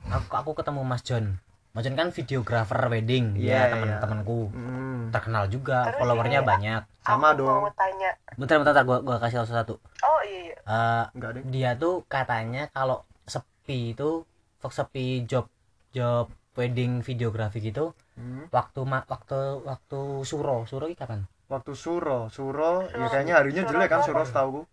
aku 0.04 0.30
aku 0.30 0.50
ketemu 0.54 0.80
Mas 0.82 1.00
John. 1.00 1.40
John 1.74 1.98
kan 1.98 2.08
videographer 2.08 2.86
wedding, 2.86 3.34
Iya, 3.34 3.50
ya 3.50 3.62
teman 3.74 3.88
iya. 3.90 3.98
temanku. 3.98 4.46
Hmm, 4.54 5.10
Terkenal 5.10 5.50
juga, 5.50 5.90
Terus 5.90 5.98
followernya 5.98 6.40
ini- 6.40 6.46
banyak. 6.46 6.82
sama 7.02 7.28
aku 7.28 7.38
dong 7.42 7.60
mau 7.60 7.72
tanya 7.74 8.10
Bentar 8.34 8.56
bentar, 8.56 8.72
bentar 8.72 8.84
gua 8.84 8.98
gua 8.98 9.16
kasih 9.18 9.36
tahu 9.38 9.46
satu. 9.46 9.74
oh 9.76 10.20
iya, 10.22 10.40
iya. 10.40 10.56
Eh, 10.56 11.04
enggak 11.12 11.30
deh 11.34 11.42
dia 11.46 11.70
tuh 11.74 12.00
katanya 12.06 12.70
kalau 12.70 13.02
sepi 13.24 13.92
itu 13.92 14.24
sepi 14.62 15.06
job 15.22 15.44
job 15.90 16.26
wedding 16.54 17.00
videografi 17.00 17.60
gitu 17.60 17.92
Hmm. 18.14 18.48
waktu 18.48 18.80
ma 18.82 19.04
waktu 19.04 19.36
waktu 19.60 20.00
suro 20.22 20.64
suro 20.64 20.86
ini 20.86 20.94
kapan 20.94 21.26
waktu 21.46 21.74
suro 21.74 22.26
suro 22.28 22.86
ya 22.86 23.06
kayaknya 23.06 23.34
harinya 23.36 23.62
jelek 23.62 23.88
kan 23.88 24.00
suro 24.00 24.22
setahu 24.22 24.64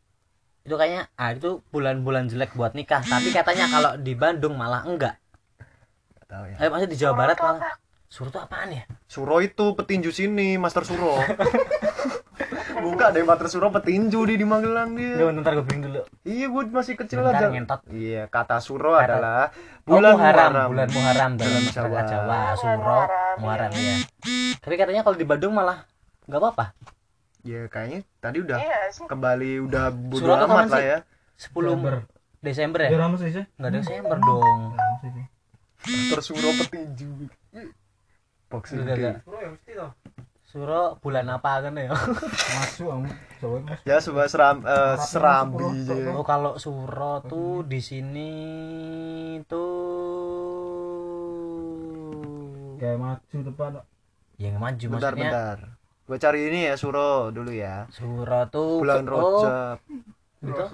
itu 0.61 0.71
kayaknya 0.71 1.09
ah 1.13 1.29
itu 1.29 1.59
bulan-bulan 1.67 2.25
jelek 2.25 2.53
buat 2.53 2.71
nikah 2.71 3.01
tapi 3.03 3.33
katanya 3.33 3.67
kalau 3.67 3.91
di 3.97 4.13
Bandung 4.13 4.55
malah 4.55 4.85
enggak 4.85 5.17
nggak 5.17 5.20
tahu 6.31 6.43
ya 6.47 6.55
eh 6.57 6.67
maksudnya 6.67 6.89
di 6.89 6.97
Jawa 6.97 7.13
Barat 7.13 7.37
malah 7.37 7.75
suro 8.07 8.27
itu 8.27 8.39
apaan 8.39 8.69
ya 8.71 8.83
suro 9.05 9.37
itu 9.39 9.65
petinju 9.71 10.09
sini 10.09 10.55
master 10.55 10.83
suro 10.83 11.19
buka 12.83 13.13
deh 13.13 13.21
master 13.21 13.47
suro 13.47 13.67
petinju 13.69 14.25
di 14.25 14.35
di 14.35 14.43
Magelang 14.43 14.95
dia 14.95 15.21
bentar 15.21 15.53
gue 15.53 15.61
bikin 15.61 15.81
dulu 15.85 16.01
Iya, 16.21 16.45
gue 16.47 16.63
masih 16.69 16.93
kecil 16.95 17.21
Bentar, 17.21 17.37
aja. 17.37 17.47
ngentot. 17.49 17.79
Iya, 17.89 18.29
kata 18.29 18.57
suro 18.57 18.93
Kata- 18.93 19.17
adalah 19.17 19.43
bulan 19.83 19.89
bulan 19.89 20.11
Muharram, 20.13 20.37
Muharram. 20.37 20.67
bulan 20.69 20.89
Muharram 20.89 21.31
dalam 21.33 21.63
Jawa. 21.67 21.99
Jawa, 22.05 22.25
Bulan 22.25 22.57
Suro, 22.57 22.99
Muharram, 23.37 23.71
iya. 23.73 23.95
ya. 23.97 23.97
Tapi 24.57 24.75
katanya 24.77 25.01
kalau 25.01 25.17
di 25.17 25.25
Bandung 25.25 25.53
malah 25.53 25.85
nggak 26.25 26.39
apa-apa. 26.39 26.65
Ya, 27.41 27.65
kayaknya 27.67 27.99
tadi 28.17 28.37
udah 28.39 28.57
iya 28.57 28.79
kembali 29.01 29.51
udah 29.65 29.85
bodo 29.89 30.29
kapan 30.29 30.45
amat 30.45 30.65
lah 30.69 30.77
sih? 30.77 30.85
ya. 30.85 30.97
10 31.41 31.57
Desember. 31.57 31.93
Desember 32.41 32.79
Ya 32.81 32.89
ya? 32.89 32.97
ramus 33.01 33.19
sih. 33.19 33.45
Enggak 33.57 33.71
Desember 33.81 34.17
dong. 34.17 34.61
Sih. 35.85 36.13
Tersuro 36.13 36.49
petinju. 36.61 37.09
Boxing 38.51 38.83
day. 38.83 38.99
enggak. 38.99 39.23
Suro 40.51 40.99
bulan 40.99 41.31
apa 41.31 41.63
kan 41.63 41.79
ya? 41.79 41.95
Masuk 42.59 42.91
kamu. 42.91 43.07
Jawa 43.39 43.57
Mas. 43.63 43.79
Ya, 43.87 44.03
sebuah 44.03 44.27
seram, 44.27 44.59
eh, 44.67 44.95
serambi. 44.99 45.63
Ya. 45.87 46.11
Oh 46.11 46.27
kalau 46.27 46.59
Suro 46.59 47.23
tuh 47.23 47.63
di 47.63 47.79
sini 47.79 48.31
tuh 49.47 49.71
Kayak 52.83 52.97
maju 52.99 53.37
depan. 53.47 53.71
yang 54.41 54.57
maju 54.57 54.85
Bentar, 54.91 55.13
maksudnya 55.15 55.31
bentar. 55.31 55.57
Gue 56.03 56.17
cari 56.19 56.39
ini 56.51 56.59
ya 56.67 56.75
Suro 56.75 57.31
dulu 57.31 57.51
ya. 57.55 57.87
Suro 57.93 58.41
tuh 58.51 58.83
Bulan 58.83 59.07
oh, 59.07 59.09
Rojab. 59.15 59.77
gitu. 60.43 60.65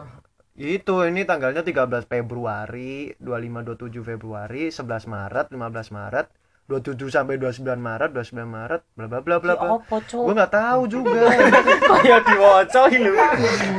Itu 0.57 1.05
ini 1.05 1.21
tanggalnya 1.21 1.61
13 1.61 2.09
Februari, 2.09 3.13
25 3.21 3.77
27 3.77 4.01
Februari, 4.01 4.73
11 4.73 5.05
Maret, 5.05 5.53
15 5.53 5.93
Maret, 5.93 6.25
27 6.65 7.13
sampai 7.13 7.37
29 7.37 7.77
Maret, 7.77 8.09
29 8.09 8.41
Maret, 8.41 8.81
bla 8.97 9.05
bla 9.05 9.21
bla 9.21 9.37
bla. 9.37 9.53
Bla. 9.53 9.69
opo 9.77 10.01
Gue 10.01 10.09
cuk? 10.09 10.33
nggak 10.33 10.53
tahu 10.57 10.81
juga. 10.89 11.29
Kayak 12.01 12.21
diwacoi 12.25 12.97
lu. 12.97 13.13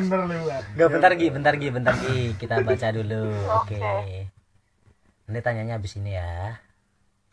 Bener 0.07 0.21
lewat. 0.31 0.63
Gak 0.79 0.89
bentar 0.95 1.11
Gi, 1.19 1.29
bentar 1.35 1.55
Gi, 1.59 1.69
bentar 1.75 1.95
Gi. 1.99 2.19
Kita 2.39 2.63
baca 2.63 2.89
dulu. 2.95 3.23
Oke. 3.59 3.75
Oke. 3.75 4.19
Nanti 5.27 5.41
tanyanya 5.43 5.83
habis 5.83 5.99
ini 5.99 6.15
ya. 6.15 6.63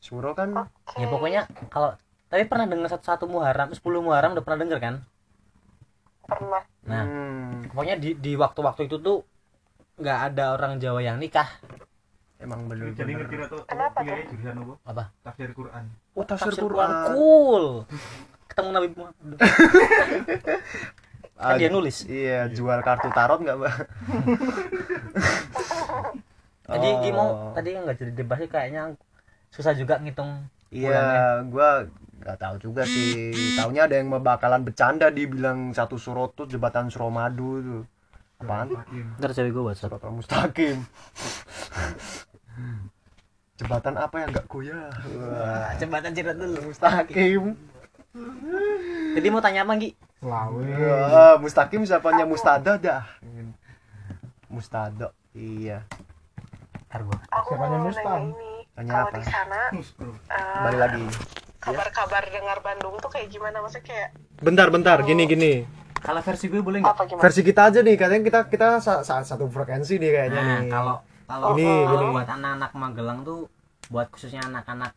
Suro 0.01 0.33
kan 0.33 0.57
Ya 0.97 1.05
pokoknya 1.05 1.45
kalau 1.69 1.93
tapi 2.33 2.49
pernah 2.49 2.65
dengar 2.65 2.89
satu-satu 2.89 3.29
Muharram, 3.29 3.77
10 3.77 3.85
Muharram 4.01 4.33
udah 4.33 4.41
pernah 4.41 4.59
denger 4.65 4.79
kan? 4.81 4.95
pernah 6.25 6.65
Nah, 6.89 7.05
hmm, 7.05 7.69
pokoknya 7.69 7.95
di 8.01 8.17
di 8.17 8.33
waktu-waktu 8.33 8.89
itu 8.89 8.97
tuh 8.97 9.21
nggak 9.95 10.19
ada 10.31 10.43
orang 10.53 10.77
Jawa 10.77 10.99
yang 10.99 11.17
nikah. 11.17 11.47
emang 12.35 12.67
bener 12.67 12.91
Jadi 12.93 13.11
ngerti 13.15 13.35
tuh. 13.47 13.63
Kenapa 13.65 14.03
Pilihnya 14.03 14.27
jurusan 14.27 14.55
apa? 14.59 14.73
Apa? 14.85 15.03
Tafsir 15.23 15.49
Quran. 15.51 15.83
Oh, 16.13 16.23
tafsir 16.23 16.51
Tafsir 16.51 16.63
Quran. 16.67 16.89
Cool. 17.09 17.65
Ketemu 18.51 18.69
Nabi 18.69 18.87
Muhammad. 18.93 19.37
Ah, 21.35 21.51
Kan 21.51 21.59
dia 21.59 21.67
nulis. 21.67 22.03
Iya, 22.05 22.47
jual 22.47 22.79
kartu 22.79 23.11
tarot 23.11 23.39
nggak, 23.39 23.55
Mbak? 23.55 23.75
Tadi 26.65 26.87
Oh. 26.89 27.13
mau 27.13 27.29
tadi 27.53 27.77
nggak 27.77 27.95
jadi 27.95 28.11
dibahas 28.15 28.41
sih, 28.41 28.49
kayaknya 28.49 28.83
susah 29.53 29.77
juga 29.77 30.01
ngitung 30.01 30.49
Iya, 30.73 31.45
gua 31.45 31.85
nggak 32.19 32.37
tahu 32.41 32.55
juga 32.57 32.81
sih. 32.83 33.29
Taunya 33.53 33.85
ada 33.85 33.95
yang 33.95 34.09
bakalan 34.17 34.65
bercanda 34.65 35.13
dibilang 35.13 35.71
satu 35.71 35.95
surat 35.95 36.33
tuh 36.33 36.49
jembatan 36.49 36.89
Suramadu 36.89 37.51
tuh. 37.61 37.83
Apaan? 38.35 38.67
Ntar 39.15 39.31
cewek 39.31 39.51
gue 39.51 39.63
WhatsApp. 39.63 39.91
Surat 39.91 40.11
mustaqim. 40.11 40.77
jembatan 43.55 43.95
apa 43.95 44.15
yang 44.19 44.29
nggak 44.29 44.47
goyah? 44.47 44.91
Wah, 44.91 45.71
Jembatan 45.79 46.11
cirat 46.11 46.35
dulu. 46.35 46.59
mustaqim. 46.67 47.43
Jadi 49.15 49.27
mau 49.27 49.39
tanya 49.39 49.63
apa 49.63 49.73
Gi? 49.77 49.91
Selawe. 50.19 50.63
Wah, 51.07 51.35
mustaqim 51.37 51.81
siapanya 51.83 52.23
mustada 52.23 52.75
dah. 52.75 53.03
Mustada. 54.47 55.11
Iya. 55.31 55.83
Ntar 56.87 57.01
gua. 57.03 57.17
aku 57.29 57.49
Siapanya 57.51 57.77
mau 57.77 57.87
Mustan? 57.87 58.07
nanya 58.07 58.31
ini 58.31 58.51
Tanya 58.71 58.91
kalau 58.93 59.03
apa? 59.05 59.15
di 59.15 59.23
sana 59.25 59.59
eh, 59.71 60.63
Balik 60.63 60.79
lagi. 60.79 61.03
kabar-kabar 61.59 62.23
dengar 62.25 62.57
Bandung 62.61 62.95
tuh 62.99 63.09
kayak 63.09 63.27
gimana 63.27 63.59
maksudnya 63.59 63.83
kayak 63.83 64.09
Bentar, 64.39 64.67
bentar. 64.69 64.99
Gini, 65.01 65.23
gini. 65.25 65.53
Kalau 66.05 66.21
versi 66.21 66.45
gue 66.45 66.61
boleh 66.61 66.79
nggak? 66.79 67.17
Versi 67.17 67.41
kita 67.41 67.61
aja 67.65 67.79
nih, 67.81 67.95
katanya 67.95 68.23
kita 68.23 68.39
kita 68.45 68.67
sa- 68.77 69.01
sa- 69.01 69.25
satu 69.25 69.45
frekuensi 69.47 69.97
nih 69.97 70.11
kayaknya 70.11 70.37
Nah, 70.39 70.59
nih. 70.59 70.69
kalau 70.69 70.95
kalau 71.25 71.47
Ini, 71.51 71.65
kalau 71.65 72.13
buat 72.13 72.29
anak-anak 72.29 72.71
Magelang 72.71 73.19
tuh 73.21 73.49
buat 73.87 74.07
khususnya 74.07 74.45
anak-anak 74.45 74.93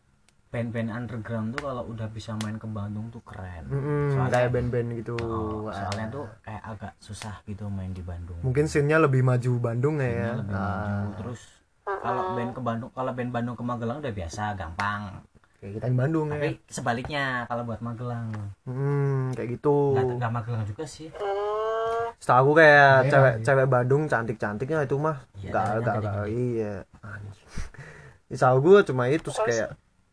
band-band 0.49 0.89
underground 0.91 1.53
tuh 1.53 1.61
kalau 1.63 1.85
udah 1.85 2.05
bisa 2.07 2.33
main 2.35 2.57
ke 2.57 2.65
Bandung 2.65 3.09
tuh 3.09 3.21
keren. 3.21 3.65
Mm-mm, 3.65 4.05
Soalnya- 4.11 4.33
kayak 4.35 4.49
band-band 4.51 4.89
gitu. 4.95 5.13
Oh, 5.15 5.69
soalnya 5.69 6.05
tuh 6.09 6.25
kayak 6.39 6.63
agak 6.63 6.93
susah 6.99 7.35
gitu 7.43 7.65
main 7.67 7.89
di 7.89 8.01
Bandung. 8.01 8.37
mungkin 8.41 8.65
scene-nya 8.65 8.97
lebih 8.99 9.21
maju 9.21 9.51
Bandung 9.59 9.97
ya. 9.97 10.09
Ya. 10.09 10.31
lebih 10.35 10.53
Ah, 10.53 10.65
maju. 10.65 10.93
Terus 11.17 11.41
kalau 11.85 12.21
band 12.33 12.51
ke 12.51 12.61
Bandung, 12.61 12.89
kalau 12.91 13.11
band 13.11 13.31
Bandung 13.31 13.55
ke 13.55 13.63
Magelang 13.63 13.97
udah 13.99 14.13
biasa, 14.15 14.53
gampang. 14.55 15.21
Kayak 15.59 15.71
kita 15.75 15.85
di 15.85 15.95
Bandung 15.95 16.27
ya. 16.27 16.35
Tapi 16.35 16.49
sebaliknya 16.65 17.23
kalau 17.45 17.63
buat 17.63 17.79
Magelang, 17.79 18.27
Hmm, 18.63 19.31
kayak 19.33 19.49
gitu. 19.53 19.93
nggak 19.93 20.05
nggak 20.17 20.31
Magelang 20.31 20.63
juga 20.63 20.83
sih. 20.83 21.07
Hmm, 21.11 22.15
Setahu 22.15 22.39
aku 22.41 22.51
kayak 22.55 22.79
Daerah 22.81 23.09
cewek 23.09 23.33
sih. 23.33 23.43
cewek 23.45 23.67
Bandung 23.67 24.01
cantik-cantiknya 24.05 24.79
itu 24.81 24.95
mah 24.95 25.17
Iya, 25.35 25.43
enggak 25.45 25.63
enggak 25.63 25.83
cantik-cantik. 25.85 26.31
iya. 26.33 26.73
Anjing. 26.99 27.47
Setahu 28.31 28.57
gue 28.61 28.77
cuma 28.83 29.03
itu 29.07 29.29
Terus? 29.29 29.39
kayak 29.41 29.69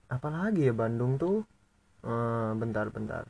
apa 0.06 0.28
lagi 0.28 0.62
ya 0.62 0.72
Bandung 0.72 1.12
tuh? 1.16 1.42
Eh, 2.00 2.50
bentar 2.54 2.86
bentar. 2.88 3.26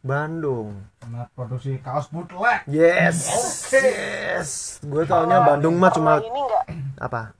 Bandung. 0.00 0.84
Sama 0.98 1.24
produksi 1.32 1.80
kaos 1.80 2.08
bootleg. 2.08 2.60
Yes. 2.66 3.24
Yes. 3.72 4.50
Gue 4.80 5.04
taunya 5.04 5.40
Bandung 5.40 5.76
mah 5.76 5.88
cuma 5.90 6.20
nggak 6.20 6.64
apa? 7.00 7.32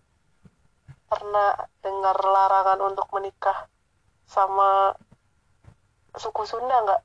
Pernah 1.07 1.51
dengar 1.79 2.17
larangan 2.17 2.79
untuk 2.83 3.07
menikah 3.11 3.69
sama 4.25 4.95
suku 6.13 6.43
Sunda 6.45 6.77
nggak 6.81 7.03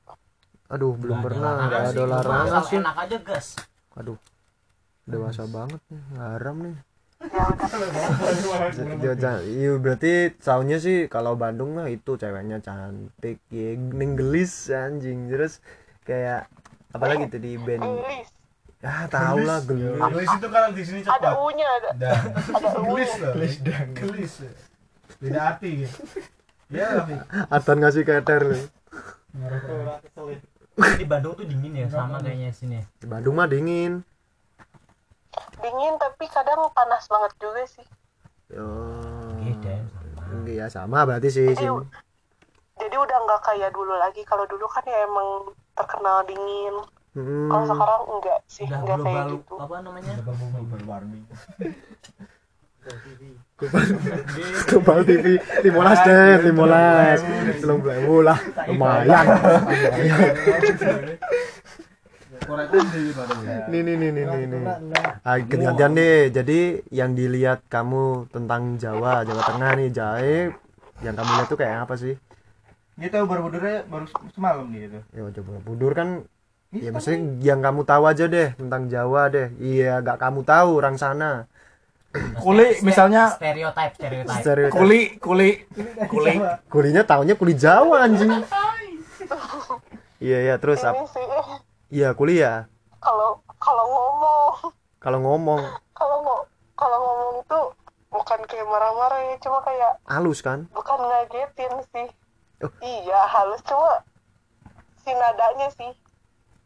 Aduh, 0.69 0.93
belum 0.93 1.17
Nggak 1.17 1.25
ada 1.25 1.33
pernah. 1.33 1.53
sih, 1.83 1.97
ada 1.97 2.03
larangan 2.05 2.61
sih. 2.63 2.77
enak 2.77 2.95
aja 2.95 3.17
gas. 3.19 3.47
Aduh. 3.95 4.17
Dewasa 5.03 5.43
banget 5.45 5.81
nih, 5.89 6.01
haram 6.15 6.57
nih. 6.61 6.75
ya 7.19 7.43
udah 7.43 7.67
Dia- 9.01 9.17
dia- 9.17 9.43
Iya 9.43 9.71
berarti 9.75 10.11
taunya 10.37 10.77
sih 10.77 10.97
kalau 11.05 11.33
Bandung 11.33 11.73
mah 11.73 11.89
itu 11.89 12.13
ceweknya 12.13 12.61
cantik, 12.61 13.41
ya 13.49 13.73
nenggelis 13.73 14.69
anjing 14.69 15.27
terus 15.27 15.57
kayak 16.01 16.45
apalagi 16.89 17.27
tuh 17.27 17.37
di 17.37 17.57
band 17.57 17.81
ya 18.79 19.05
tahu 19.11 19.43
lah 19.43 19.59
gelis. 19.67 19.99
Gelis. 19.99 20.29
Itu 20.39 20.47
kalau 20.47 20.69
di 20.71 20.83
sini 20.87 20.99
ada 21.03 21.11
cepat. 21.19 21.33
u-nya 21.35 21.67
ada. 21.67 21.89
Ada 22.55 22.69
u-nya 22.79 23.07
Gelis 23.35 23.55
dang. 23.59 23.89
Gelis. 23.91 24.33
Beda 25.19 25.39
arti 25.55 25.83
ya. 25.83 25.89
Ya, 26.69 26.87
Fi. 27.03 27.15
Atan 27.49 27.81
ngasih 27.81 28.05
keter 28.05 28.43
nih 28.45 28.63
di 30.97 31.05
Bandung 31.05 31.35
tuh 31.35 31.45
dingin 31.45 31.75
ya 31.75 31.87
sama 31.91 32.23
kayaknya 32.23 32.49
sini 32.55 32.79
di 32.97 33.05
Bandung 33.05 33.35
mah 33.35 33.45
dingin. 33.45 34.01
Dingin 35.59 35.93
tapi 35.99 36.25
kadang 36.31 36.65
panas 36.71 37.05
banget 37.05 37.31
juga 37.37 37.61
sih. 37.67 37.85
Yo. 38.49 38.97
Beda 39.43 39.75
iya 40.49 40.65
sama 40.71 41.05
berarti 41.05 41.29
sih 41.29 41.45
jadi, 41.53 41.67
sini 41.67 41.85
jadi 42.79 42.95
udah 42.95 43.17
nggak 43.27 43.41
kayak 43.43 43.69
dulu 43.75 43.93
lagi. 43.99 44.23
Kalau 44.25 44.47
dulu 44.49 44.65
kan 44.71 44.81
ya 44.87 45.05
emang 45.05 45.53
terkenal 45.77 46.25
dingin 46.25 46.73
Hmm. 47.09 47.49
kalau 47.49 47.65
sekarang 47.65 48.01
enggak 48.05 48.39
sih 48.45 48.63
udah 48.69 48.79
enggak 48.85 48.97
kayak 49.01 49.25
global 49.25 49.37
gitu. 49.41 49.53
apa 49.57 49.75
namanya? 49.81 50.13
Global 50.21 50.81
warming. 50.85 51.23
Global 54.69 54.99
TV 55.03 55.25
15 55.65 56.07
deh 56.07 56.33
15 56.53 57.59
belum 57.59 57.77
belum 57.81 58.21
lah 58.23 58.39
lumayan. 58.69 59.09
Ya. 59.09 59.25
nih 63.69 63.81
nih 63.83 63.95
nih 63.99 64.09
nih 64.09 64.25
nih 64.25 64.45
nih. 64.47 64.63
Ah, 65.21 65.37
gantian 65.43 65.91
deh. 65.93 66.33
Jadi 66.33 66.81
yang 66.89 67.13
dilihat 67.13 67.65
kamu 67.69 68.31
tentang 68.31 68.77
Jawa 68.81 69.21
Jawa 69.27 69.43
Tengah 69.43 69.71
nih 69.77 69.89
Jae 69.93 70.37
yang 71.05 71.15
kamu 71.17 71.29
lihat 71.41 71.47
tuh 71.51 71.57
kayak 71.59 71.85
apa 71.85 71.93
sih? 71.99 72.15
Gitu 72.99 73.15
Borobudurnya 73.15 73.87
baru 73.87 74.05
semalam 74.35 74.67
nih 74.71 74.91
gitu. 74.91 74.99
ya 75.15 75.29
coba 75.39 75.51
Budur 75.63 75.91
kan 75.95 76.09
ya 76.69 76.89
maksudnya 76.93 77.19
yang 77.41 77.59
kamu 77.65 77.81
tahu 77.81 78.03
aja 78.05 78.25
deh 78.29 78.53
tentang 78.53 78.85
Jawa 78.85 79.29
deh. 79.33 79.47
Iya 79.57 80.01
gak 80.05 80.21
kamu 80.21 80.45
tahu 80.45 80.69
orang 80.77 80.95
sana. 81.01 81.49
Kuli 82.43 82.81
misalnya 82.81 83.33
stereotip 83.37 83.91
stereotip 83.97 84.37
Stereotip. 84.41 84.73
kuli 84.77 85.01
kuli. 85.21 85.49
Kuli. 86.09 86.41
Kulinya 86.65 87.05
tahunya 87.05 87.37
kuli 87.37 87.53
Jawa 87.57 88.05
anjing. 88.05 88.29
Iya 90.19 90.51
iya 90.51 90.55
terus 90.59 90.83
apa 90.83 91.07
iya 91.87 92.11
kuliah 92.11 92.67
kalau 92.99 93.39
kalau 93.55 93.85
ngomong. 93.87 94.75
Kalau 94.99 95.19
ngomong. 95.23 95.63
Kalau 95.95 96.43
kalau 96.75 96.97
ngomong 96.99 97.31
itu 97.39 97.59
bukan 98.11 98.39
kayak 98.51 98.67
marah-marah 98.67 99.19
ya 99.31 99.35
cuma 99.39 99.63
kayak 99.63 99.95
halus 100.11 100.43
kan? 100.43 100.67
bukan 100.75 100.99
ngagetin 100.99 101.71
sih. 101.95 102.07
Oh. 102.59 102.71
iya 102.83 103.19
halus 103.31 103.63
cuma 103.63 104.03
si 105.07 105.15
nadanya 105.15 105.71
sih 105.71 105.95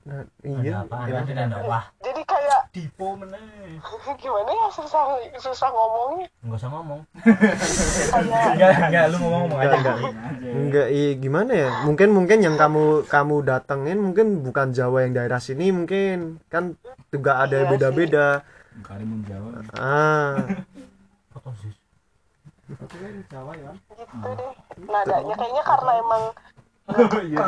nah, 0.03 0.23
iya. 0.43 0.83
apa? 0.83 0.95
Ada 1.07 1.33
ada 1.33 1.57
wah 1.63 1.85
jadi 2.03 2.21
kayak 2.23 2.61
Dipo 2.73 3.13
meneh. 3.13 3.77
gimana 4.21 4.49
ya 4.49 4.67
susah 4.73 5.21
susah 5.37 5.69
ngomongnya? 5.69 6.25
Nggak 6.41 6.57
usah 6.57 6.69
ngomong. 6.73 7.01
Enggak, 8.17 8.71
enggak 8.89 9.05
lu 9.13 9.17
ngomong-ngomong 9.21 9.59
aja. 9.61 9.75
enggak 9.77 9.97
enggak 10.41 10.87
iya 10.89 11.11
gimana 11.21 11.51
ya? 11.53 11.69
Mungkin 11.85 12.09
mungkin 12.09 12.37
yang 12.41 12.55
kamu 12.57 13.05
kamu 13.05 13.35
datengin 13.45 13.99
mungkin 14.01 14.41
bukan 14.41 14.73
Jawa 14.73 15.05
yang 15.05 15.13
daerah 15.13 15.37
sini 15.37 15.69
mungkin. 15.69 16.41
Kan 16.49 16.73
juga 17.13 17.45
ada 17.45 17.61
Iya 17.61 17.69
beda-beda. 17.69 18.27
Karimun 18.81 19.21
Jawa. 19.29 19.61
ah. 19.77 20.41
Foto 21.29 21.53
sih? 21.61 21.73
Gitu 22.73 22.95
deh. 22.97 23.11
Nadanya 24.89 25.35
kayaknya 25.37 25.63
karena 25.63 25.91
emang 26.01 26.23
Iya, 26.83 27.43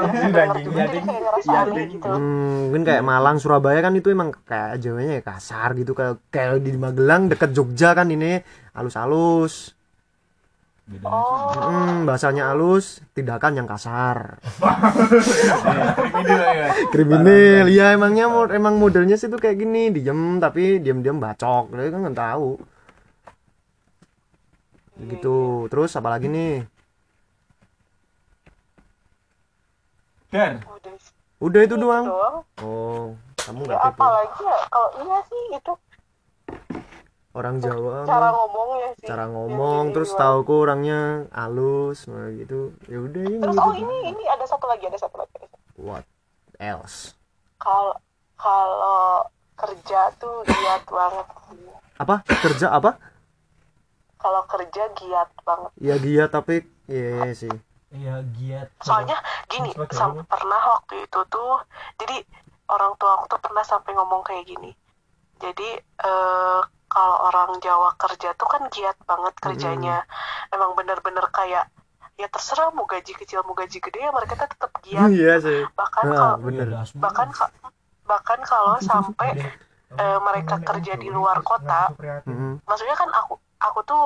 juga 0.64 0.88
jadi 0.88 1.00
kayak 1.04 1.22
ngerasa 1.28 1.52
aneh 1.68 1.86
gitu. 1.92 2.08
Hmm, 2.08 2.72
mungkin 2.72 2.84
kayak 2.88 3.04
Malang 3.04 3.38
Surabaya 3.38 3.84
kan 3.84 3.92
itu 3.92 4.08
emang 4.08 4.32
kayak 4.48 4.80
Jawanya 4.80 5.20
ya 5.20 5.24
kasar 5.28 5.76
gitu. 5.76 5.92
Kayak 5.92 6.24
kayak 6.32 6.64
di 6.64 6.72
Magelang 6.80 7.28
deket 7.28 7.52
Jogja 7.52 7.92
kan 7.92 8.08
ini. 8.08 8.40
Halus-halus. 8.72 9.76
Beda 10.86 11.10
oh. 11.10 11.50
hmm, 11.50 12.06
bahasanya 12.06 12.54
halus 12.54 13.02
tindakan 13.18 13.58
yang 13.58 13.68
kasar. 13.68 14.38
Kriminal 16.94 17.66
ya. 17.74 17.90
ya 17.92 17.98
emangnya 17.98 18.30
emang 18.54 18.78
modelnya 18.78 19.18
sih 19.18 19.28
tuh 19.28 19.42
kayak 19.42 19.60
gini. 19.60 19.92
Diem 19.92 20.40
tapi 20.40 20.80
diem-diem 20.80 21.20
bacok. 21.20 21.76
Dia 21.76 21.92
kan 21.92 22.02
nggak 22.08 22.20
tahu. 22.22 22.50
Gitu. 24.96 25.68
terus 25.68 25.92
apa 26.00 26.08
lagi 26.08 26.32
nih 26.32 26.64
Der. 30.34 30.60
udah 30.66 30.94
udah 31.44 31.62
itu 31.62 31.76
Gitu 31.76 31.84
doang. 31.84 32.06
doang. 32.08 32.36
Oh 32.64 33.06
kamu 33.46 33.60
ya 33.62 33.66
nggak 33.68 33.78
tipe 33.78 33.92
apalagi 33.94 34.42
ya 34.42 34.58
kalau 34.74 34.90
iya 35.06 35.18
sih 35.30 35.44
itu. 35.54 35.74
Orang 37.36 37.60
Jawa 37.60 38.08
cara 38.08 38.32
mah 38.32 38.32
ngomongnya 38.32 38.90
sih 38.96 39.08
cara 39.12 39.26
ngomong 39.28 39.84
ini 39.92 39.94
terus 39.94 40.12
tahu 40.16 40.38
kok 40.48 40.56
orangnya 40.56 41.28
halus 41.36 42.08
nah 42.08 42.32
gitu. 42.32 42.72
Ya 42.88 42.98
udah 43.04 43.24
ya 43.28 43.38
terus 43.44 43.56
gitu. 43.60 43.68
oh 43.68 43.74
ini 43.76 43.98
ini 44.16 44.24
ada 44.32 44.46
satu 44.48 44.66
lagi 44.72 44.84
ada 44.88 44.98
satu 44.98 45.16
lagi 45.20 45.36
what 45.76 46.08
else? 46.58 47.14
Kalau 47.60 48.00
kalau 48.40 49.28
kerja 49.56 50.12
tuh 50.20 50.44
giat 50.48 50.84
banget. 50.88 51.28
Sih. 51.52 51.68
apa? 52.00 52.16
Kerja 52.28 52.68
apa? 52.72 52.92
Kalau 54.20 54.42
kerja 54.48 54.84
giat 54.96 55.30
banget. 55.44 55.72
Ya 55.80 55.96
dia 56.00 56.24
tapi 56.32 56.64
iya 56.88 57.36
sih 57.36 57.52
iya 57.98 58.16
giat. 58.36 58.68
Soalnya 58.82 59.18
gini 59.52 59.72
pernah 60.32 60.62
waktu 60.76 60.94
itu 61.06 61.20
tuh 61.34 61.52
jadi 62.02 62.16
orang 62.70 62.92
tua 63.00 63.12
aku 63.20 63.26
tuh 63.34 63.40
pernah 63.46 63.64
sampai 63.64 63.92
ngomong 63.98 64.22
kayak 64.28 64.46
gini. 64.52 64.72
Jadi 65.44 65.70
eh, 65.82 66.60
kalau 66.92 67.18
orang 67.28 67.60
Jawa 67.60 67.92
kerja 68.00 68.30
tuh 68.40 68.48
kan 68.48 68.64
giat 68.72 68.98
banget 69.10 69.34
kerjanya. 69.40 69.98
Emang 70.54 70.72
bener-bener 70.80 71.26
kayak 71.34 71.66
ya 72.16 72.28
terserah 72.32 72.72
mau 72.72 72.88
gaji 72.88 73.12
kecil 73.12 73.44
mau 73.44 73.56
gaji 73.60 73.78
gede 73.84 74.00
ya 74.00 74.12
mereka 74.16 74.34
tuh 74.40 74.50
tetap 74.56 74.72
giat. 74.86 75.10
Iya 75.20 75.34
sih. 75.44 75.60
Bahkan 75.76 76.06
nah, 76.08 76.18
kalau 76.20 76.36
bener. 76.46 76.68
Bahkan 77.04 77.28
ka- 77.36 77.54
bahkan 78.06 78.40
kalau 78.46 78.78
sampai 78.80 79.30
eh, 79.98 80.20
mereka 80.22 80.56
kerja 80.62 80.94
di 81.00 81.10
luar 81.10 81.42
kota 81.42 81.90
Mm-mm. 82.26 82.58
maksudnya 82.66 82.98
kan 82.98 83.10
aku 83.14 83.34
aku 83.62 83.80
tuh 83.86 84.04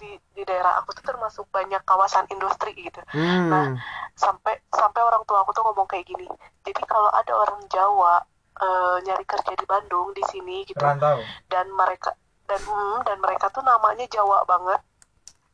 di 0.00 0.10
di 0.32 0.42
daerah 0.42 0.80
aku 0.80 0.96
tuh 0.96 1.04
termasuk 1.04 1.44
banyak 1.52 1.78
kawasan 1.84 2.24
industri 2.32 2.72
gitu. 2.74 3.00
Hmm. 3.12 3.76
sampai 4.16 4.56
sampai 4.72 5.00
orang 5.00 5.22
tua 5.24 5.44
aku 5.44 5.52
tuh 5.52 5.62
ngomong 5.62 5.84
kayak 5.84 6.08
gini 6.08 6.24
jadi 6.64 6.82
kalau 6.84 7.12
ada 7.12 7.32
orang 7.36 7.60
Jawa 7.68 8.24
eh, 8.56 8.96
nyari 9.04 9.24
kerja 9.24 9.52
di 9.52 9.66
Bandung 9.68 10.12
di 10.12 10.24
sini 10.28 10.64
gitu 10.64 10.80
Rantau. 10.80 11.20
dan 11.48 11.68
mereka 11.72 12.12
dan 12.44 12.60
hmm, 12.60 13.04
dan 13.04 13.16
mereka 13.20 13.46
tuh 13.48 13.62
namanya 13.62 14.04
Jawa 14.08 14.42
banget 14.44 14.80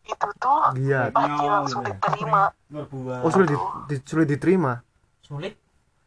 itu 0.06 0.28
tuh 0.38 0.60
giat 0.78 1.10
pasti 1.10 1.44
langsung 1.44 1.82
diterima. 1.82 2.54
Berbuah. 2.70 3.26
oh 3.26 3.30
sulit 3.30 3.48
di- 3.50 3.58
di- 3.90 4.04
sulit 4.06 4.26
diterima? 4.30 4.78
Sulit? 5.18 5.54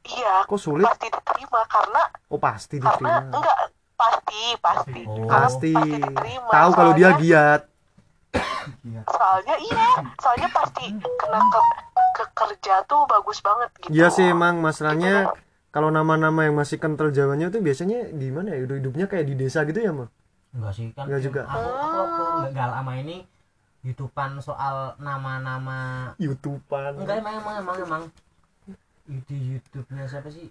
Iya 0.07 0.47
kok 0.47 0.55
sulit? 0.55 0.87
pasti 0.87 1.07
diterima 1.11 1.61
karena 1.67 2.03
oh 2.31 2.39
pasti 2.39 2.75
karena 2.79 2.95
diterima. 2.95 3.35
enggak 3.35 3.57
pasti 3.93 4.41
pasti. 4.63 5.01
Oh. 5.03 5.27
pasti 5.27 5.71
Pasti. 5.75 5.99
diterima, 5.99 6.51
tahu 6.51 6.69
kalau 6.71 6.91
dia 6.95 7.09
giat 7.19 7.61
soalnya 9.09 9.55
iya 9.57 9.85
soalnya 10.17 10.49
pasti 10.51 10.83
kena 10.93 11.39
ke, 11.41 11.59
ke 12.15 12.23
kerja 12.35 12.85
tuh 12.85 13.01
bagus 13.05 13.41
banget 13.41 13.69
gitu. 13.81 13.91
Iya 13.91 14.07
sih 14.09 14.29
emang 14.29 14.61
masalahnya 14.61 15.33
kalau 15.69 15.89
nama-nama 15.89 16.45
yang 16.45 16.57
masih 16.57 16.77
kental 16.77 17.09
Jawanya 17.09 17.49
tuh 17.49 17.61
biasanya 17.61 18.09
di 18.09 18.29
mana 18.29 18.53
ya? 18.53 18.65
Hidup 18.65 18.77
hidupnya 18.81 19.05
kayak 19.05 19.25
di 19.25 19.35
desa 19.35 19.65
gitu 19.65 19.79
ya 19.79 19.91
mah 19.93 20.09
enggak 20.49 20.73
sih 20.73 20.89
kan 20.93 21.05
Enggak 21.05 21.21
juga. 21.21 21.41
aku 21.45 21.61
aku, 21.61 21.97
aku 21.99 22.21
nggak 22.41 22.49
nggak 22.53 22.69
lama 22.73 22.93
ini 22.97 23.17
youtubean 23.79 24.31
soal 24.41 24.75
nama-nama. 24.97 26.11
Youtubean. 26.17 26.93
Enggak 26.97 27.21
emang 27.21 27.35
emang 27.37 27.55
emang 27.57 27.77
emang. 27.79 28.03
Di 29.05 29.37
YouTube-nya 29.55 30.05
siapa 30.05 30.29
sih? 30.29 30.49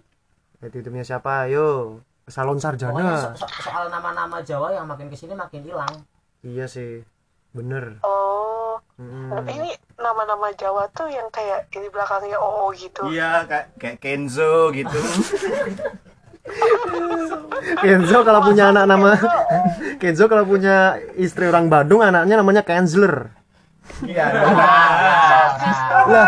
Ya 0.59 0.67
youtube-nya 0.67 1.03
siapa? 1.03 1.47
Ayo 1.47 1.99
salon 2.25 2.57
Pokoknya 2.57 2.63
sarjana 2.63 3.07
so- 3.31 3.43
so- 3.43 3.53
soal 3.63 3.87
nama-nama 3.87 4.39
Jawa 4.39 4.71
yang 4.71 4.87
makin 4.87 5.07
ke 5.07 5.15
sini 5.15 5.35
makin 5.35 5.63
hilang. 5.63 5.93
Iya 6.41 6.65
sih 6.65 7.03
bener. 7.55 7.97
Oh. 8.05 8.77
Mm. 8.99 9.47
ini 9.47 9.71
nama-nama 9.95 10.51
Jawa 10.59 10.91
tuh 10.91 11.07
yang 11.07 11.31
kayak 11.31 11.71
ini 11.71 11.87
belakangnya 11.87 12.35
OO 12.35 12.75
gitu. 12.75 13.07
Iya, 13.07 13.47
kayak 13.47 13.65
kayak 13.79 13.97
Kenzo 14.03 14.75
gitu. 14.75 14.91
Kenzo 17.79 18.17
kalau 18.27 18.41
punya 18.43 18.75
anak 18.75 18.85
nama 18.89 19.15
Kenzo. 20.01 20.27
Kalau 20.27 20.43
punya 20.43 20.99
istri 21.15 21.47
orang 21.47 21.71
Bandung 21.71 22.03
anaknya 22.03 22.43
namanya 22.43 22.63
Kenzler. 22.65 23.31
Iya. 24.03 24.25
lah 26.09 26.27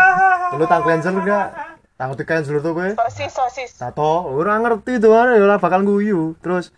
lu 0.58 0.64
tahu 0.68 0.82
Kenzler 0.84 1.22
gak 1.24 1.48
tahu 1.96 2.12
tuh 2.18 2.26
Kenzler 2.26 2.58
tuh 2.60 2.72
gue. 2.76 2.88
Sosis 2.96 3.32
sosis. 3.32 3.70
Tato 3.76 4.32
orang 4.32 4.64
ngerti 4.64 4.96
tuh 4.96 5.12
ada 5.12 5.36
ya 5.36 5.60
bakal 5.60 5.84
guyu 5.84 6.34
terus 6.40 6.72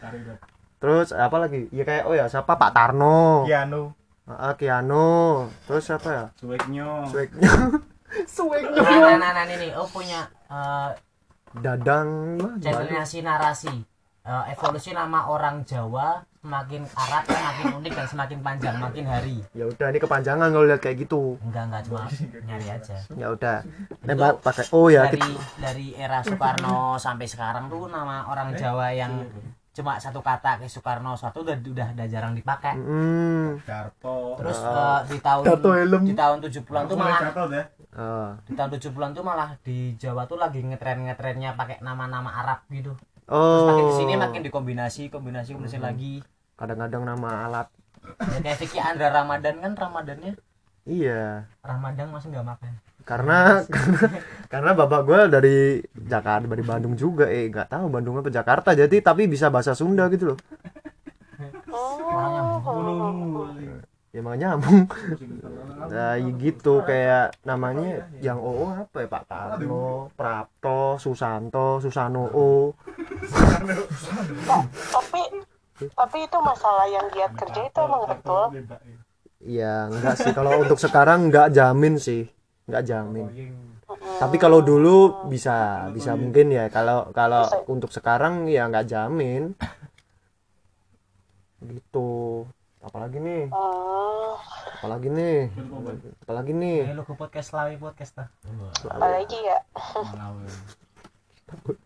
terus 0.83 1.15
apa 1.15 1.37
lagi? 1.39 1.71
Ya 1.71 1.87
kayak 1.87 2.05
oh 2.05 2.15
ya 2.19 2.29
siapa? 2.29 2.59
Pak 2.59 2.71
Tarno. 2.75 3.49
Kiano. 3.49 4.04
Ah, 4.25 4.57
Kiano 4.57 5.49
terus 5.69 5.85
siapa 5.85 6.09
ya? 6.09 6.27
Sueknya. 6.41 7.05
Swagnya 7.05 7.53
Swagnya 8.35 8.81
nah, 8.81 9.21
nah, 9.21 9.31
nah, 9.37 9.45
nah, 9.45 9.45
ini. 9.53 9.69
Oh 9.77 9.85
punya 9.85 10.25
eh, 10.49 10.91
Dadang 11.55 12.41
channelnya 12.57 13.05
si 13.05 13.21
narasi. 13.21 13.75
Eh, 14.25 14.45
evolusi 14.57 14.97
nama 14.97 15.29
orang 15.29 15.69
Jawa 15.69 16.25
semakin 16.41 16.85
erat 16.85 17.25
semakin 17.29 17.67
unik 17.77 17.93
dan 17.93 18.07
semakin 18.09 18.39
panjang 18.41 18.77
makin 18.81 19.05
hari. 19.05 19.37
Ya 19.53 19.69
udah 19.69 19.87
ini 19.93 20.01
kepanjangan 20.01 20.49
kalau 20.49 20.65
lihat 20.65 20.81
kayak 20.81 21.05
gitu. 21.05 21.37
Enggak 21.45 21.69
enggak 21.69 21.83
cuma 21.85 22.05
nyari 22.49 22.67
aja. 22.73 22.97
Ya 23.21 23.27
udah. 23.29 23.61
Nembak 24.09 24.41
pakai 24.41 24.65
oh 24.73 24.89
ya 24.89 25.09
dari 25.09 25.21
kita, 25.21 25.41
dari 25.61 25.87
era 26.01 26.25
Soekarno 26.25 26.97
sampai 26.97 27.29
sekarang 27.29 27.69
tuh 27.69 27.93
nama 27.93 28.25
orang 28.33 28.57
Jawa 28.57 28.89
yang 28.97 29.29
cuma 29.75 29.99
satu 29.99 30.23
kata 30.23 30.63
kayak 30.63 30.71
Soekarno 30.71 31.19
suatu 31.19 31.43
udah 31.43 31.59
udah, 31.59 31.89
udah 31.99 32.07
jarang 32.07 32.31
dipakai 32.33 32.79
hmm 32.79 33.67
Darto. 33.67 34.39
terus 34.39 34.63
eh, 34.63 35.01
di 35.11 35.19
tahun 35.19 35.43
helm. 35.51 36.03
di 36.07 36.15
tahun 36.15 36.37
70-an 36.39 36.83
tuh 36.87 36.95
Mulai 36.95 37.11
malah 37.11 37.21
Darto 37.27 37.45
ya. 37.51 37.65
ah. 37.93 38.31
di 38.47 38.53
tahun 38.55 38.71
70-an 38.79 39.11
tuh 39.11 39.25
malah 39.27 39.51
di 39.67 39.79
Jawa 39.99 40.23
tuh 40.25 40.39
lagi 40.39 40.63
ngetren-ngetrennya 40.63 41.59
pakai 41.59 41.83
nama-nama 41.83 42.31
Arab 42.39 42.63
gitu. 42.71 42.95
Terus 43.25 43.35
oh 43.35 43.67
makin 43.67 43.85
di 43.91 43.95
sini 43.97 44.13
makin 44.15 44.41
dikombinasi, 44.45 45.03
kombinasi, 45.11 45.59
kombinasi 45.59 45.79
lagi. 45.83 46.15
kadang-kadang 46.55 47.03
nama 47.03 47.51
alat 47.51 47.67
Ya, 48.05 48.37
kayak 48.45 48.59
Vicky 48.61 48.79
Andra 48.79 49.09
Ramadan 49.11 49.59
kan 49.59 49.73
Ramadannya 49.75 50.37
iya 50.85 51.49
Ramadan 51.65 52.13
masih 52.13 52.31
nggak 52.31 52.47
makan. 52.47 52.73
Karena 53.05 53.63
karena, 53.69 54.01
karena 54.53 54.71
bapak 54.73 55.01
gue 55.05 55.21
dari 55.29 55.57
Jakarta 55.93 56.49
dari 56.49 56.65
Bandung 56.65 56.97
juga 56.97 57.29
eh 57.29 57.53
nggak 57.53 57.69
tahu 57.69 57.87
Bandung 57.93 58.17
apa 58.19 58.33
Jakarta 58.33 58.73
jadi 58.73 58.97
tapi 59.05 59.29
bisa 59.29 59.53
bahasa 59.53 59.77
Sunda 59.77 60.09
gitu 60.09 60.35
loh. 60.35 60.39
Oh. 61.75 63.51
ya 64.15 64.21
makanya 64.25 64.57
nyambung. 64.57 64.89
Nah 65.85 66.17
gitu 66.17 66.81
kayak 66.81 67.37
namanya 67.45 68.09
yang 68.25 68.41
OO 68.41 68.73
apa 68.73 69.05
ya 69.05 69.09
Pak 69.11 69.25
Tarno 69.29 70.09
Prapto 70.17 70.97
Susanto 70.97 71.77
Susano 71.85 72.25
O. 72.33 72.73
Tapi 74.89 75.23
tapi 75.93 76.19
itu 76.25 76.39
masalah 76.41 76.89
yang 76.89 77.05
giat 77.13 77.37
kerja 77.37 77.69
itu 77.69 77.81
emang 77.85 78.09
betul. 78.09 78.45
Ya 79.45 79.93
enggak 79.93 80.17
sih. 80.17 80.33
Kalau 80.33 80.63
untuk 80.63 80.81
sekarang 80.81 81.29
nggak 81.29 81.53
jamin 81.53 82.01
sih 82.01 82.25
nggak 82.65 82.85
jamin. 82.85 83.27
Tapi 84.21 84.37
kalau 84.41 84.65
dulu 84.65 85.29
bisa 85.29 85.87
bisa 85.93 86.17
mungkin 86.17 86.53
ya. 86.53 86.69
Kalau 86.73 87.13
kalau 87.13 87.45
untuk 87.69 87.93
sekarang 87.93 88.49
ya 88.49 88.69
nggak 88.69 88.89
jamin. 88.89 89.53
Gitu. 91.65 92.45
Apalagi 92.85 93.17
nih? 93.17 93.49
Hmm, 93.49 94.37
apalagi 94.81 95.09
nih? 95.09 95.39
Apalagi 96.25 96.53
nih? 96.53 96.79
Ini 96.85 96.95
logo 96.97 97.17
podcast 97.17 97.57
Lawi 97.57 97.81
podcast 97.81 98.29
apalagi 98.85 99.39
ya 99.41 99.59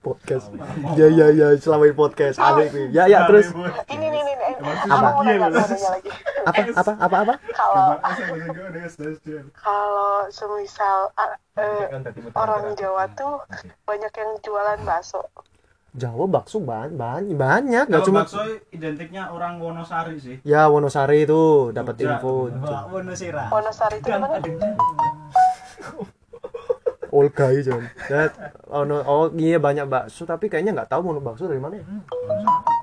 podcast. 0.02 0.48
Ya 0.96 1.06
ya 1.10 1.26
ya 1.34 1.46
selama 1.58 1.90
podcast. 1.94 2.38
Ada 2.38 2.70
nih 2.70 2.86
ya 2.94 3.04
ya 3.10 3.18
terus. 3.26 3.50
ini 3.90 4.06
nih 4.08 4.20
nih 4.22 4.34
nih 4.38 4.52
Apa? 4.88 5.08
apa 6.48 6.60
apa 6.80 6.92
apa 6.96 7.16
apa? 7.26 7.34
Kalau 7.52 7.86
kalau 9.58 10.14
semisal 10.32 11.12
ah, 11.18 11.36
eh, 11.60 11.86
orang 12.32 12.72
Jawa 12.78 13.04
tuh 13.12 13.42
banyak 13.84 14.12
yang 14.14 14.30
jualan 14.40 14.78
bakso. 14.86 15.22
Jawa 15.98 16.24
bakso 16.30 16.62
ban 16.62 16.94
banyak 16.94 17.34
banyak. 17.34 17.84
Nggak 17.90 18.02
cuma 18.06 18.22
bakso 18.24 18.40
identiknya 18.70 19.28
orang 19.34 19.58
Wonosari 19.58 20.16
sih. 20.22 20.36
ya 20.46 20.70
Wonosari 20.70 21.26
itu 21.26 21.74
dapat 21.74 21.98
info. 22.00 22.48
Wonosira. 22.88 23.50
Wonosari 23.50 23.98
itu 24.00 24.08
gimana 24.08 24.38
Olga 27.10 27.46
itu 27.52 27.72
Jon. 27.72 27.84
Dan 28.08 28.28
oh, 28.68 28.84
no- 28.84 29.04
oh 29.04 29.26
iya 29.36 29.56
banyak 29.56 29.88
bakso 29.88 30.24
tapi 30.24 30.48
kayaknya 30.48 30.76
nggak 30.76 30.90
tahu 30.92 31.00
mau 31.08 31.20
bakso 31.20 31.48
dari 31.48 31.60
mana 31.60 31.80
ya? 31.80 31.84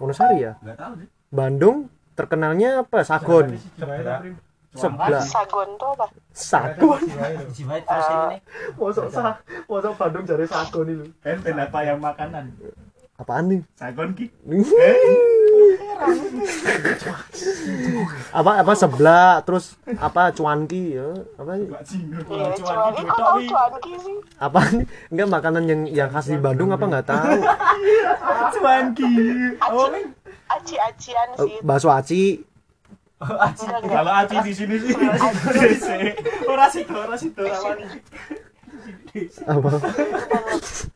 Wonosari 0.01 0.37
ya? 0.41 0.53
Enggak 0.61 0.77
tahu 0.77 0.93
sih. 1.01 1.07
Bandung 1.29 1.77
terkenalnya 2.15 2.85
apa? 2.85 3.03
Sagon. 3.03 3.53
Sebelah. 4.75 5.23
Sagon 5.23 5.69
tuh 5.79 5.89
apa? 5.95 6.05
Sagon. 6.35 7.01
Jiwa 7.55 7.75
terus 7.79 8.07
ini 8.11 8.25
nih. 8.35 8.41
mosok 8.75 9.07
sa 9.07 9.39
mosok 9.71 9.93
Bandung 9.95 10.23
cari 10.27 10.45
Sagon 10.47 10.87
itu 10.91 11.05
Enten 11.23 11.55
apa 11.55 11.79
yang 11.85 11.99
makanan? 12.03 12.51
apaan 13.15 13.47
nih? 13.47 13.61
Sagon 13.79 14.11
ki. 14.11 14.27
apa 18.35 18.51
apa 18.61 18.73
sebelah 18.75 19.39
terus 19.47 19.79
apa 19.97 20.29
cuanki 20.35 20.99
ya 20.99 21.09
apa 21.39 21.51
apa 24.39 24.59
enggak 25.09 25.29
makanan 25.31 25.63
yang 25.65 25.81
yang 25.87 26.09
khas 26.11 26.27
di 26.29 26.37
Bandung 26.37 26.75
apa 26.75 26.85
nggak 26.85 27.07
tahu 27.07 27.39
Cuanki. 28.55 29.09
Oh, 29.71 29.89
aci 30.51 30.75
acian 30.77 31.27
Eh, 31.35 31.43
sih 31.43 31.57
bakso 31.65 31.89
aci 31.91 32.43
kalau 33.85 34.11
Aci 34.11 34.35
di 34.43 34.53
sini 34.53 34.75
sih. 34.75 34.93
Ora 36.45 36.67
situ, 36.67 36.93
ora 36.93 37.15
situ. 37.15 37.41
Apa? 39.45 39.69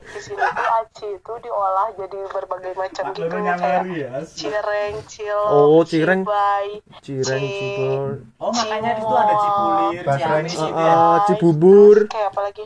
Di 0.09 0.19
sini 0.21 0.41
tuh 0.41 0.67
aci 0.81 1.07
itu 1.15 1.33
diolah 1.41 1.87
jadi 1.95 2.19
berbagai 2.33 2.73
macam 2.75 3.03
gitu 3.13 3.37
kayak 3.37 3.83
ya. 3.93 4.11
cireng 4.25 4.95
cilok 5.05 5.49
Oh, 5.49 5.81
cireng. 5.85 6.21
cibai 6.25 6.67
cireng 7.05 7.43
Ci- 7.45 7.55
cibor 7.55 8.09
Oh 8.41 8.51
makanya 8.51 8.91
itu 8.97 9.13
ada 9.13 9.33
cipulir, 9.37 10.03
ciamis 10.05 10.53
Ah, 10.59 10.71
ah, 10.73 11.17
cibubur. 11.25 11.97
kayak 12.09 12.29
apa 12.33 12.41
lagi? 12.49 12.65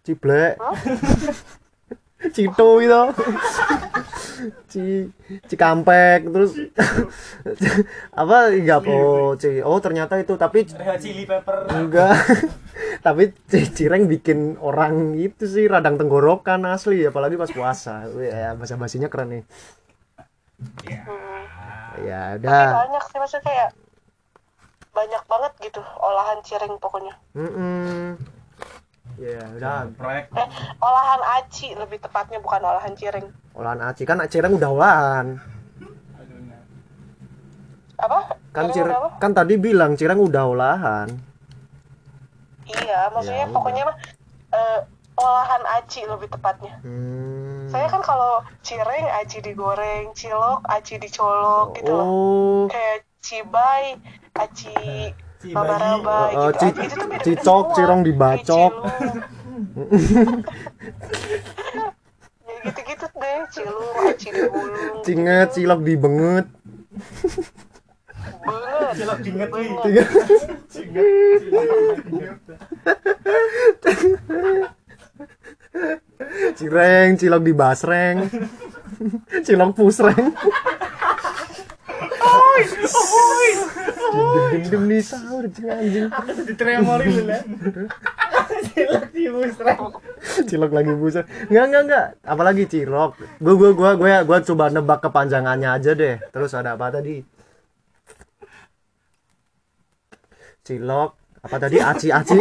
Ciblek 0.00 0.56
cito 2.28 2.68
itu 2.84 3.02
ci 4.68 5.08
cikampek 5.48 6.28
terus 6.28 6.52
apa 8.12 8.36
enggak 8.52 8.80
oh 8.84 9.36
ci 9.36 9.60
oh 9.60 9.80
ternyata 9.80 10.16
itu 10.16 10.36
tapi 10.36 10.64
Red 10.68 11.00
chili 11.00 11.24
pepper. 11.24 11.64
enggak. 11.72 12.14
Tapi 13.00 13.32
ci- 13.48 13.70
cireng 13.72 14.04
bikin 14.08 14.60
orang 14.60 15.16
itu 15.16 15.48
sih 15.48 15.64
radang 15.64 15.96
tenggorokan 15.96 16.68
asli 16.68 17.00
apalagi 17.08 17.40
pas 17.40 17.48
puasa. 17.48 18.04
Ya 18.20 18.52
bahasa 18.52 18.76
basinya 18.76 19.08
keren 19.08 19.40
nih. 19.40 19.44
Ya 22.04 22.36
Tapi 22.36 22.44
udah. 22.44 22.68
banyak 22.84 23.04
sih 23.08 23.18
maksudnya 23.20 23.44
kayak 23.44 23.68
banyak 24.92 25.22
banget 25.24 25.52
gitu 25.64 25.80
olahan 25.96 26.38
cireng 26.44 26.76
pokoknya 26.76 27.14
Mm-mm. 29.16 29.26
ya 29.26 29.42
udah 29.56 29.76
Proyek. 29.94 30.24
eh 30.32 30.48
olahan 30.78 31.22
aci 31.40 31.74
lebih 31.74 31.98
tepatnya 31.98 32.38
bukan 32.38 32.60
olahan 32.62 32.92
cireng. 32.94 33.26
Olahan 33.52 33.80
aci 33.82 34.02
kan 34.04 34.22
cireng 34.26 34.54
udah 34.54 34.70
olahan. 34.70 35.26
Apa? 38.00 38.18
Kan 38.50 38.72
Cireng 38.72 38.88
cireng 38.96 39.20
kan 39.20 39.30
tadi 39.36 39.54
bilang 39.60 39.92
cireng 39.92 40.18
udah 40.18 40.44
olahan. 40.48 41.08
Iya 42.64 43.10
maksudnya 43.12 43.44
Ya, 43.44 43.52
pokoknya 43.52 43.82
mah 43.84 43.96
eh, 44.50 44.80
olahan 45.14 45.62
aci 45.78 46.00
lebih 46.06 46.28
tepatnya. 46.30 46.74
Hmm. 46.80 47.68
saya 47.70 47.86
kan 47.86 48.02
kalau 48.02 48.42
cireng 48.66 49.06
aci 49.22 49.38
digoreng 49.38 50.10
cilok 50.10 50.66
aci 50.66 50.98
dicolok 50.98 51.78
gitu 51.78 51.92
loh. 51.92 52.06
Oh. 52.08 52.62
Kayak 52.66 53.06
cibai 53.22 53.94
aci 54.34 55.12
raba-raba 55.42 56.16
Oh, 56.30 56.48
gitu. 56.50 56.60
ci- 56.60 56.68
Aci 56.68 56.80
itu 56.80 56.94
tuh 56.94 57.06
beda-beda 57.08 57.24
cicok, 57.24 57.64
semua. 57.64 57.74
cirong 57.74 58.00
dibacok. 58.02 58.72
Ya 62.42 62.56
gitu-gitu 62.62 63.06
deh 63.10 63.40
cilung 63.48 63.96
aci 64.04 64.28
digulung 64.28 65.00
cinget 65.00 65.48
cilok 65.50 65.80
dibenget. 65.80 66.46
Banget 68.40 68.92
Cilok 68.92 69.18
dinget 69.20 69.48
nih. 69.48 69.70
cireng 76.56 77.16
cilok 77.16 77.42
dibasreng. 77.42 78.16
Cilok 79.40 79.72
pusreng 79.72 80.34
Dim 84.50 84.82
nih 84.90 85.02
sahur 85.02 85.44
cing 85.50 85.70
anjing. 85.70 86.08
Ditremorin 86.46 87.08
dulu 87.10 87.30
ya. 87.30 87.42
Cilok 88.70 89.04
di 89.14 89.24
musreng. 89.30 89.80
cilok 90.48 90.72
lagi 90.74 90.92
busa 90.94 91.20
nggak 91.48 91.64
nggak 91.70 91.82
nggak. 91.86 92.06
Apalagi 92.26 92.64
cilok. 92.66 93.10
Gua 93.38 93.54
gua 93.54 93.70
gua 93.76 93.90
gua 93.94 94.18
gua 94.26 94.38
coba 94.42 94.64
nebak 94.72 94.98
kepanjangannya 95.06 95.68
aja 95.70 95.92
deh. 95.94 96.16
Terus 96.34 96.52
ada 96.56 96.74
apa 96.74 96.90
tadi? 96.90 97.22
Cilok. 100.66 101.10
Apa 101.40 101.56
tadi? 101.56 101.76
Aci 101.78 102.08
aci. 102.10 102.38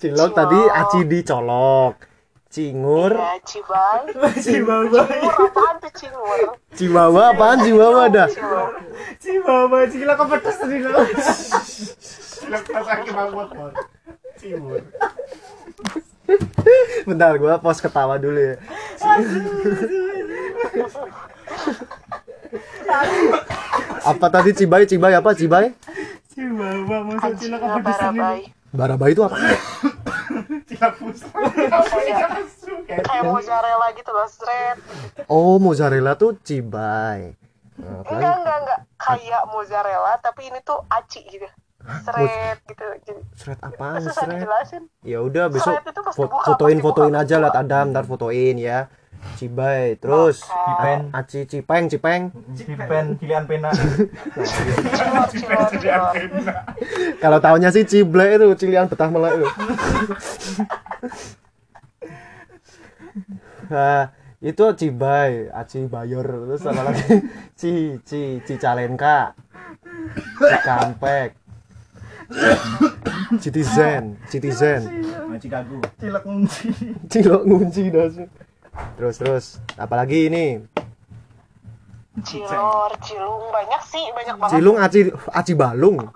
Cilok 0.00 0.30
tadi 0.32 0.60
aci 0.72 1.00
dicolok 1.04 2.05
cingur. 2.56 3.12
Ya 3.12 3.36
cibai 3.44 4.08
Cibaba. 4.44 5.00
cingur 5.04 5.36
apaan 5.44 5.74
tuh 5.76 5.92
cingur? 5.92 6.40
Cibawa 6.72 7.22
apaan 7.36 7.58
cibawa 7.60 8.08
dah? 8.08 8.28
Cingur 8.32 8.72
Cibaba 9.20 9.78
cilok 9.84 10.16
kepedes 10.24 10.56
tadi 10.56 10.76
lo. 10.80 11.00
Sakit 12.80 13.12
banget. 13.12 13.48
Cibur. 14.40 14.80
bentar 17.06 17.38
gua 17.38 17.60
pos 17.60 17.78
ketawa 17.78 18.16
dulu 18.18 18.40
ya. 18.40 18.56
Apa 24.02 24.26
tadi 24.32 24.50
cibai? 24.56 24.88
Cibai 24.88 25.12
apa? 25.12 25.36
Cibai? 25.36 25.76
Anjingnya 26.36 27.78
barabai. 27.84 28.55
Barabai 28.70 29.10
itu 29.10 29.22
apa 29.22 29.36
Kayak 32.86 33.02
kayak 33.02 33.24
mozzarella 33.24 33.88
gitu 33.92 34.10
loh, 34.10 34.26
sret. 34.26 34.76
oh 35.26 35.56
mozzarella 35.56 36.12
tuh 36.14 36.38
cibai 36.38 37.34
Nah, 37.76 38.00
Enggak, 38.02 38.34
enggak, 38.40 38.56
enggak. 38.58 38.80
Kayak 38.96 39.42
mozzarella, 39.46 40.16
tapi 40.18 40.48
ini 40.48 40.64
tuh 40.64 40.80
aci 40.88 41.20
gitu. 41.28 41.44
Sret 42.02 42.64
gitu. 42.64 42.86
Jadi 43.04 43.20
Seret 43.36 43.60
apaan 43.60 44.00
susah 44.00 44.16
seret? 44.18 44.32
dijelasin. 44.34 44.82
Ya 45.04 45.20
udah 45.20 45.46
besok 45.46 45.76
Seret 45.76 45.84
itu 45.86 46.00
pasti 46.00 46.16
fo- 46.16 46.32
buka, 46.32 46.56
fotoin 46.80 47.12
aja 47.12 47.36
lah 47.36 47.52
Adam 47.52 47.92
ntar 47.92 48.02
fotoin 48.02 48.56
ya. 48.56 48.88
Cibai 49.36 49.96
terus 49.96 50.40
Cipen. 50.40 51.12
Aci 51.12 51.44
Cipeng 51.44 51.84
Cipeng. 51.86 52.22
Cipen, 52.54 53.06
pilihan 53.16 53.44
pena. 53.44 53.68
Cilor, 53.76 55.28
cilor, 55.28 55.68
cilor. 55.76 56.12
Kalau 57.26 57.42
tahunya 57.42 57.74
sih 57.74 57.82
Cible 57.82 58.38
itu 58.38 58.46
cilian 58.54 58.86
betah 58.86 59.10
melek 59.10 59.42
itu. 59.42 59.48
Nah, 63.66 64.14
itu 64.38 64.62
Cibai, 64.78 65.50
Aci 65.50 65.90
Bayor 65.90 66.22
terus 66.22 66.62
apa 66.70 66.86
lagi? 66.86 67.02
Ci 67.58 67.98
Ci 68.06 68.46
Cicalenka. 68.46 69.34
Cikampek. 70.38 71.34
Citizen, 73.42 74.22
Citizen. 74.30 74.86
Chicago. 75.42 75.82
Cilak 75.98 76.22
ngunci. 76.30 76.70
Cilok 77.10 77.42
ngunci 77.42 77.82
dah 77.90 78.06
sih. 78.06 78.26
Terus 78.94 79.14
terus 79.18 79.44
apalagi 79.74 80.30
ini? 80.30 80.62
Cilor, 82.22 82.94
cilung. 83.02 83.50
Banyak 83.50 83.82
sih, 83.82 84.14
banyak 84.14 84.34
banget. 84.38 84.52
Cilung 84.54 84.78
Aci 84.78 85.10
Aci 85.34 85.52
Balung. 85.58 86.06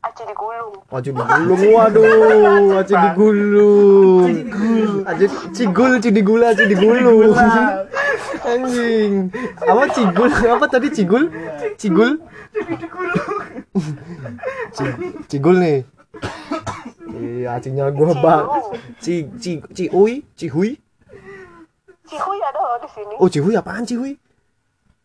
Aci 0.00 0.22
digulung. 0.24 0.74
Aci 0.88 1.10
digulung, 1.12 1.60
waduh, 1.76 2.80
Aci 2.80 2.94
digulung. 2.96 4.24
Aci 5.04 5.26
cigul, 5.52 5.92
cidigula, 6.00 6.56
aci 6.56 6.64
digulung. 6.64 7.36
Anjing. 8.40 9.28
Apa 9.60 9.84
cigul? 9.92 10.30
Apa 10.32 10.64
tadi 10.66 10.88
cigul? 10.88 11.28
Cigul? 11.76 12.16
Ci- 14.72 14.96
Cigul 15.28 15.56
nih. 15.60 15.78
Iya, 17.10 17.60
acinya 17.60 17.92
gua 17.92 18.16
bang. 18.16 18.44
Ci 19.04 19.28
ci 19.36 19.60
ciui, 19.76 20.24
cihui. 20.32 20.80
Cihuy 22.08 22.38
ada 22.42 22.58
loh 22.58 22.78
di 22.80 22.88
sini. 22.90 23.14
Oh, 23.20 23.28
cihui 23.28 23.54
apaan 23.54 23.84
cihui? 23.84 24.16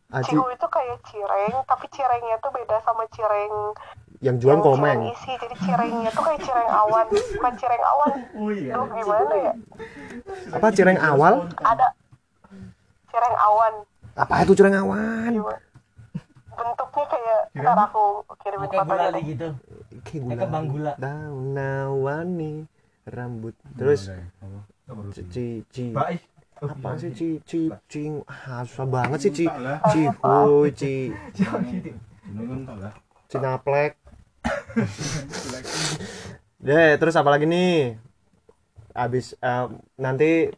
Aci 0.10 0.32
Cihuy 0.32 0.56
itu 0.56 0.68
kayak 0.72 0.98
cireng, 1.06 1.56
tapi 1.68 1.86
cirengnya 1.92 2.40
tuh 2.40 2.50
beda 2.56 2.80
sama 2.88 3.04
cireng 3.12 3.76
yang 4.26 4.42
jual 4.42 4.58
yang 4.58 4.64
cireng 4.66 4.82
komeng. 4.82 5.00
isi. 5.14 5.32
Jadi 5.38 5.56
cirengnya 5.62 6.10
tuh 6.10 6.24
kayak 6.26 6.42
cireng 6.42 6.70
awan, 6.74 7.06
bukan 7.14 7.54
cireng 7.62 7.84
awan. 7.86 8.12
Oh 8.34 8.50
iya. 8.50 8.74
Duh, 8.74 8.86
gimana 8.90 9.36
ya? 9.38 9.54
Apa 10.58 10.68
cireng 10.74 11.00
awal? 11.00 11.34
Ada 11.62 11.88
cireng 13.14 13.36
awan. 13.38 13.74
Apa 14.18 14.34
itu 14.42 14.54
cireng 14.58 14.76
awan? 14.82 15.30
Gimana? 15.30 15.60
Bentuknya 16.56 17.06
kayak 17.12 17.42
ntar 17.54 17.78
aku 17.86 18.04
kirimin 18.42 18.68
kayak 18.72 19.12
deh. 19.14 19.24
gitu 19.28 19.48
Kayak 20.08 20.24
Kayak 20.26 20.40
kembang 20.42 20.66
gula. 20.72 20.94
Daun 20.98 21.46
nawani 21.54 22.54
rambut. 23.06 23.54
Terus 23.78 24.10
ci 25.30 25.66
ci 25.70 25.86
Baik. 25.94 26.22
apa 26.56 26.96
sih 26.96 27.12
ci 27.12 27.28
ci 27.44 27.68
cing 27.92 28.24
ah, 28.32 28.64
susah 28.64 28.88
banget 28.88 29.28
sih 29.28 29.32
ci 29.34 29.46
ci 29.92 30.02
huy 30.24 30.72
ci 30.72 31.12
cinaplek 33.28 33.98
deh 36.60 36.90
terus 37.00 37.16
apa 37.16 37.30
lagi 37.32 37.46
nih? 37.48 37.96
Abis 38.96 39.36
eh, 39.40 39.66
nanti 40.00 40.52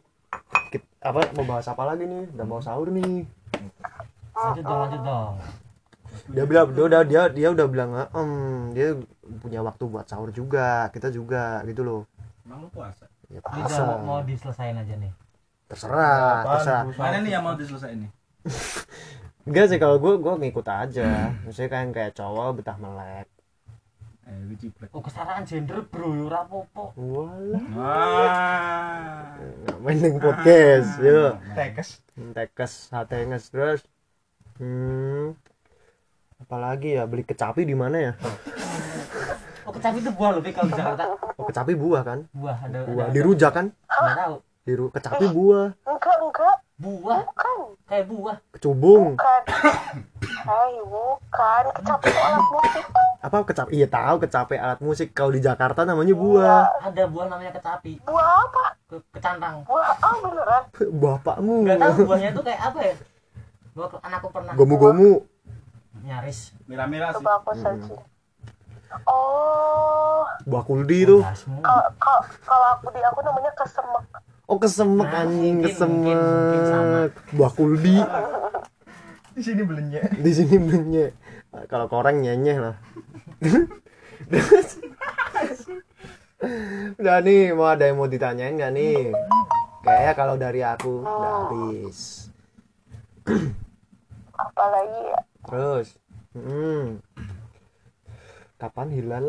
kit- 0.70 0.94
apa 1.02 1.30
mau 1.34 1.46
bahas 1.46 1.66
apa 1.70 1.82
lagi 1.86 2.04
nih? 2.06 2.24
Udah 2.34 2.46
mau 2.46 2.60
sahur 2.62 2.90
nih. 2.90 3.26
Lanjut 4.34 4.64
dong 4.64 4.80
lanjut 4.86 5.02
dong. 5.02 5.32
Dia 6.28 6.44
bilang 6.44 6.66
dia 6.72 6.84
udah 6.84 7.02
dia 7.04 7.22
dia 7.30 7.48
udah 7.52 7.66
bilang 7.68 7.90
em 8.14 8.30
dia 8.72 8.88
punya 9.42 9.60
waktu 9.60 9.84
buat 9.86 10.06
sahur 10.08 10.30
juga 10.32 10.88
kita 10.94 11.10
juga 11.12 11.62
gitu 11.66 11.82
loh. 11.82 12.02
Emang 12.46 12.64
lu 12.64 12.68
puasa? 12.72 13.04
ya, 13.28 13.40
puasa. 13.44 13.82
udah 13.84 14.00
mau 14.04 14.20
diselesain 14.24 14.76
aja 14.76 14.94
nih. 14.96 15.12
Terserah 15.68 16.48
terserah. 16.48 16.82
Mana 16.96 17.18
nih 17.20 17.32
yang 17.36 17.44
mau 17.44 17.54
diselesaikan 17.54 18.08
nih? 18.08 18.10
enggak 19.48 19.66
sih 19.68 19.78
kalau 19.80 20.00
gue 20.00 20.14
gue 20.16 20.34
ngikut 20.46 20.66
aja. 20.66 21.34
Maksudnya 21.44 21.70
kan 21.70 21.86
kayak 21.92 22.12
cowok 22.16 22.62
betah 22.62 22.76
melek 22.80 23.28
Eh, 24.28 24.44
oh 24.92 25.00
kesetaraan 25.00 25.48
gender 25.48 25.80
bro 25.88 26.12
ora 26.28 26.44
apa-apa. 26.44 26.82
Walah. 26.94 27.64
Wah. 27.72 29.24
ngapain 29.64 30.04
yang 30.04 30.16
podcast 30.20 31.00
yuk 31.00 31.32
Tekes. 31.56 31.88
tekes 32.34 32.72
hatenges 32.90 33.48
terus 33.48 33.80
hmm 34.58 35.32
apalagi 36.38 36.98
ya 36.98 37.06
beli 37.06 37.22
kecapi 37.22 37.62
di 37.62 37.72
mana 37.72 37.96
ya? 37.96 38.12
Oh 39.64 39.72
kecapi 39.72 40.02
itu 40.02 40.10
buah 40.12 40.30
loh 40.36 40.42
Pi, 40.42 40.50
kalau 40.52 40.68
di 40.68 40.76
Jakarta. 40.76 41.04
Oh, 41.38 41.44
kecapi 41.46 41.72
buah 41.72 42.02
kan? 42.02 42.18
Buah 42.32 42.56
ada 42.58 42.78
buah 42.84 43.04
ada- 43.08 43.14
di 43.14 43.20
rujak 43.22 43.52
kan? 43.54 43.66
Nggak 43.72 44.16
tahu 44.18 44.34
di 44.68 44.76
ru 44.76 44.92
kecapi 44.92 45.32
buah. 45.32 45.72
Enggak, 45.88 46.16
enggak, 46.20 46.56
buah? 46.76 47.24
Bukan, 47.24 47.58
kayak 47.88 48.04
buah? 48.04 48.36
Kecubung. 48.52 49.16
Bukan. 49.16 49.42
Hai, 50.44 50.76
bukan. 50.84 51.62
Kecapi 51.72 52.08
itu 52.12 52.20
alat 52.20 52.44
musik. 52.52 52.84
apa 53.18 53.42
kecapi 53.42 53.72
iya 53.74 53.88
tahu 53.88 54.16
kecapi 54.20 54.54
alat 54.60 54.80
musik. 54.84 55.08
Kalau 55.16 55.32
di 55.32 55.40
Jakarta 55.40 55.88
namanya 55.88 56.12
buah. 56.12 56.84
Ada 56.84 57.08
buah 57.08 57.26
namanya 57.32 57.56
kecapi 57.56 58.04
Buah 58.04 58.44
apa? 58.44 58.64
ke 58.92 58.96
kecantang. 59.16 59.64
Buah 59.64 59.88
ah 60.04 60.16
beneran. 60.20 60.62
bapakmu. 61.00 61.54
Nggak 61.64 61.76
tahu 61.80 61.92
buahnya 62.04 62.30
tuh 62.36 62.44
kayak 62.44 62.60
apa 62.60 62.78
ya? 62.84 62.94
Gua 63.72 63.86
anakku 64.04 64.28
pernah. 64.28 64.52
Gomu-gomu. 64.52 65.24
Nyaris. 66.04 66.52
Mira-mira 66.68 67.16
sih. 67.16 67.24
Coba 67.24 67.40
aku 67.40 67.56
searching. 67.56 68.00
Oh, 69.04 70.24
buah 70.48 70.64
kuldi 70.64 71.04
itu 71.04 71.20
kalau 72.40 72.66
aku 72.72 72.88
di 72.92 73.00
aku 73.04 73.20
namanya 73.20 73.52
kesemek. 73.52 74.04
Oh 74.48 74.58
kesemek 74.58 75.08
Nah, 75.08 75.22
anjing 75.22 75.56
kesemek. 75.62 77.12
buah 77.36 77.52
kuldi. 77.52 78.00
Di 79.36 79.42
sini 79.44 79.62
belinya. 79.62 80.02
di 80.18 80.32
sini 80.34 80.56
belinya. 80.58 81.06
Kalau 81.70 81.86
koreng 81.86 82.24
nyenyeh 82.24 82.58
lah. 82.58 82.76
Udah 86.98 87.22
nih 87.22 87.54
mau 87.54 87.70
ada 87.70 87.86
yang 87.86 88.02
mau 88.02 88.10
ditanyain 88.10 88.58
nggak 88.58 88.72
nih? 88.74 89.14
Kayaknya 89.86 90.12
kalau 90.18 90.34
dari 90.34 90.60
aku 90.66 91.06
udah 91.06 91.32
habis. 91.46 92.30
Apalagi 94.38 95.02
ya? 95.12 95.18
terus 95.48 95.96
hmm. 96.36 97.00
kapan 98.60 98.88
hilal 98.92 99.26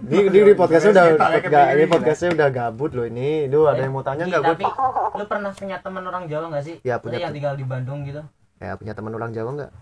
ini, 0.00 0.16
ini, 0.26 0.38
ini 0.40 0.52
podcastnya 0.52 0.92
udah 0.92 1.06
podcast, 1.14 1.68
ini 1.70 1.84
podcastnya 1.86 2.30
udah 2.32 2.48
gabut 2.50 2.90
loh 2.90 3.04
ini 3.04 3.46
Duh 3.46 3.66
ada 3.66 3.80
yang 3.80 3.92
mau 3.92 4.00
tanya 4.00 4.24
nggak 4.26 4.42
tapi 4.46 4.64
lu 5.12 5.24
pernah 5.24 5.50
punya 5.50 5.76
teman 5.78 6.02
orang 6.02 6.24
Jawa 6.24 6.46
nggak 6.48 6.64
sih 6.64 6.76
Ya, 6.80 6.96
punya 6.96 7.18
yang 7.18 7.30
tinggal 7.30 7.54
di 7.54 7.62
Bandung 7.62 8.02
gitu 8.02 8.22
ya 8.56 8.74
punya 8.74 8.92
teman 8.92 9.12
orang 9.12 9.30
Jawa 9.30 9.50
nggak 9.54 9.72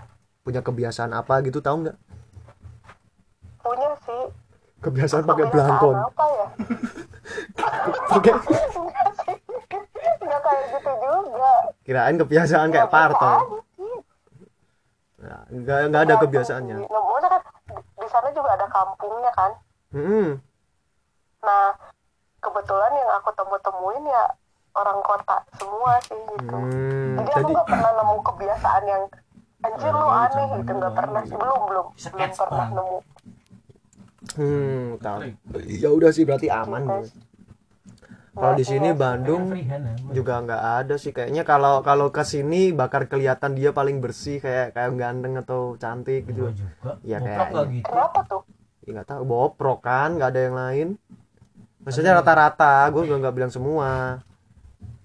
punya 0.42 0.60
kebiasaan 0.60 1.12
apa 1.12 1.34
gitu 1.42 1.58
tahu 1.58 1.84
nggak 1.84 1.96
Punya 3.58 3.90
sih. 4.00 4.22
kebiasaan 4.80 5.24
pakai 5.24 5.44
belangkon 5.46 5.96
Apa 5.98 6.24
ya? 6.26 6.46
pakai 8.10 8.32
Enggak. 8.32 9.04
Enggak 10.18 10.40
kayak 10.40 10.62
gitu 10.70 10.90
juga. 10.94 11.52
kirain 11.82 12.16
kebiasaan 12.16 12.68
kayak 12.68 12.86
Ya, 12.86 12.90
parto. 12.90 13.32
Nah, 15.18 15.40
nggak 15.50 15.78
nggak 15.88 16.02
ada 16.02 16.14
kebiasaannya 16.18 16.76
maksudnya 16.80 17.28
kan 17.28 17.40
di- 17.66 17.84
di 17.98 18.06
sana 18.08 18.28
juga 18.30 18.50
ada 18.54 18.66
kampungnya 18.66 19.32
kan. 19.32 19.50
Hmm. 19.94 20.28
Nah, 21.38 21.66
kebetulan 22.42 22.92
yang 22.94 23.10
aku 23.18 23.30
temu-temuin 23.34 24.04
ya 24.08 24.24
orang 24.78 24.98
kota 25.02 25.36
semua 25.58 25.92
sih 26.06 26.18
gitu. 26.38 26.56
Hmm, 26.56 27.16
Jadi 27.18 27.30
aku 27.34 27.48
nggak 27.50 27.68
pernah 27.68 27.90
nemu 27.98 28.16
kebiasaan 28.22 28.84
yang 28.86 29.02
anjir 29.58 29.90
lu 29.90 30.08
aneh 30.08 30.46
gitu 30.62 30.70
nggak 30.70 30.94
pernah 30.94 31.22
sih 31.26 31.34
belum 31.34 31.60
belum 31.66 31.86
belum 32.14 32.30
pernah 32.38 32.66
bang. 32.70 32.76
nemu. 32.78 32.98
hmm, 34.38 34.82
tahu. 35.02 35.18
Ya 35.66 35.88
udah 35.90 36.10
sih 36.14 36.22
berarti 36.22 36.46
aman. 36.46 36.82
Gitu. 36.86 37.26
Kalau 38.38 38.54
di 38.54 38.62
sini 38.62 38.94
iya. 38.94 38.98
Bandung 38.98 39.50
ya 39.50 39.82
juga 40.14 40.38
nggak 40.38 40.62
ada 40.62 40.94
sih 40.94 41.10
kayaknya 41.10 41.42
kalau 41.42 41.82
kalau 41.82 42.14
ke 42.14 42.22
sini 42.22 42.70
bakal 42.70 43.10
kelihatan 43.10 43.58
dia 43.58 43.74
paling 43.74 43.98
bersih 43.98 44.38
kayak 44.38 44.78
kayak 44.78 44.94
ganteng 44.94 45.34
atau 45.42 45.74
cantik 45.74 46.22
gitu. 46.30 46.54
juga 46.54 47.02
Ya, 47.02 47.18
nggak 47.18 47.66
gitu 47.66 47.86
Kenapa 47.90 48.22
tuh? 48.30 48.42
Ya 48.88 49.04
nggak 49.04 49.08
tahu 49.12 49.22
boprok 49.28 49.84
kan 49.84 50.16
nggak 50.16 50.32
ada 50.32 50.40
yang 50.40 50.56
lain. 50.56 50.88
maksudnya 51.84 52.16
rata-rata 52.16 52.88
gue 52.88 53.04
nggak 53.04 53.20
nggak 53.20 53.34
bilang 53.36 53.52
semua. 53.52 54.24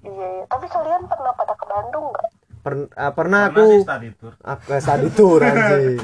Iya 0.07 0.47
tapi 0.47 0.71
kalian 0.71 1.03
pernah 1.03 1.35
pada 1.35 1.51
ke 1.51 1.65
Bandung 1.67 2.15
nggak? 2.15 2.27
Per- 2.63 2.91
ah, 2.95 3.11
pernah 3.11 3.51
aku. 3.51 3.83
study 3.83 4.15
tour. 4.15 4.33
aku 4.39 4.67
study 4.79 5.09
tour 5.11 5.39
anjing. 5.43 5.99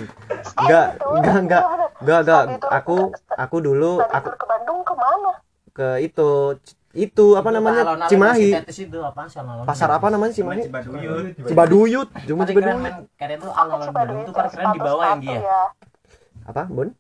Enggak 0.60 0.88
enggak 1.08 1.38
enggak 1.40 1.64
enggak 2.04 2.20
enggak 2.28 2.44
aku 2.68 3.16
aku 3.16 3.58
dulu 3.64 4.04
aku 4.04 4.30
ke 4.36 4.46
Bandung 4.52 4.80
ke 4.84 4.94
mana? 5.00 5.32
Ke 5.72 5.88
itu 6.04 6.60
itu 6.92 7.26
apa 7.40 7.48
namanya? 7.48 7.96
Cimahi. 8.12 8.60
pasar 9.64 9.88
apa 9.88 10.08
namanya 10.12 10.36
Cimahi? 10.36 10.68
Cibaduyut. 10.68 11.48
Cibaduyut. 11.48 12.10
Cuma 12.28 12.44
keren 12.44 12.60
Cibaduyut 12.60 13.08
karena 13.16 13.34
itu 13.40 13.48
alon-alon 13.48 13.96
Bandung 13.96 14.20
tuh 14.28 14.34
parkiran 14.36 14.68
di 14.76 14.80
bawah 14.84 15.06
yang 15.16 15.22
dia. 15.24 15.40
Apa 16.44 16.68
Bon 16.68 16.92
Ji 16.92 16.99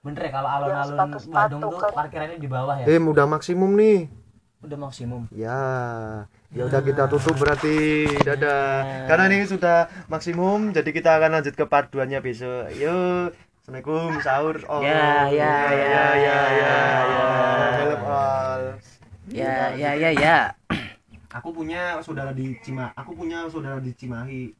bener 0.00 0.20
ya 0.24 0.30
kalau 0.32 0.48
alon-alon 0.48 0.88
sepatu-sepatu 0.96 1.36
Bandung 1.36 1.60
tuh 1.60 1.76
kan. 1.76 1.92
parkirannya 1.92 2.38
di 2.40 2.48
bawah 2.48 2.74
ya? 2.80 2.84
Eh 2.88 2.96
udah 2.96 3.26
maksimum 3.28 3.70
nih. 3.76 4.08
Udah 4.64 4.78
maksimum. 4.80 5.28
Ya 5.32 5.60
ya 6.52 6.62
udah 6.64 6.80
kita 6.80 7.04
tutup 7.08 7.36
berarti. 7.36 8.08
Dadah. 8.24 9.08
Karena 9.08 9.28
ini 9.28 9.44
sudah 9.44 9.92
maksimum 10.08 10.72
jadi 10.72 10.88
kita 10.88 11.20
akan 11.20 11.40
lanjut 11.40 11.52
ke 11.52 11.64
part 11.68 11.92
2 11.92 12.08
nya 12.08 12.24
besok. 12.24 12.72
Yuk 12.76 13.36
Assalamualaikum 13.60 14.18
sahur. 14.24 14.56
Oh 14.72 14.80
Ya, 14.80 15.28
ya, 15.28 15.36
ya, 15.36 15.52
ya. 15.68 15.76
ya 15.76 16.08
ya 16.16 16.38
ya. 16.56 16.76
Help 17.76 18.02
all. 18.08 18.62
Ya 19.28 19.56
ya 19.76 19.90
ya 19.94 20.10
ya. 20.16 20.38
Aku 21.30 21.54
punya 21.54 22.00
saudara 22.02 22.34
di 22.34 22.58
Cimahi 22.58 22.90
aku 22.98 23.14
punya 23.14 23.46
saudara 23.46 23.78
di 23.78 23.94
Cimahi 23.94 24.50